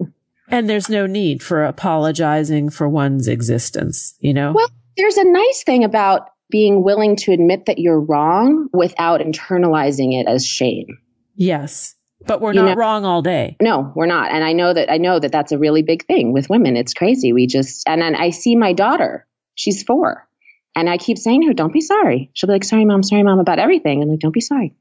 and 0.48 0.68
there's 0.68 0.88
no 0.88 1.06
need 1.06 1.42
for 1.42 1.64
apologizing 1.64 2.70
for 2.70 2.88
one's 2.88 3.28
existence, 3.28 4.14
you 4.20 4.34
know? 4.34 4.52
Well, 4.52 4.68
there's 4.96 5.16
a 5.16 5.24
nice 5.24 5.62
thing 5.64 5.84
about 5.84 6.30
being 6.50 6.82
willing 6.82 7.16
to 7.16 7.32
admit 7.32 7.66
that 7.66 7.78
you're 7.78 8.00
wrong 8.00 8.68
without 8.72 9.20
internalizing 9.20 10.18
it 10.18 10.26
as 10.26 10.46
shame. 10.46 10.98
Yes. 11.34 11.94
But 12.26 12.40
we're 12.40 12.52
you 12.52 12.62
not 12.62 12.70
know, 12.70 12.74
wrong 12.74 13.04
all 13.04 13.22
day. 13.22 13.56
No, 13.60 13.92
we're 13.94 14.06
not. 14.06 14.32
And 14.32 14.42
I 14.42 14.52
know 14.52 14.74
that 14.74 14.90
I 14.90 14.98
know 14.98 15.18
that 15.18 15.30
that's 15.30 15.52
a 15.52 15.58
really 15.58 15.82
big 15.82 16.04
thing 16.06 16.32
with 16.32 16.50
women. 16.50 16.76
It's 16.76 16.94
crazy. 16.94 17.32
We 17.32 17.46
just 17.46 17.86
and 17.86 18.02
then 18.02 18.16
I 18.16 18.30
see 18.30 18.56
my 18.56 18.72
daughter. 18.72 19.26
She's 19.54 19.82
4. 19.82 20.26
And 20.74 20.88
I 20.88 20.96
keep 20.96 21.18
saying 21.18 21.42
to 21.42 21.46
her, 21.48 21.54
"Don't 21.54 21.72
be 21.72 21.80
sorry." 21.80 22.30
She'll 22.34 22.48
be 22.48 22.52
like, 22.52 22.64
"Sorry, 22.64 22.84
mom. 22.84 23.02
Sorry, 23.02 23.22
mom 23.22 23.38
about 23.40 23.58
everything." 23.58 24.02
I'm 24.02 24.08
like, 24.08 24.20
"Don't 24.20 24.34
be 24.34 24.40
sorry. 24.40 24.74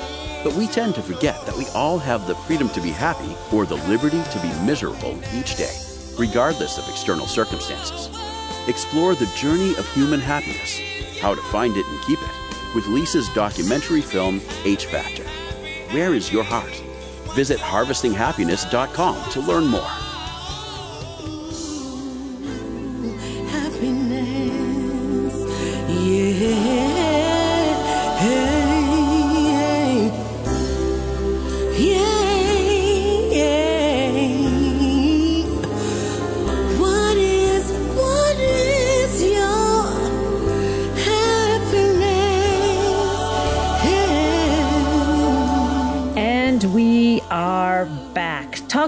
But 0.44 0.54
we 0.54 0.68
tend 0.68 0.94
to 0.96 1.02
forget 1.02 1.44
that 1.48 1.58
we 1.58 1.66
all 1.74 1.98
have 1.98 2.28
the 2.28 2.36
freedom 2.36 2.70
to 2.70 2.82
be 2.82 2.92
happy 2.92 3.36
or 3.52 3.66
the 3.66 3.78
liberty 3.88 4.22
to 4.22 4.40
be 4.40 4.54
miserable 4.68 5.20
each 5.34 5.56
day, 5.56 5.76
regardless 6.20 6.78
of 6.78 6.88
external 6.90 7.26
circumstances. 7.26 8.21
Explore 8.68 9.16
the 9.16 9.32
journey 9.36 9.76
of 9.76 9.92
human 9.94 10.20
happiness, 10.20 10.80
how 11.20 11.34
to 11.34 11.42
find 11.44 11.76
it 11.76 11.86
and 11.86 12.04
keep 12.04 12.20
it, 12.22 12.76
with 12.76 12.86
Lisa's 12.88 13.28
documentary 13.30 14.02
film, 14.02 14.40
H 14.64 14.86
Factor. 14.86 15.24
Where 15.94 16.14
is 16.14 16.32
your 16.32 16.44
heart? 16.44 16.74
Visit 17.34 17.60
harvestinghappiness.com 17.60 19.32
to 19.32 19.40
learn 19.42 19.68
more. 19.68 20.01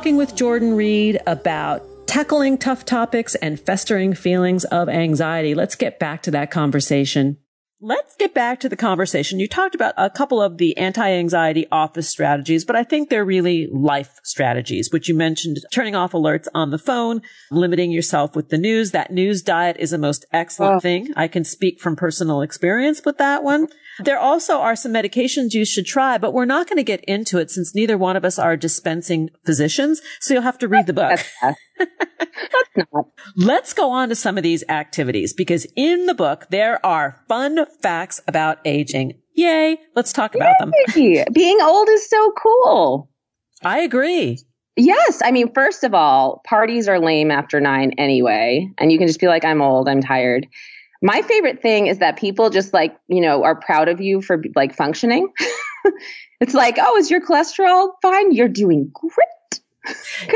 Talking 0.04 0.18
with 0.18 0.36
Jordan 0.36 0.74
Reid 0.74 1.22
about 1.28 1.82
tackling 2.08 2.58
tough 2.58 2.84
topics 2.84 3.36
and 3.36 3.58
festering 3.58 4.14
feelings 4.14 4.66
of 4.66 4.90
anxiety. 4.90 5.56
Let's 5.56 5.76
get 5.76 5.98
back 5.98 6.24
to 6.24 6.32
that 6.32 6.52
conversation. 6.52 7.38
Let's 7.86 8.16
get 8.16 8.34
back 8.34 8.62
to 8.62 8.70
the 8.70 8.78
conversation. 8.78 9.42
You 9.42 9.48
talked 9.50 9.76
about 9.76 9.94
a 9.98 10.10
couple 10.10 10.42
of 10.42 10.58
the 10.58 10.78
anti-anxiety 10.78 11.68
office 11.70 12.08
strategies, 12.08 12.64
but 12.64 12.78
I 12.78 12.86
think 12.86 13.10
they're 13.10 13.26
really 13.26 13.68
life 13.74 14.22
strategies, 14.24 14.90
which 14.94 15.10
you 15.10 15.16
mentioned 15.16 15.58
turning 15.70 15.94
off 15.94 16.14
alerts 16.14 16.48
on 16.56 16.70
the 16.70 16.78
phone, 16.78 17.22
limiting 17.52 17.92
yourself 17.92 18.38
with 18.38 18.48
the 18.48 18.58
news. 18.58 18.92
That 18.92 19.12
news 19.12 19.42
diet 19.42 19.76
is 19.80 19.92
a 19.92 19.98
most 19.98 20.26
excellent 20.32 20.76
oh. 20.76 20.80
thing. 20.80 21.10
I 21.18 21.28
can 21.28 21.44
speak 21.44 21.82
from 21.82 21.98
personal 21.98 22.42
experience 22.42 23.02
with 23.04 23.18
that 23.18 23.44
one. 23.44 23.68
There 24.00 24.18
also 24.18 24.60
are 24.60 24.78
some 24.78 24.94
medications 24.94 25.54
you 25.54 25.66
should 25.66 25.86
try, 25.86 26.18
but 26.18 26.34
we're 26.34 26.46
not 26.46 26.68
going 26.68 26.78
to 26.78 26.84
get 26.84 27.04
into 27.04 27.38
it 27.38 27.52
since 27.52 27.76
neither 27.76 27.98
one 27.98 28.16
of 28.16 28.24
us 28.24 28.40
are 28.40 28.56
dispensing 28.56 29.30
physicians. 29.46 30.02
So 30.22 30.34
you'll 30.34 30.44
have 30.44 30.58
to 30.60 30.70
read 30.70 30.88
the 30.88 30.94
book. 30.94 31.20
That's 31.80 32.90
not. 32.94 33.06
Let's 33.36 33.74
go 33.74 33.92
on 33.92 34.10
to 34.10 34.16
some 34.16 34.38
of 34.38 34.44
these 34.44 34.64
activities 34.70 35.34
because 35.34 35.66
in 35.76 36.06
the 36.06 36.14
book, 36.14 36.48
there 36.50 36.84
are 36.86 37.22
fun 37.28 37.66
facts 37.82 38.22
about 38.28 38.60
aging. 38.66 39.20
Yay. 39.36 39.78
Let's 39.96 40.14
talk 40.14 40.36
about 40.36 40.56
Yay. 40.96 41.16
them. 41.16 41.26
Being 41.34 41.60
old 41.62 41.90
is 41.90 42.10
so 42.10 42.32
cool. 42.32 43.10
I 43.64 43.80
agree. 43.80 44.40
Yes. 44.76 45.22
I 45.24 45.32
mean, 45.32 45.54
first 45.54 45.84
of 45.84 45.94
all, 45.94 46.42
parties 46.46 46.88
are 46.88 47.00
lame 47.00 47.32
after 47.32 47.60
nine 47.60 47.92
anyway. 47.98 48.70
And 48.78 48.92
you 48.92 48.98
can 48.98 49.08
just 49.08 49.20
be 49.20 49.28
like, 49.28 49.46
I'm 49.46 49.62
old, 49.62 49.88
I'm 49.88 50.02
tired. 50.02 50.48
My 51.02 51.22
favorite 51.22 51.62
thing 51.62 51.88
is 51.88 52.00
that 52.00 52.18
people 52.18 52.50
just 52.50 52.74
like, 52.74 52.96
you 53.08 53.22
know, 53.22 53.44
are 53.44 53.56
proud 53.56 53.90
of 53.90 54.00
you 54.00 54.22
for 54.22 54.42
like 54.56 54.74
functioning. 54.74 55.32
it's 56.40 56.54
like, 56.54 56.78
oh, 56.80 56.98
is 56.98 57.12
your 57.12 57.22
cholesterol 57.22 57.90
fine? 58.02 58.32
You're 58.32 58.48
doing 58.48 58.90
great. 58.94 59.60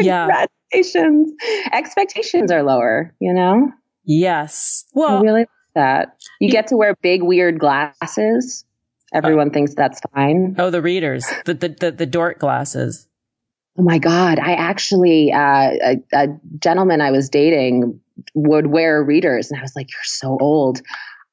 yeah 0.01 0.45
expectations 0.73 1.33
expectations 1.71 2.51
are 2.51 2.63
lower, 2.63 3.13
you 3.19 3.33
know? 3.33 3.71
Yes. 4.03 4.85
Well, 4.93 5.17
I 5.17 5.21
really 5.21 5.39
like 5.41 5.49
that. 5.75 6.17
You 6.39 6.49
get 6.49 6.67
to 6.67 6.77
wear 6.77 6.95
big 7.01 7.23
weird 7.23 7.59
glasses. 7.59 8.65
Everyone 9.13 9.49
uh, 9.49 9.53
thinks 9.53 9.73
that's 9.75 10.01
fine. 10.13 10.55
Oh, 10.57 10.69
the 10.69 10.81
readers, 10.81 11.25
the 11.45 11.53
the 11.53 11.69
the, 11.69 11.91
the 11.91 12.05
dork 12.05 12.39
glasses. 12.39 13.07
Oh 13.79 13.83
my 13.83 13.99
God. 13.99 14.39
I 14.39 14.53
actually, 14.53 15.31
uh, 15.31 15.37
a, 15.37 16.03
a, 16.13 16.27
gentleman 16.57 16.99
I 16.99 17.11
was 17.11 17.29
dating 17.29 17.99
would 18.33 18.67
wear 18.67 19.03
readers. 19.03 19.51
And 19.51 19.59
I 19.59 19.61
was 19.61 19.75
like, 19.75 19.87
you're 19.91 19.99
so 20.03 20.35
old. 20.41 20.81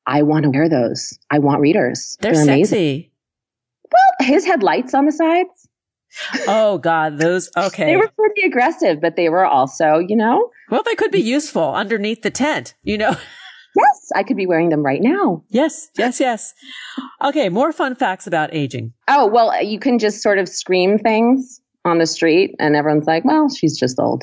I 0.07 0.23
want 0.23 0.43
to 0.43 0.51
wear 0.51 0.69
those. 0.69 1.19
I 1.31 1.39
want 1.39 1.63
readers. 1.63 2.19
They're, 2.21 2.35
They're 2.35 2.45
sexy. 2.45 3.11
Well, 3.91 4.29
his 4.29 4.45
had 4.45 4.63
lights 4.63 4.93
on 4.93 5.07
the 5.07 5.13
sides 5.13 5.64
oh 6.47 6.79
God, 6.79 7.19
those 7.19 7.51
okay. 7.57 7.87
they 7.87 7.97
were 7.97 8.09
pretty 8.09 8.43
aggressive, 8.43 9.01
but 9.01 9.17
they 9.17 9.29
were 9.29 9.45
also, 9.45 9.99
you 9.99 10.17
know. 10.17 10.51
Well, 10.71 10.83
they 10.83 10.95
could 10.95 11.11
be 11.11 11.21
useful 11.21 11.75
underneath 11.75 12.23
the 12.23 12.31
tent, 12.31 12.75
you 12.83 12.99
know. 12.99 13.17
Yes, 13.77 14.13
I 14.15 14.23
could 14.23 14.37
be 14.37 14.47
wearing 14.47 14.69
them 14.69 14.85
right 14.85 15.01
now. 15.03 15.43
Yes, 15.49 15.89
yes, 15.99 16.21
yes. 16.21 16.55
Okay, 17.25 17.49
more 17.49 17.73
fun 17.73 17.97
facts 17.97 18.25
about 18.25 18.55
aging. 18.55 18.93
Oh, 19.09 19.27
well, 19.27 19.61
you 19.63 19.81
can 19.81 19.99
just 19.99 20.23
sort 20.23 20.39
of 20.39 20.49
scream 20.49 20.97
things 20.97 21.61
on 21.85 21.99
the 21.99 22.07
street 22.07 22.55
and 22.59 22.77
everyone's 22.77 23.07
like, 23.07 23.25
well, 23.25 23.49
she's 23.49 23.77
just 23.77 23.99
old. 23.99 24.23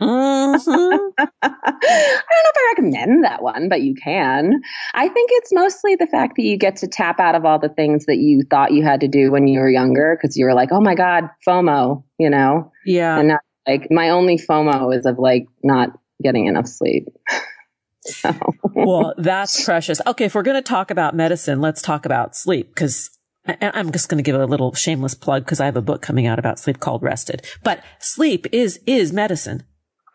Mm-hmm. 0.00 1.10
I 1.42 1.48
don't 1.48 1.52
know 1.52 2.50
if 2.50 2.56
I 2.56 2.74
recommend 2.76 3.24
that 3.24 3.42
one, 3.42 3.68
but 3.68 3.82
you 3.82 3.94
can. 3.94 4.60
I 4.94 5.08
think 5.08 5.30
it's 5.32 5.52
mostly 5.52 5.96
the 5.96 6.06
fact 6.06 6.36
that 6.36 6.42
you 6.42 6.56
get 6.56 6.76
to 6.76 6.88
tap 6.88 7.20
out 7.20 7.34
of 7.34 7.44
all 7.44 7.58
the 7.58 7.68
things 7.68 8.06
that 8.06 8.18
you 8.18 8.42
thought 8.48 8.72
you 8.72 8.82
had 8.82 9.00
to 9.00 9.08
do 9.08 9.30
when 9.30 9.46
you 9.46 9.60
were 9.60 9.70
younger 9.70 10.16
because 10.16 10.36
you 10.36 10.46
were 10.46 10.54
like, 10.54 10.70
oh 10.72 10.80
my 10.80 10.94
God, 10.94 11.24
FOMO, 11.46 12.02
you 12.18 12.30
know? 12.30 12.72
Yeah. 12.86 13.18
And 13.18 13.28
not 13.28 13.40
like 13.66 13.88
my 13.90 14.10
only 14.10 14.38
FOMO 14.38 14.96
is 14.96 15.06
of 15.06 15.18
like 15.18 15.46
not 15.62 15.90
getting 16.22 16.46
enough 16.46 16.66
sleep. 16.66 17.08
so. 18.04 18.34
well, 18.74 19.14
that's 19.18 19.64
precious. 19.64 20.00
Okay, 20.06 20.24
if 20.24 20.34
we're 20.34 20.42
going 20.42 20.56
to 20.56 20.62
talk 20.62 20.90
about 20.90 21.14
medicine, 21.14 21.60
let's 21.60 21.82
talk 21.82 22.06
about 22.06 22.34
sleep 22.36 22.68
because 22.68 23.10
I'm 23.46 23.90
just 23.92 24.08
going 24.08 24.22
to 24.22 24.28
give 24.28 24.38
a 24.38 24.46
little 24.46 24.74
shameless 24.74 25.14
plug 25.14 25.44
because 25.44 25.60
I 25.60 25.66
have 25.66 25.76
a 25.76 25.82
book 25.82 26.02
coming 26.02 26.26
out 26.26 26.38
about 26.38 26.58
sleep 26.58 26.80
called 26.80 27.02
Rested. 27.02 27.46
But 27.62 27.82
sleep 27.98 28.46
is 28.52 28.80
is 28.86 29.12
medicine. 29.12 29.64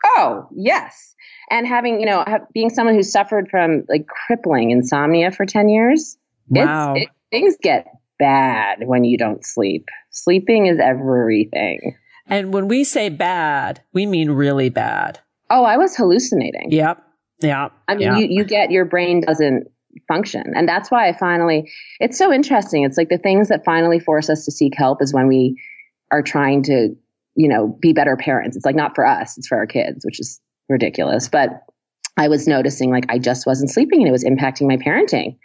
Oh, 0.05 0.47
yes. 0.55 1.15
And 1.49 1.67
having, 1.67 1.99
you 1.99 2.05
know, 2.05 2.23
being 2.53 2.69
someone 2.69 2.95
who 2.95 3.03
suffered 3.03 3.49
from 3.49 3.83
like 3.89 4.07
crippling 4.07 4.71
insomnia 4.71 5.31
for 5.31 5.45
10 5.45 5.69
years, 5.69 6.17
wow. 6.49 6.93
It, 6.95 7.09
things 7.31 7.55
get 7.61 7.87
bad 8.19 8.79
when 8.85 9.03
you 9.03 9.17
don't 9.17 9.45
sleep. 9.45 9.87
Sleeping 10.11 10.67
is 10.67 10.79
everything. 10.79 11.97
And 12.27 12.53
when 12.53 12.67
we 12.67 12.83
say 12.83 13.09
bad, 13.09 13.81
we 13.93 14.05
mean 14.05 14.31
really 14.31 14.69
bad. 14.69 15.19
Oh, 15.49 15.63
I 15.63 15.77
was 15.77 15.95
hallucinating. 15.95 16.71
Yep. 16.71 17.03
Yeah. 17.41 17.69
I 17.87 17.95
mean, 17.95 18.15
you, 18.15 18.27
you 18.29 18.43
get 18.45 18.71
your 18.71 18.85
brain 18.85 19.21
doesn't 19.21 19.67
function. 20.07 20.53
And 20.55 20.67
that's 20.67 20.89
why 20.89 21.07
I 21.07 21.13
finally, 21.17 21.71
it's 21.99 22.17
so 22.17 22.31
interesting. 22.31 22.83
It's 22.83 22.97
like 22.97 23.09
the 23.09 23.17
things 23.17 23.49
that 23.49 23.63
finally 23.63 23.99
force 23.99 24.29
us 24.29 24.45
to 24.45 24.51
seek 24.51 24.73
help 24.75 25.01
is 25.01 25.13
when 25.13 25.27
we 25.27 25.61
are 26.11 26.21
trying 26.21 26.63
to 26.63 26.95
you 27.35 27.49
know, 27.49 27.77
be 27.81 27.93
better 27.93 28.15
parents. 28.17 28.55
It's 28.55 28.65
like 28.65 28.75
not 28.75 28.95
for 28.95 29.05
us, 29.05 29.37
it's 29.37 29.47
for 29.47 29.57
our 29.57 29.67
kids, 29.67 30.05
which 30.05 30.19
is 30.19 30.39
ridiculous. 30.69 31.27
But 31.27 31.63
I 32.17 32.27
was 32.27 32.47
noticing 32.47 32.89
like 32.91 33.05
I 33.09 33.19
just 33.19 33.45
wasn't 33.45 33.71
sleeping 33.71 33.99
and 33.99 34.07
it 34.07 34.11
was 34.11 34.23
impacting 34.23 34.67
my 34.67 34.77
parenting 34.77 35.37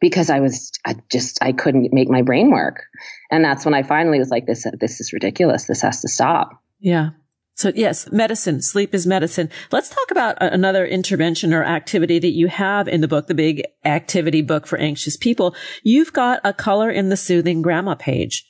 because 0.00 0.30
I 0.30 0.40
was 0.40 0.72
I 0.84 0.96
just 1.10 1.38
I 1.42 1.52
couldn't 1.52 1.92
make 1.92 2.08
my 2.08 2.22
brain 2.22 2.50
work. 2.50 2.84
And 3.30 3.44
that's 3.44 3.64
when 3.64 3.74
I 3.74 3.82
finally 3.82 4.18
was 4.18 4.30
like 4.30 4.46
this 4.46 4.66
this 4.80 5.00
is 5.00 5.12
ridiculous. 5.12 5.66
This 5.66 5.82
has 5.82 6.00
to 6.02 6.08
stop. 6.08 6.50
Yeah. 6.80 7.10
So 7.54 7.72
yes, 7.74 8.10
medicine, 8.12 8.62
sleep 8.62 8.94
is 8.94 9.04
medicine. 9.04 9.50
Let's 9.72 9.88
talk 9.88 10.12
about 10.12 10.36
another 10.40 10.86
intervention 10.86 11.52
or 11.52 11.64
activity 11.64 12.20
that 12.20 12.30
you 12.30 12.46
have 12.46 12.86
in 12.86 13.00
the 13.00 13.08
book, 13.08 13.26
the 13.26 13.34
big 13.34 13.64
activity 13.84 14.42
book 14.42 14.64
for 14.64 14.78
anxious 14.78 15.16
people. 15.16 15.56
You've 15.82 16.12
got 16.12 16.40
a 16.44 16.52
color 16.52 16.88
in 16.88 17.08
the 17.08 17.16
soothing 17.16 17.62
grandma 17.62 17.96
page. 17.96 18.48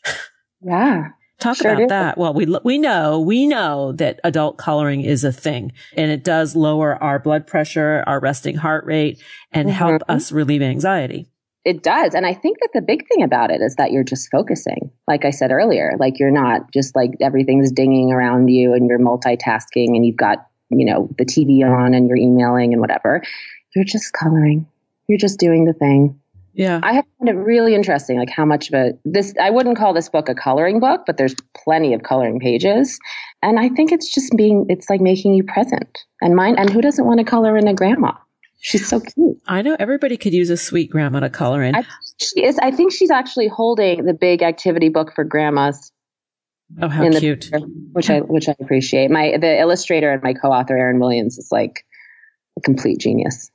Yeah. 0.60 1.08
Talk 1.40 1.56
sure 1.56 1.70
about 1.70 1.80
do. 1.80 1.86
that. 1.88 2.18
Well, 2.18 2.34
we, 2.34 2.46
we 2.64 2.78
know, 2.78 3.20
we 3.20 3.46
know 3.46 3.92
that 3.92 4.18
adult 4.24 4.56
coloring 4.58 5.02
is 5.02 5.22
a 5.22 5.32
thing 5.32 5.72
and 5.96 6.10
it 6.10 6.24
does 6.24 6.56
lower 6.56 7.00
our 7.02 7.18
blood 7.18 7.46
pressure, 7.46 8.02
our 8.06 8.18
resting 8.18 8.56
heart 8.56 8.84
rate 8.84 9.22
and 9.52 9.68
mm-hmm. 9.68 9.76
help 9.76 10.02
us 10.08 10.32
relieve 10.32 10.62
anxiety. 10.62 11.28
it 11.64 11.82
does. 11.82 12.14
And 12.14 12.24
I 12.26 12.34
think 12.34 12.58
that 12.60 12.70
the 12.72 12.80
big 12.80 13.06
thing 13.08 13.22
about 13.22 13.50
it 13.50 13.60
is 13.60 13.76
that 13.76 13.92
you're 13.92 14.02
just 14.02 14.30
focusing. 14.30 14.90
Like 15.06 15.24
I 15.24 15.30
said 15.30 15.50
earlier, 15.50 15.96
like 15.98 16.18
you're 16.18 16.30
not 16.30 16.72
just 16.72 16.96
like 16.96 17.10
everything's 17.20 17.70
dinging 17.72 18.10
around 18.10 18.48
you 18.48 18.72
and 18.72 18.88
you're 18.88 18.98
multitasking 18.98 19.88
and 19.88 20.06
you've 20.06 20.16
got, 20.16 20.46
you 20.70 20.86
know, 20.86 21.08
the 21.18 21.24
TV 21.24 21.62
on 21.64 21.94
and 21.94 22.08
you're 22.08 22.16
emailing 22.16 22.72
and 22.72 22.80
whatever. 22.80 23.22
You're 23.76 23.84
just 23.84 24.12
coloring. 24.12 24.66
You're 25.08 25.18
just 25.18 25.38
doing 25.38 25.66
the 25.66 25.72
thing. 25.72 26.20
Yeah. 26.54 26.80
I 26.82 26.92
have 26.94 27.04
found 27.18 27.28
it 27.28 27.40
really 27.40 27.74
interesting, 27.74 28.18
like 28.18 28.30
how 28.30 28.44
much 28.44 28.68
of 28.68 28.74
a 28.74 28.92
this 29.04 29.34
I 29.40 29.50
wouldn't 29.50 29.76
call 29.76 29.94
this 29.94 30.08
book 30.08 30.28
a 30.28 30.34
coloring 30.34 30.80
book, 30.80 31.02
but 31.06 31.16
there's 31.16 31.34
plenty 31.56 31.94
of 31.94 32.02
coloring 32.02 32.40
pages. 32.40 32.98
And 33.42 33.60
I 33.60 33.68
think 33.68 33.92
it's 33.92 34.12
just 34.12 34.32
being 34.36 34.66
it's 34.68 34.90
like 34.90 35.00
making 35.00 35.34
you 35.34 35.44
present. 35.44 35.98
And 36.20 36.34
mine 36.34 36.56
and 36.58 36.70
who 36.70 36.80
doesn't 36.80 37.04
want 37.04 37.18
to 37.18 37.24
color 37.24 37.56
in 37.56 37.68
a 37.68 37.74
grandma? 37.74 38.12
She's 38.60 38.88
so 38.88 39.00
cute. 39.00 39.40
I 39.46 39.62
know 39.62 39.76
everybody 39.78 40.16
could 40.16 40.32
use 40.32 40.50
a 40.50 40.56
sweet 40.56 40.90
grandma 40.90 41.20
to 41.20 41.30
color 41.30 41.62
in. 41.62 41.76
I, 41.76 41.84
she 42.18 42.44
is 42.44 42.58
I 42.58 42.72
think 42.72 42.92
she's 42.92 43.10
actually 43.10 43.48
holding 43.48 44.04
the 44.04 44.14
big 44.14 44.42
activity 44.42 44.88
book 44.88 45.12
for 45.14 45.24
grandmas. 45.24 45.92
Oh, 46.82 46.88
how 46.88 47.08
cute. 47.10 47.48
The, 47.52 47.60
which 47.92 48.10
I 48.10 48.18
which 48.18 48.48
I 48.48 48.54
appreciate. 48.60 49.10
My 49.10 49.36
the 49.40 49.60
illustrator 49.60 50.10
and 50.10 50.22
my 50.22 50.34
co-author 50.34 50.76
Erin 50.76 50.98
Williams 50.98 51.38
is 51.38 51.48
like 51.52 51.84
a 52.58 52.60
complete 52.60 52.98
genius. 52.98 53.50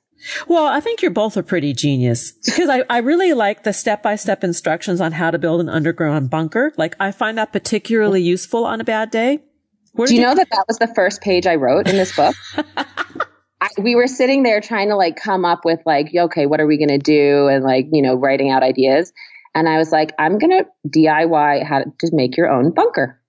Well, 0.48 0.66
I 0.66 0.80
think 0.80 1.02
you're 1.02 1.12
both 1.12 1.38
a 1.38 1.44
pretty 1.44 1.74
genius 1.74 2.32
because 2.46 2.70
I, 2.70 2.84
I 2.90 3.00
really 3.00 3.34
like 3.34 3.64
the 3.64 3.74
step 3.74 4.04
by 4.04 4.16
step 4.16 4.44
instructions 4.44 5.02
on 5.02 5.12
how 5.12 5.32
to 5.32 5.38
build 5.38 5.62
an 5.62 5.70
underground 5.70 6.30
bunker. 6.30 6.74
Like 6.78 6.96
I 7.00 7.12
find 7.12 7.38
that 7.38 7.52
particularly 7.52 8.22
useful 8.22 8.66
on 8.66 8.82
a 8.82 8.84
bad 8.84 9.12
day. 9.12 9.40
Where 9.94 10.08
Do 10.08 10.16
you, 10.16 10.22
you 10.22 10.28
know 10.28 10.36
that 10.36 10.50
that 10.50 10.66
was 10.68 10.78
the 10.80 10.92
first 10.96 11.22
page 11.22 11.46
I 11.46 11.56
wrote 11.56 11.88
in 11.88 11.96
this 11.96 12.16
book? 12.16 12.36
I, 13.62 13.70
we 13.78 13.96
were 13.96 14.08
sitting 14.08 14.44
there 14.44 14.60
trying 14.60 14.90
to 14.90 14.96
like 14.96 15.16
come 15.16 15.46
up 15.46 15.62
with 15.64 15.80
like, 15.86 16.08
okay, 16.16 16.46
what 16.46 16.60
are 16.60 16.68
we 16.68 16.78
going 16.78 16.90
to 16.90 16.98
do? 16.98 17.48
And 17.48 17.64
like, 17.64 17.88
you 17.92 18.02
know, 18.02 18.16
writing 18.16 18.50
out 18.50 18.64
ideas. 18.64 19.14
And 19.56 19.70
I 19.70 19.78
was 19.78 19.92
like, 19.92 20.14
I'm 20.18 20.40
going 20.40 20.64
to 20.64 20.66
DIY 20.90 21.64
how 21.64 21.84
to 21.84 22.10
make 22.12 22.36
your 22.36 22.50
own 22.50 22.72
bunker. 22.72 23.22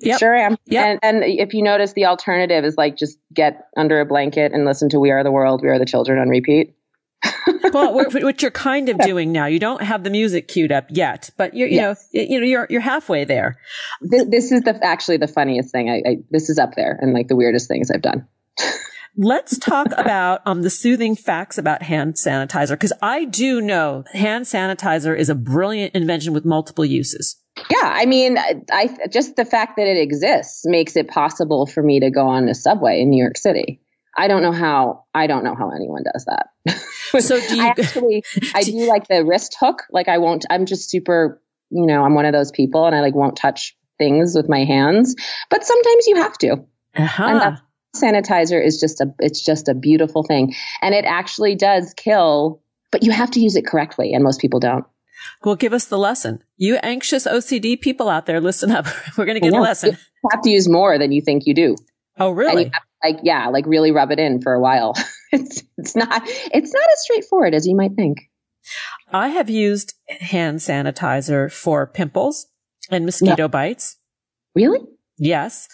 Yep. 0.00 0.18
Sure 0.18 0.34
am. 0.34 0.56
Yep. 0.66 1.00
And, 1.02 1.22
and 1.22 1.24
if 1.24 1.52
you 1.54 1.62
notice, 1.62 1.92
the 1.92 2.06
alternative 2.06 2.64
is 2.64 2.76
like 2.76 2.96
just 2.96 3.18
get 3.32 3.68
under 3.76 4.00
a 4.00 4.06
blanket 4.06 4.52
and 4.52 4.64
listen 4.64 4.88
to 4.90 5.00
We 5.00 5.10
Are 5.10 5.22
the 5.22 5.30
World, 5.30 5.62
We 5.62 5.68
Are 5.68 5.78
the 5.78 5.84
Children 5.84 6.18
on 6.18 6.28
repeat. 6.28 6.74
well, 7.72 7.92
what 7.94 8.40
you're 8.40 8.50
kind 8.50 8.88
of 8.88 8.98
doing 8.98 9.30
now, 9.30 9.46
you 9.46 9.58
don't 9.58 9.82
have 9.82 10.04
the 10.04 10.10
music 10.10 10.48
queued 10.48 10.72
up 10.72 10.86
yet, 10.88 11.30
but 11.36 11.54
you're, 11.54 11.68
you 11.68 11.76
yes. 11.76 12.08
know, 12.14 12.20
you 12.22 12.40
know, 12.40 12.46
you're, 12.46 12.66
you're 12.70 12.80
halfway 12.80 13.24
there. 13.24 13.58
This, 14.00 14.26
this 14.28 14.52
is 14.52 14.62
the, 14.62 14.78
actually 14.82 15.18
the 15.18 15.28
funniest 15.28 15.70
thing. 15.70 15.90
I, 15.90 16.08
I, 16.08 16.16
this 16.30 16.48
is 16.48 16.58
up 16.58 16.74
there 16.76 16.98
and 17.00 17.12
like 17.12 17.28
the 17.28 17.36
weirdest 17.36 17.68
things 17.68 17.90
I've 17.90 18.02
done. 18.02 18.26
Let's 19.16 19.58
talk 19.58 19.88
about 19.98 20.40
um, 20.46 20.62
the 20.62 20.70
soothing 20.70 21.16
facts 21.16 21.58
about 21.58 21.82
hand 21.82 22.14
sanitizer 22.14 22.70
because 22.70 22.92
I 23.02 23.24
do 23.24 23.60
know 23.60 24.04
hand 24.12 24.44
sanitizer 24.44 25.16
is 25.16 25.28
a 25.28 25.34
brilliant 25.34 25.94
invention 25.94 26.32
with 26.32 26.44
multiple 26.44 26.84
uses. 26.84 27.36
Yeah, 27.68 27.82
I 27.82 28.06
mean, 28.06 28.38
I 28.38 28.96
just 29.10 29.36
the 29.36 29.44
fact 29.44 29.76
that 29.76 29.86
it 29.86 29.98
exists 29.98 30.62
makes 30.64 30.96
it 30.96 31.08
possible 31.08 31.66
for 31.66 31.82
me 31.82 32.00
to 32.00 32.10
go 32.10 32.28
on 32.28 32.48
a 32.48 32.54
subway 32.54 33.00
in 33.00 33.10
New 33.10 33.22
York 33.22 33.36
City. 33.36 33.80
I 34.16 34.28
don't 34.28 34.42
know 34.42 34.52
how. 34.52 35.04
I 35.14 35.26
don't 35.26 35.44
know 35.44 35.54
how 35.54 35.70
anyone 35.70 36.02
does 36.12 36.26
that. 36.26 37.22
so 37.22 37.40
do 37.40 37.56
you 37.56 37.62
I 37.62 37.68
actually? 37.68 38.24
I 38.54 38.62
do 38.62 38.86
like 38.86 39.08
the 39.08 39.24
wrist 39.24 39.56
hook. 39.58 39.82
Like 39.90 40.08
I 40.08 40.18
won't. 40.18 40.46
I'm 40.50 40.66
just 40.66 40.90
super. 40.90 41.40
You 41.70 41.86
know, 41.86 42.04
I'm 42.04 42.14
one 42.14 42.24
of 42.24 42.32
those 42.32 42.50
people, 42.50 42.86
and 42.86 42.94
I 42.94 43.00
like 43.00 43.14
won't 43.14 43.36
touch 43.36 43.76
things 43.98 44.34
with 44.34 44.48
my 44.48 44.64
hands. 44.64 45.14
But 45.48 45.64
sometimes 45.64 46.06
you 46.06 46.16
have 46.16 46.36
to. 46.38 46.64
Uh-huh. 46.96 47.24
And 47.24 47.58
sanitizer 47.96 48.64
is 48.64 48.80
just 48.80 49.00
a. 49.00 49.14
It's 49.20 49.44
just 49.44 49.68
a 49.68 49.74
beautiful 49.74 50.22
thing, 50.22 50.54
and 50.82 50.94
it 50.94 51.04
actually 51.04 51.54
does 51.54 51.94
kill. 51.94 52.62
But 52.90 53.04
you 53.04 53.12
have 53.12 53.30
to 53.32 53.40
use 53.40 53.54
it 53.54 53.66
correctly, 53.66 54.12
and 54.14 54.24
most 54.24 54.40
people 54.40 54.58
don't. 54.58 54.84
Well, 55.44 55.56
give 55.56 55.72
us 55.72 55.86
the 55.86 55.98
lesson. 55.98 56.42
You 56.56 56.76
anxious 56.76 57.26
OCD 57.26 57.80
people 57.80 58.08
out 58.08 58.26
there, 58.26 58.40
listen 58.40 58.70
up. 58.70 58.86
We're 59.16 59.26
going 59.26 59.40
to 59.40 59.40
get 59.40 59.52
a 59.52 59.60
lesson. 59.60 59.90
You 59.90 60.28
have 60.30 60.42
to 60.42 60.50
use 60.50 60.68
more 60.68 60.98
than 60.98 61.12
you 61.12 61.22
think 61.22 61.46
you 61.46 61.54
do. 61.54 61.76
Oh, 62.18 62.30
really? 62.30 62.66
To, 62.66 62.72
like, 63.02 63.20
yeah, 63.22 63.48
like 63.48 63.66
really 63.66 63.92
rub 63.92 64.10
it 64.10 64.18
in 64.18 64.42
for 64.42 64.52
a 64.52 64.60
while. 64.60 64.94
it's, 65.32 65.62
it's 65.78 65.96
not, 65.96 66.22
it's 66.24 66.72
not 66.72 66.84
as 66.92 67.02
straightforward 67.02 67.54
as 67.54 67.66
you 67.66 67.76
might 67.76 67.94
think. 67.94 68.18
I 69.10 69.28
have 69.28 69.48
used 69.48 69.94
hand 70.08 70.58
sanitizer 70.58 71.50
for 71.50 71.86
pimples 71.86 72.46
and 72.90 73.06
mosquito 73.06 73.48
bites. 73.48 73.96
Really? 74.54 74.80
Yes. 75.16 75.68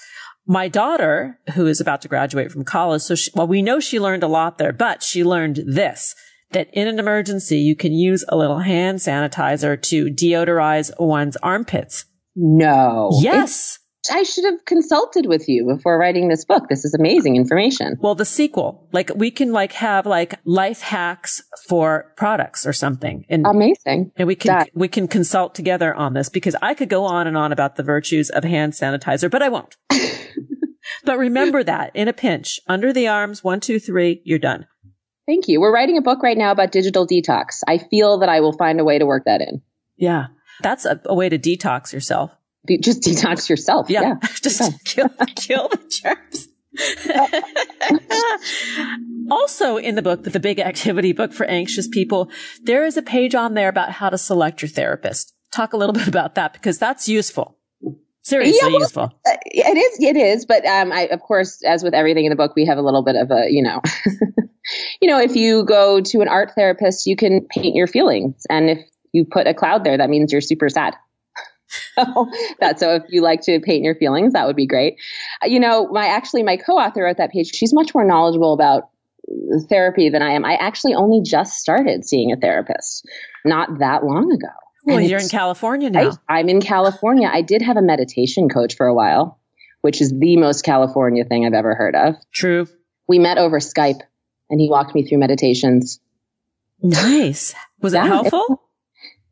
My 0.47 0.68
daughter, 0.68 1.40
who 1.55 1.66
is 1.66 1.80
about 1.80 2.03
to 2.03 2.09
graduate 2.09 2.53
from 2.53 2.64
college, 2.64 3.03
so 3.03 3.16
she, 3.16 3.32
well, 3.34 3.49
we 3.49 3.62
know 3.62 3.80
she 3.80 3.99
learned 3.99 4.22
a 4.22 4.28
lot 4.28 4.59
there, 4.59 4.72
but 4.72 5.03
she 5.03 5.24
learned 5.24 5.61
this 5.66 6.14
that 6.51 6.68
in 6.72 6.88
an 6.88 6.99
emergency, 6.99 7.59
you 7.59 7.76
can 7.76 7.92
use 7.92 8.24
a 8.28 8.36
little 8.36 8.59
hand 8.59 8.99
sanitizer 8.99 9.80
to 9.82 10.07
deodorize 10.07 10.90
one's 10.99 11.36
armpits. 11.38 12.05
No. 12.34 13.11
Yes. 13.20 13.78
It's, 13.78 13.86
I 14.11 14.22
should 14.22 14.44
have 14.44 14.64
consulted 14.64 15.26
with 15.26 15.49
you 15.49 15.66
before 15.66 15.99
writing 15.99 16.28
this 16.28 16.44
book. 16.44 16.68
This 16.68 16.84
is 16.84 16.94
amazing 16.94 17.36
information. 17.36 17.97
Well, 18.01 18.14
the 18.14 18.24
sequel, 18.24 18.88
like 18.92 19.11
we 19.14 19.30
can 19.30 19.53
like 19.53 19.72
have 19.72 20.07
like 20.07 20.38
life 20.44 20.80
hacks 20.80 21.42
for 21.68 22.12
products 22.16 22.66
or 22.66 22.72
something. 22.72 23.24
And 23.28 23.47
amazing. 23.47 24.12
And 24.16 24.28
we 24.28 24.36
can, 24.36 24.51
that. 24.51 24.70
we 24.74 24.88
can 24.88 25.09
consult 25.09 25.55
together 25.55 25.94
on 25.94 26.14
this 26.14 26.28
because 26.28 26.55
I 26.62 26.74
could 26.74 26.88
go 26.88 27.05
on 27.05 27.26
and 27.26 27.36
on 27.36 27.53
about 27.53 27.76
the 27.76 27.82
virtues 27.82 28.30
of 28.30 28.44
hand 28.44 28.74
sanitizer, 28.74 29.30
but 29.30 29.42
I 29.42 29.49
won't. 29.49 29.76
but 31.05 31.18
remember 31.18 31.64
that 31.64 31.90
in 31.94 32.09
a 32.09 32.12
pinch, 32.12 32.61
under 32.68 32.92
the 32.92 33.09
arms, 33.09 33.42
one, 33.42 33.61
two, 33.61 33.80
three, 33.80 34.22
you're 34.24 34.38
done. 34.38 34.66
Thank 35.26 35.48
you. 35.48 35.60
We're 35.60 35.72
writing 35.72 35.98
a 35.98 36.02
book 36.02 36.22
right 36.22 36.38
now 36.38 36.52
about 36.52 36.70
digital 36.70 37.06
detox. 37.06 37.62
I 37.66 37.78
feel 37.78 38.18
that 38.18 38.28
I 38.28 38.40
will 38.40 38.52
find 38.52 38.80
a 38.80 38.84
way 38.84 38.98
to 38.98 39.06
work 39.06 39.24
that 39.26 39.40
in. 39.40 39.62
Yeah. 39.96 40.26
That's 40.62 40.84
a, 40.84 41.00
a 41.04 41.14
way 41.14 41.28
to 41.28 41.38
detox 41.38 41.92
yourself. 41.92 42.30
De- 42.66 42.78
just 42.78 43.02
detox 43.02 43.48
yourself. 43.48 43.90
Yeah. 43.90 44.02
yeah. 44.02 44.14
just 44.42 44.84
kill, 44.84 45.08
kill 45.34 45.68
the 45.68 45.80
germs. 45.88 46.48
also 49.30 49.78
in 49.78 49.94
the 49.94 50.02
book, 50.02 50.22
the 50.22 50.40
big 50.40 50.60
activity 50.60 51.12
book 51.12 51.32
for 51.32 51.46
anxious 51.46 51.88
people, 51.88 52.30
there 52.62 52.84
is 52.84 52.96
a 52.96 53.02
page 53.02 53.34
on 53.34 53.54
there 53.54 53.68
about 53.68 53.90
how 53.90 54.10
to 54.10 54.18
select 54.18 54.62
your 54.62 54.68
therapist. 54.68 55.34
Talk 55.52 55.72
a 55.72 55.76
little 55.76 55.94
bit 55.94 56.08
about 56.08 56.34
that 56.34 56.52
because 56.52 56.78
that's 56.78 57.08
useful. 57.08 57.55
Seriously 58.26 58.58
yeah, 58.60 58.70
well, 58.70 58.80
useful. 58.80 59.04
Uh, 59.24 59.36
it 59.44 59.78
is. 59.78 60.00
It 60.00 60.16
is. 60.16 60.46
But 60.46 60.66
um, 60.66 60.90
I, 60.90 61.02
of 61.12 61.20
course, 61.20 61.62
as 61.62 61.84
with 61.84 61.94
everything 61.94 62.24
in 62.24 62.30
the 62.30 62.36
book, 62.36 62.56
we 62.56 62.66
have 62.66 62.76
a 62.76 62.82
little 62.82 63.04
bit 63.04 63.14
of 63.14 63.30
a, 63.30 63.46
you 63.48 63.62
know, 63.62 63.80
you 65.00 65.08
know, 65.08 65.20
if 65.20 65.36
you 65.36 65.64
go 65.64 66.00
to 66.00 66.20
an 66.22 66.26
art 66.26 66.50
therapist, 66.56 67.06
you 67.06 67.14
can 67.14 67.46
paint 67.50 67.76
your 67.76 67.86
feelings. 67.86 68.44
And 68.50 68.68
if 68.68 68.80
you 69.12 69.24
put 69.24 69.46
a 69.46 69.54
cloud 69.54 69.84
there, 69.84 69.96
that 69.96 70.10
means 70.10 70.32
you're 70.32 70.40
super 70.40 70.68
sad. 70.68 70.96
so 71.94 72.28
that 72.58 72.80
so 72.80 72.96
if 72.96 73.04
you 73.10 73.22
like 73.22 73.42
to 73.42 73.60
paint 73.60 73.84
your 73.84 73.94
feelings, 73.94 74.32
that 74.32 74.44
would 74.44 74.56
be 74.56 74.66
great. 74.66 74.96
Uh, 75.44 75.46
you 75.46 75.60
know, 75.60 75.86
my 75.92 76.06
actually 76.06 76.42
my 76.42 76.56
co-author 76.56 77.04
wrote 77.04 77.18
that 77.18 77.30
page. 77.30 77.54
She's 77.54 77.72
much 77.72 77.94
more 77.94 78.04
knowledgeable 78.04 78.54
about 78.54 78.88
therapy 79.68 80.08
than 80.08 80.22
I 80.22 80.32
am. 80.32 80.44
I 80.44 80.54
actually 80.54 80.94
only 80.94 81.22
just 81.22 81.60
started 81.60 82.04
seeing 82.04 82.32
a 82.32 82.36
therapist 82.36 83.08
not 83.44 83.78
that 83.78 84.02
long 84.02 84.32
ago. 84.32 84.48
Well, 84.87 84.99
and 84.99 85.11
you're 85.11 85.20
in 85.20 85.28
California 85.28 85.91
now. 85.91 86.12
I, 86.28 86.39
I'm 86.39 86.49
in 86.49 86.61
California. 86.61 87.28
I 87.30 87.43
did 87.43 87.61
have 87.61 87.76
a 87.76 87.82
meditation 87.82 88.49
coach 88.49 88.76
for 88.76 88.87
a 88.87 88.95
while, 88.95 89.41
which 89.80 90.01
is 90.01 90.14
the 90.16 90.37
most 90.37 90.62
California 90.62 91.24
thing 91.24 91.45
I've 91.45 91.55
ever 91.55 91.74
heard 91.74 91.97
of. 91.97 92.14
True. 92.32 92.68
We 93.09 93.18
met 93.18 93.37
over 93.37 93.59
Skype 93.59 94.01
and 94.49 94.61
he 94.61 94.70
walked 94.70 94.95
me 94.95 95.07
through 95.07 95.18
meditations. 95.18 95.99
Nice. 96.80 97.55
Was 97.80 97.95
yeah, 97.95 98.05
it 98.05 98.09
helpful? 98.09 98.62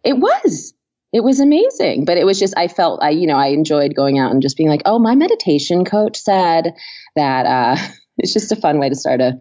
It, 0.03 0.11
it, 0.11 0.19
was. 0.19 0.75
It 1.13 1.23
was 1.23 1.39
amazing. 1.39 2.05
But 2.05 2.19
it 2.19 2.25
was 2.25 2.41
just, 2.41 2.55
I 2.57 2.67
felt, 2.67 3.01
I, 3.01 3.11
you 3.11 3.29
know, 3.29 3.37
I 3.37 3.49
enjoyed 3.49 3.95
going 3.95 4.19
out 4.19 4.33
and 4.33 4.43
just 4.43 4.57
being 4.57 4.69
like, 4.69 4.83
oh, 4.87 4.99
my 4.99 5.15
meditation 5.15 5.85
coach 5.85 6.17
said 6.17 6.75
that, 7.15 7.47
uh, 7.47 7.77
it's 8.19 8.33
just 8.33 8.51
a 8.51 8.57
fun 8.57 8.81
way 8.81 8.89
to 8.89 8.97
start 8.97 9.21
a, 9.21 9.41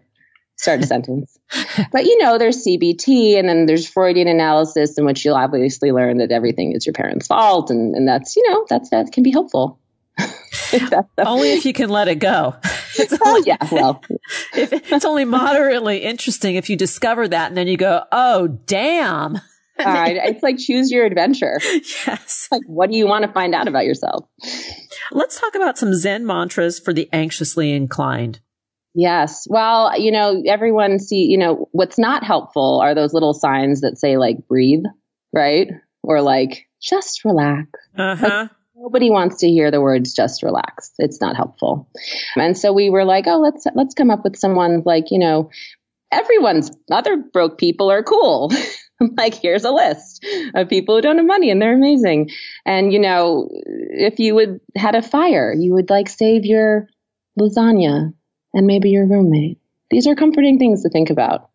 start 0.56 0.80
a 0.80 0.86
sentence. 0.86 1.38
But 1.92 2.04
you 2.04 2.18
know, 2.18 2.38
there's 2.38 2.64
CBT 2.64 3.38
and 3.38 3.48
then 3.48 3.66
there's 3.66 3.88
Freudian 3.88 4.28
analysis 4.28 4.96
in 4.98 5.04
which 5.04 5.24
you'll 5.24 5.36
obviously 5.36 5.92
learn 5.92 6.18
that 6.18 6.32
everything 6.32 6.72
is 6.72 6.86
your 6.86 6.92
parents' 6.92 7.26
fault. 7.26 7.70
And, 7.70 7.94
and 7.94 8.08
that's, 8.08 8.36
you 8.36 8.48
know, 8.50 8.66
that's, 8.68 8.90
that 8.90 9.12
can 9.12 9.22
be 9.22 9.30
helpful. 9.30 9.78
only 11.18 11.52
if 11.52 11.64
you 11.66 11.72
can 11.72 11.90
let 11.90 12.08
it 12.08 12.16
go. 12.16 12.54
It's 12.96 13.12
only, 13.12 13.40
oh, 13.40 13.42
yeah, 13.44 13.56
well, 13.72 14.00
it's 14.54 15.04
only 15.04 15.24
moderately 15.24 15.98
interesting 15.98 16.54
if 16.54 16.70
you 16.70 16.76
discover 16.76 17.26
that 17.26 17.48
and 17.48 17.56
then 17.56 17.66
you 17.66 17.76
go, 17.76 18.04
oh, 18.12 18.46
damn. 18.46 19.34
uh, 19.34 19.40
it's 19.80 20.44
like 20.44 20.58
choose 20.58 20.92
your 20.92 21.04
adventure. 21.04 21.58
Yes. 22.06 22.46
Like, 22.52 22.62
what 22.66 22.88
do 22.92 22.96
you 22.96 23.08
want 23.08 23.24
to 23.24 23.32
find 23.32 23.52
out 23.52 23.66
about 23.66 23.84
yourself? 23.84 24.28
Let's 25.10 25.40
talk 25.40 25.56
about 25.56 25.76
some 25.76 25.92
Zen 25.92 26.24
mantras 26.24 26.78
for 26.78 26.92
the 26.92 27.08
anxiously 27.12 27.72
inclined. 27.72 28.38
Yes. 28.94 29.46
Well, 29.50 29.98
you 29.98 30.12
know, 30.12 30.42
everyone 30.46 31.00
see, 31.00 31.24
you 31.24 31.36
know, 31.36 31.68
what's 31.72 31.98
not 31.98 32.22
helpful 32.22 32.80
are 32.80 32.94
those 32.94 33.12
little 33.12 33.34
signs 33.34 33.80
that 33.80 33.98
say 33.98 34.16
like 34.16 34.46
breathe, 34.46 34.84
right? 35.32 35.68
Or 36.02 36.22
like 36.22 36.68
just 36.80 37.24
relax. 37.24 37.68
Uh-huh. 37.98 38.26
Like, 38.42 38.50
nobody 38.76 39.10
wants 39.10 39.38
to 39.38 39.48
hear 39.48 39.70
the 39.70 39.80
words 39.80 40.14
just 40.14 40.42
relax. 40.42 40.92
It's 40.98 41.20
not 41.20 41.36
helpful. 41.36 41.88
And 42.36 42.56
so 42.56 42.72
we 42.72 42.88
were 42.90 43.04
like, 43.04 43.26
oh, 43.26 43.38
let's 43.40 43.66
let's 43.74 43.94
come 43.94 44.10
up 44.10 44.22
with 44.22 44.36
someone 44.36 44.82
like, 44.84 45.10
you 45.10 45.18
know, 45.18 45.50
everyone's 46.12 46.70
other 46.90 47.16
broke 47.16 47.58
people 47.58 47.90
are 47.90 48.02
cool. 48.02 48.52
like, 49.16 49.34
here's 49.34 49.64
a 49.64 49.72
list 49.72 50.24
of 50.54 50.68
people 50.68 50.94
who 50.94 51.02
don't 51.02 51.18
have 51.18 51.26
money 51.26 51.50
and 51.50 51.60
they're 51.60 51.74
amazing. 51.74 52.30
And, 52.64 52.92
you 52.92 53.00
know, 53.00 53.48
if 53.50 54.20
you 54.20 54.36
would 54.36 54.60
had 54.76 54.94
a 54.94 55.02
fire, 55.02 55.52
you 55.52 55.72
would 55.74 55.90
like 55.90 56.08
save 56.08 56.44
your 56.44 56.88
lasagna 57.40 58.12
and 58.54 58.66
maybe 58.66 58.90
your 58.90 59.06
roommate. 59.06 59.58
These 59.90 60.06
are 60.06 60.14
comforting 60.14 60.58
things 60.58 60.82
to 60.82 60.88
think 60.88 61.10
about. 61.10 61.50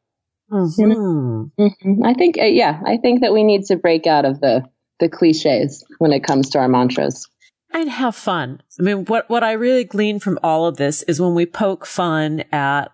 Mm-hmm. 0.51 0.81
You 0.81 0.87
know? 0.87 1.51
mm-hmm. 1.59 2.05
I 2.05 2.13
think, 2.13 2.37
uh, 2.37 2.43
yeah, 2.45 2.81
I 2.85 2.97
think 2.97 3.21
that 3.21 3.33
we 3.33 3.43
need 3.43 3.65
to 3.65 3.75
break 3.75 4.07
out 4.07 4.25
of 4.25 4.39
the, 4.39 4.63
the 4.99 5.09
cliches 5.09 5.85
when 5.97 6.11
it 6.11 6.23
comes 6.23 6.49
to 6.51 6.59
our 6.59 6.67
mantras. 6.67 7.27
And 7.71 7.89
have 7.89 8.15
fun. 8.15 8.61
I 8.79 8.83
mean, 8.83 9.05
what, 9.05 9.29
what 9.29 9.43
I 9.43 9.53
really 9.53 9.83
glean 9.83 10.19
from 10.19 10.39
all 10.41 10.65
of 10.65 10.77
this 10.77 11.03
is 11.03 11.21
when 11.21 11.35
we 11.35 11.45
poke 11.45 11.85
fun 11.85 12.43
at 12.51 12.91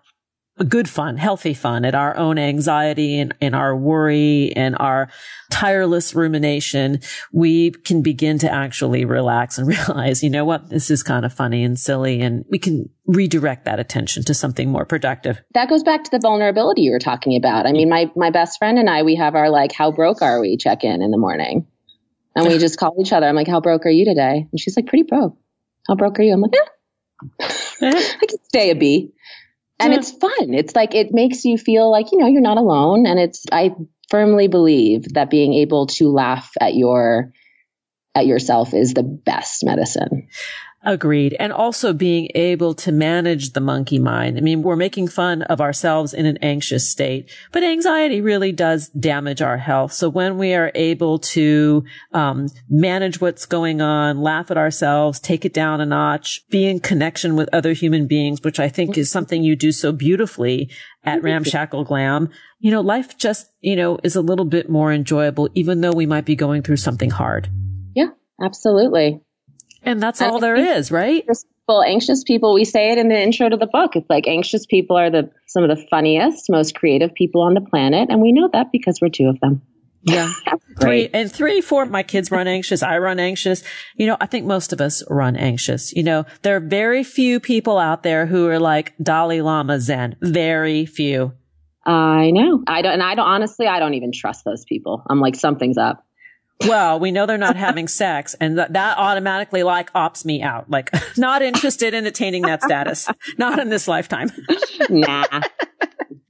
good 0.64 0.88
fun, 0.88 1.16
healthy 1.18 1.52
fun 1.52 1.84
at 1.84 1.94
our 1.94 2.16
own 2.16 2.38
anxiety 2.38 3.18
and, 3.18 3.34
and 3.40 3.54
our 3.54 3.76
worry 3.76 4.52
and 4.56 4.76
our 4.78 5.08
tireless 5.50 6.14
rumination, 6.14 7.00
we 7.32 7.70
can 7.70 8.02
begin 8.02 8.38
to 8.38 8.50
actually 8.50 9.04
relax 9.04 9.58
and 9.58 9.68
realize, 9.88 10.22
you 10.22 10.30
know 10.30 10.44
what, 10.44 10.70
this 10.70 10.90
is 10.90 11.02
kind 11.02 11.26
of 11.26 11.32
funny 11.32 11.62
and 11.62 11.78
silly 11.78 12.20
and 12.22 12.44
we 12.50 12.58
can 12.58 12.88
redirect 13.06 13.66
that 13.66 13.78
attention 13.78 14.22
to 14.24 14.34
something 14.34 14.70
more 14.70 14.86
productive. 14.86 15.40
That 15.54 15.68
goes 15.68 15.82
back 15.82 16.04
to 16.04 16.10
the 16.10 16.20
vulnerability 16.20 16.82
you 16.82 16.92
were 16.92 16.98
talking 16.98 17.36
about. 17.36 17.66
I 17.66 17.72
mean, 17.72 17.88
my, 17.88 18.10
my 18.16 18.30
best 18.30 18.58
friend 18.58 18.78
and 18.78 18.88
I, 18.88 19.02
we 19.02 19.16
have 19.16 19.34
our 19.34 19.50
like, 19.50 19.72
how 19.72 19.92
broke 19.92 20.22
are 20.22 20.40
we 20.40 20.56
check 20.56 20.84
in 20.84 21.02
in 21.02 21.10
the 21.10 21.18
morning. 21.18 21.66
And 22.34 22.46
we 22.46 22.58
just 22.58 22.78
call 22.78 22.94
each 23.00 23.14
other. 23.14 23.26
I'm 23.26 23.34
like, 23.34 23.48
how 23.48 23.62
broke 23.62 23.86
are 23.86 23.90
you 23.90 24.04
today? 24.04 24.46
And 24.50 24.60
she's 24.60 24.76
like, 24.76 24.86
pretty 24.86 25.04
broke. 25.04 25.38
How 25.88 25.94
broke 25.94 26.18
are 26.18 26.22
you? 26.22 26.34
I'm 26.34 26.42
like, 26.42 26.52
eh. 26.54 27.40
I 28.20 28.26
can 28.26 28.38
stay 28.44 28.70
a 28.70 28.74
B 28.74 29.14
and 29.78 29.92
it's 29.92 30.10
fun. 30.10 30.54
It's 30.54 30.74
like 30.74 30.94
it 30.94 31.12
makes 31.12 31.44
you 31.44 31.58
feel 31.58 31.90
like 31.90 32.12
you 32.12 32.18
know 32.18 32.26
you're 32.26 32.40
not 32.40 32.58
alone, 32.58 33.06
and 33.06 33.18
it's 33.18 33.44
I 33.52 33.74
firmly 34.10 34.48
believe 34.48 35.14
that 35.14 35.30
being 35.30 35.54
able 35.54 35.86
to 35.86 36.08
laugh 36.08 36.50
at 36.60 36.74
your 36.74 37.32
at 38.14 38.26
yourself 38.26 38.72
is 38.72 38.94
the 38.94 39.02
best 39.02 39.64
medicine. 39.64 40.28
Agreed. 40.88 41.34
And 41.40 41.52
also 41.52 41.92
being 41.92 42.30
able 42.36 42.72
to 42.74 42.92
manage 42.92 43.54
the 43.54 43.60
monkey 43.60 43.98
mind. 43.98 44.38
I 44.38 44.40
mean, 44.40 44.62
we're 44.62 44.76
making 44.76 45.08
fun 45.08 45.42
of 45.42 45.60
ourselves 45.60 46.14
in 46.14 46.26
an 46.26 46.38
anxious 46.42 46.88
state, 46.88 47.28
but 47.50 47.64
anxiety 47.64 48.20
really 48.20 48.52
does 48.52 48.88
damage 48.90 49.42
our 49.42 49.58
health. 49.58 49.92
So 49.92 50.08
when 50.08 50.38
we 50.38 50.54
are 50.54 50.70
able 50.76 51.18
to 51.18 51.84
um, 52.12 52.46
manage 52.70 53.20
what's 53.20 53.46
going 53.46 53.80
on, 53.80 54.22
laugh 54.22 54.52
at 54.52 54.56
ourselves, 54.56 55.18
take 55.18 55.44
it 55.44 55.52
down 55.52 55.80
a 55.80 55.86
notch, 55.86 56.44
be 56.50 56.66
in 56.66 56.78
connection 56.78 57.34
with 57.34 57.48
other 57.52 57.72
human 57.72 58.06
beings, 58.06 58.42
which 58.42 58.60
I 58.60 58.68
think 58.68 58.96
is 58.96 59.10
something 59.10 59.42
you 59.42 59.56
do 59.56 59.72
so 59.72 59.90
beautifully 59.90 60.70
at 61.02 61.20
Ramshackle 61.20 61.82
Glam, 61.82 62.30
you 62.60 62.70
know, 62.70 62.80
life 62.80 63.18
just, 63.18 63.50
you 63.60 63.74
know, 63.74 63.98
is 64.04 64.14
a 64.14 64.22
little 64.22 64.44
bit 64.44 64.70
more 64.70 64.92
enjoyable, 64.92 65.48
even 65.54 65.80
though 65.80 65.92
we 65.92 66.06
might 66.06 66.24
be 66.24 66.36
going 66.36 66.62
through 66.62 66.76
something 66.76 67.10
hard. 67.10 67.50
Yeah, 67.96 68.10
absolutely. 68.40 69.20
And 69.86 70.02
that's 70.02 70.20
all 70.20 70.40
there 70.40 70.56
is, 70.56 70.90
right? 70.90 71.24
Well, 71.68 71.82
anxious 71.82 72.24
people, 72.24 72.54
we 72.54 72.64
say 72.64 72.92
it 72.92 72.98
in 72.98 73.08
the 73.08 73.20
intro 73.20 73.48
to 73.48 73.56
the 73.56 73.66
book. 73.66 73.96
It's 73.96 74.10
like 74.10 74.26
anxious 74.26 74.66
people 74.66 74.96
are 74.96 75.10
the 75.10 75.30
some 75.46 75.62
of 75.62 75.68
the 75.68 75.86
funniest, 75.88 76.50
most 76.50 76.74
creative 76.74 77.14
people 77.14 77.42
on 77.42 77.54
the 77.54 77.60
planet, 77.60 78.08
and 78.10 78.20
we 78.20 78.32
know 78.32 78.48
that 78.52 78.72
because 78.72 79.00
we're 79.00 79.08
two 79.08 79.28
of 79.28 79.40
them. 79.40 79.62
Yeah. 80.02 80.32
three 80.80 81.08
and 81.12 81.30
three, 81.30 81.60
four, 81.60 81.86
my 81.86 82.02
kids 82.02 82.30
run 82.30 82.46
anxious. 82.46 82.82
I 82.82 82.98
run 82.98 83.18
anxious. 83.18 83.62
You 83.96 84.06
know, 84.06 84.16
I 84.20 84.26
think 84.26 84.46
most 84.46 84.72
of 84.72 84.80
us 84.80 85.02
run 85.08 85.36
anxious. 85.36 85.92
You 85.92 86.04
know, 86.04 86.26
there 86.42 86.56
are 86.56 86.60
very 86.60 87.02
few 87.02 87.40
people 87.40 87.78
out 87.78 88.02
there 88.02 88.26
who 88.26 88.48
are 88.48 88.60
like 88.60 88.94
Dalai 89.02 89.40
Lama 89.40 89.80
Zen. 89.80 90.16
Very 90.20 90.86
few. 90.86 91.32
I 91.84 92.30
know. 92.32 92.62
I 92.66 92.82
don't, 92.82 92.94
and 92.94 93.02
I 93.02 93.14
don't, 93.14 93.26
honestly, 93.26 93.66
I 93.66 93.78
don't 93.78 93.94
even 93.94 94.10
trust 94.12 94.44
those 94.44 94.64
people. 94.64 95.02
I'm 95.08 95.20
like, 95.20 95.36
something's 95.36 95.78
up 95.78 96.05
well, 96.60 96.98
we 96.98 97.10
know 97.10 97.26
they're 97.26 97.38
not 97.38 97.56
having 97.56 97.88
sex 97.88 98.34
and 98.40 98.58
that, 98.58 98.72
that 98.72 98.98
automatically 98.98 99.62
like 99.62 99.92
opts 99.92 100.24
me 100.24 100.42
out. 100.42 100.70
Like 100.70 100.90
not 101.16 101.42
interested 101.42 101.94
in 101.94 102.06
attaining 102.06 102.42
that 102.42 102.62
status. 102.62 103.08
Not 103.38 103.58
in 103.58 103.68
this 103.68 103.88
lifetime. 103.88 104.30
nah. 104.88 105.42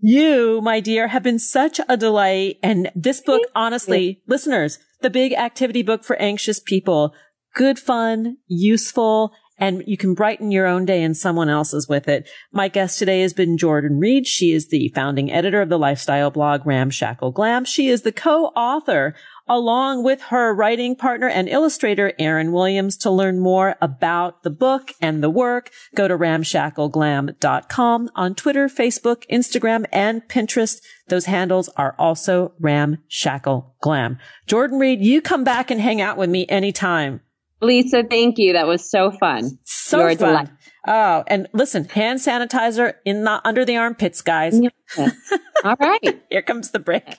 You, 0.00 0.60
my 0.60 0.80
dear, 0.80 1.08
have 1.08 1.22
been 1.22 1.38
such 1.38 1.80
a 1.88 1.96
delight. 1.96 2.58
And 2.62 2.90
this 2.94 3.20
book, 3.20 3.42
honestly, 3.54 4.22
listeners, 4.26 4.78
the 5.00 5.10
big 5.10 5.32
activity 5.32 5.82
book 5.82 6.04
for 6.04 6.16
anxious 6.16 6.60
people, 6.60 7.14
good 7.54 7.78
fun, 7.78 8.36
useful, 8.46 9.32
and 9.58 9.82
you 9.86 9.96
can 9.96 10.14
brighten 10.14 10.50
your 10.50 10.66
own 10.66 10.84
day 10.84 11.02
and 11.02 11.16
someone 11.16 11.48
else's 11.48 11.88
with 11.88 12.08
it. 12.08 12.28
My 12.52 12.68
guest 12.68 12.98
today 12.98 13.22
has 13.22 13.32
been 13.32 13.56
Jordan 13.56 13.98
Reid. 13.98 14.26
She 14.26 14.52
is 14.52 14.68
the 14.68 14.92
founding 14.94 15.32
editor 15.32 15.62
of 15.62 15.70
the 15.70 15.78
lifestyle 15.78 16.30
blog 16.30 16.66
Ramshackle 16.66 17.32
Glam. 17.32 17.64
She 17.64 17.88
is 17.88 18.02
the 18.02 18.12
co-author 18.12 19.14
along 19.49 20.03
with 20.03 20.20
her 20.22 20.55
writing 20.55 20.97
partner 20.97 21.28
and 21.28 21.49
illustrator, 21.49 22.12
Erin 22.18 22.53
Williams. 22.53 22.97
To 22.99 23.11
learn 23.11 23.38
more 23.38 23.76
about 23.80 24.42
the 24.42 24.51
book 24.51 24.92
and 25.01 25.22
the 25.22 25.30
work, 25.30 25.70
go 25.94 26.09
to 26.09 26.16
ramshackleglam.com 26.16 28.11
on 28.14 28.34
Twitter, 28.34 28.68
Facebook, 28.68 29.22
Instagram, 29.30 29.86
and 29.92 30.26
Pinterest. 30.28 30.80
Those 31.09 31.26
handles 31.26 31.68
are 31.76 31.94
also 31.99 32.53
Ramshackle 32.61 33.76
Glam. 33.80 34.18
Jordan 34.47 34.78
Reid, 34.78 35.01
you 35.01 35.20
come 35.22 35.44
back 35.44 35.70
and 35.70 35.80
hang 35.80 36.01
out 36.01 36.16
with 36.16 36.30
me 36.30 36.47
anytime. 36.49 37.20
Lisa, 37.61 38.05
thank 38.05 38.38
you. 38.38 38.53
That 38.53 38.66
was 38.66 38.88
so 38.90 39.11
fun. 39.11 39.59
So 39.64 40.01
You're 40.01 40.16
fun. 40.16 40.28
Delight. 40.28 40.49
Oh, 40.86 41.24
and 41.26 41.49
listen, 41.53 41.84
hand 41.86 42.20
sanitizer 42.20 42.94
in 43.05 43.24
the 43.24 43.40
under 43.47 43.64
the 43.64 43.76
armpits, 43.76 44.22
guys. 44.22 44.61
Yes. 44.61 45.12
All 45.64 45.76
right. 45.80 46.22
Here 46.30 46.42
comes 46.42 46.70
the 46.70 46.78
break. 46.78 47.18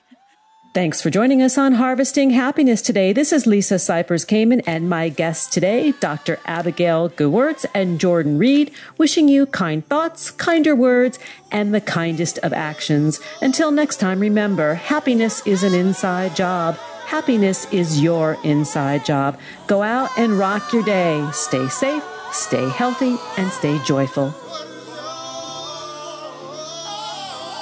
Thanks 0.74 1.00
for 1.00 1.08
joining 1.08 1.40
us 1.40 1.56
on 1.56 1.72
Harvesting 1.72 2.28
Happiness 2.30 2.82
today. 2.82 3.14
This 3.14 3.32
is 3.32 3.46
Lisa 3.46 3.76
Cypers 3.76 4.26
Kamen 4.26 4.62
and 4.66 4.88
my 4.88 5.08
guests 5.08 5.46
today, 5.52 5.92
Dr. 5.92 6.38
Abigail 6.44 7.08
Gewirtz 7.08 7.64
and 7.74 7.98
Jordan 7.98 8.36
Reid, 8.36 8.70
wishing 8.98 9.28
you 9.28 9.46
kind 9.46 9.84
thoughts, 9.88 10.30
kinder 10.30 10.76
words, 10.76 11.18
and 11.50 11.74
the 11.74 11.80
kindest 11.80 12.38
of 12.40 12.52
actions. 12.52 13.18
Until 13.40 13.70
next 13.70 13.96
time, 13.96 14.20
remember, 14.20 14.74
happiness 14.74 15.44
is 15.46 15.62
an 15.62 15.72
inside 15.72 16.36
job. 16.36 16.76
Happiness 17.06 17.66
is 17.72 18.02
your 18.02 18.36
inside 18.44 19.06
job. 19.06 19.40
Go 19.68 19.82
out 19.82 20.10
and 20.18 20.38
rock 20.38 20.74
your 20.74 20.84
day. 20.84 21.26
Stay 21.32 21.66
safe, 21.68 22.04
stay 22.30 22.68
healthy, 22.68 23.16
and 23.38 23.50
stay 23.52 23.78
joyful. 23.84 24.34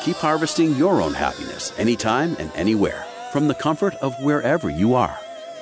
Keep 0.06 0.18
harvesting 0.18 0.76
your 0.76 1.02
own 1.02 1.14
happiness 1.14 1.72
anytime 1.78 2.36
and 2.38 2.52
anywhere 2.54 3.04
from 3.32 3.48
the 3.48 3.54
comfort 3.56 3.92
of 3.94 4.14
wherever 4.22 4.70
you 4.70 4.94
are. 4.94 5.18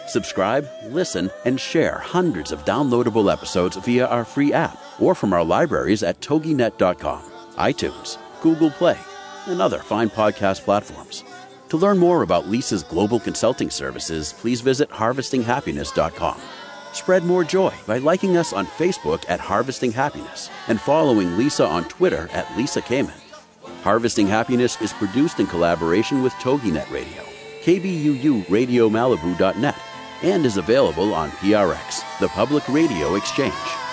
Subscribe, 0.07 0.69
listen, 0.91 1.31
and 1.47 1.59
share 1.59 1.97
hundreds 1.97 2.53
of 2.53 2.63
downloadable 2.67 3.33
episodes 3.33 3.77
via 3.77 4.07
our 4.07 4.23
free 4.23 4.53
app 4.53 4.77
or 5.01 5.15
from 5.15 5.33
our 5.33 5.43
libraries 5.43 6.03
at 6.03 6.21
toginet.com, 6.21 7.23
iTunes, 7.57 8.19
Google 8.43 8.71
Play, 8.71 8.99
and 9.47 9.63
other 9.63 9.79
fine 9.79 10.11
podcast 10.11 10.61
platforms. 10.61 11.25
To 11.71 11.79
learn 11.79 11.97
more 11.97 12.21
about 12.21 12.47
Lisa's 12.47 12.83
global 12.83 13.21
consulting 13.21 13.71
services, 13.71 14.35
please 14.35 14.61
visit 14.61 14.91
harvestinghappiness.com. 14.91 16.39
Spread 16.93 17.25
more 17.25 17.45
joy 17.45 17.73
by 17.87 17.97
liking 17.97 18.37
us 18.37 18.53
on 18.53 18.67
Facebook 18.67 19.25
at 19.27 19.41
Harvesting 19.41 19.93
Happiness 19.93 20.51
and 20.69 20.79
following 20.79 21.39
Lisa 21.39 21.67
on 21.67 21.85
Twitter 21.85 22.29
at 22.35 22.55
Lisa 22.59 22.83
Kamen. 22.83 23.24
Harvesting 23.85 24.26
Happiness 24.26 24.80
is 24.80 24.95
produced 24.95 25.41
in 25.41 25.47
collaboration 25.47 26.22
with 26.22 26.32
TogiNet 26.37 26.91
Radio, 26.91 27.22
KBUU 27.61 28.49
Radio 28.49 28.89
Malibu.net, 28.89 29.76
and 30.22 30.47
is 30.47 30.57
available 30.57 31.12
on 31.12 31.30
PRX, 31.32 32.01
the 32.18 32.28
Public 32.28 32.66
Radio 32.70 33.16
Exchange. 33.16 33.84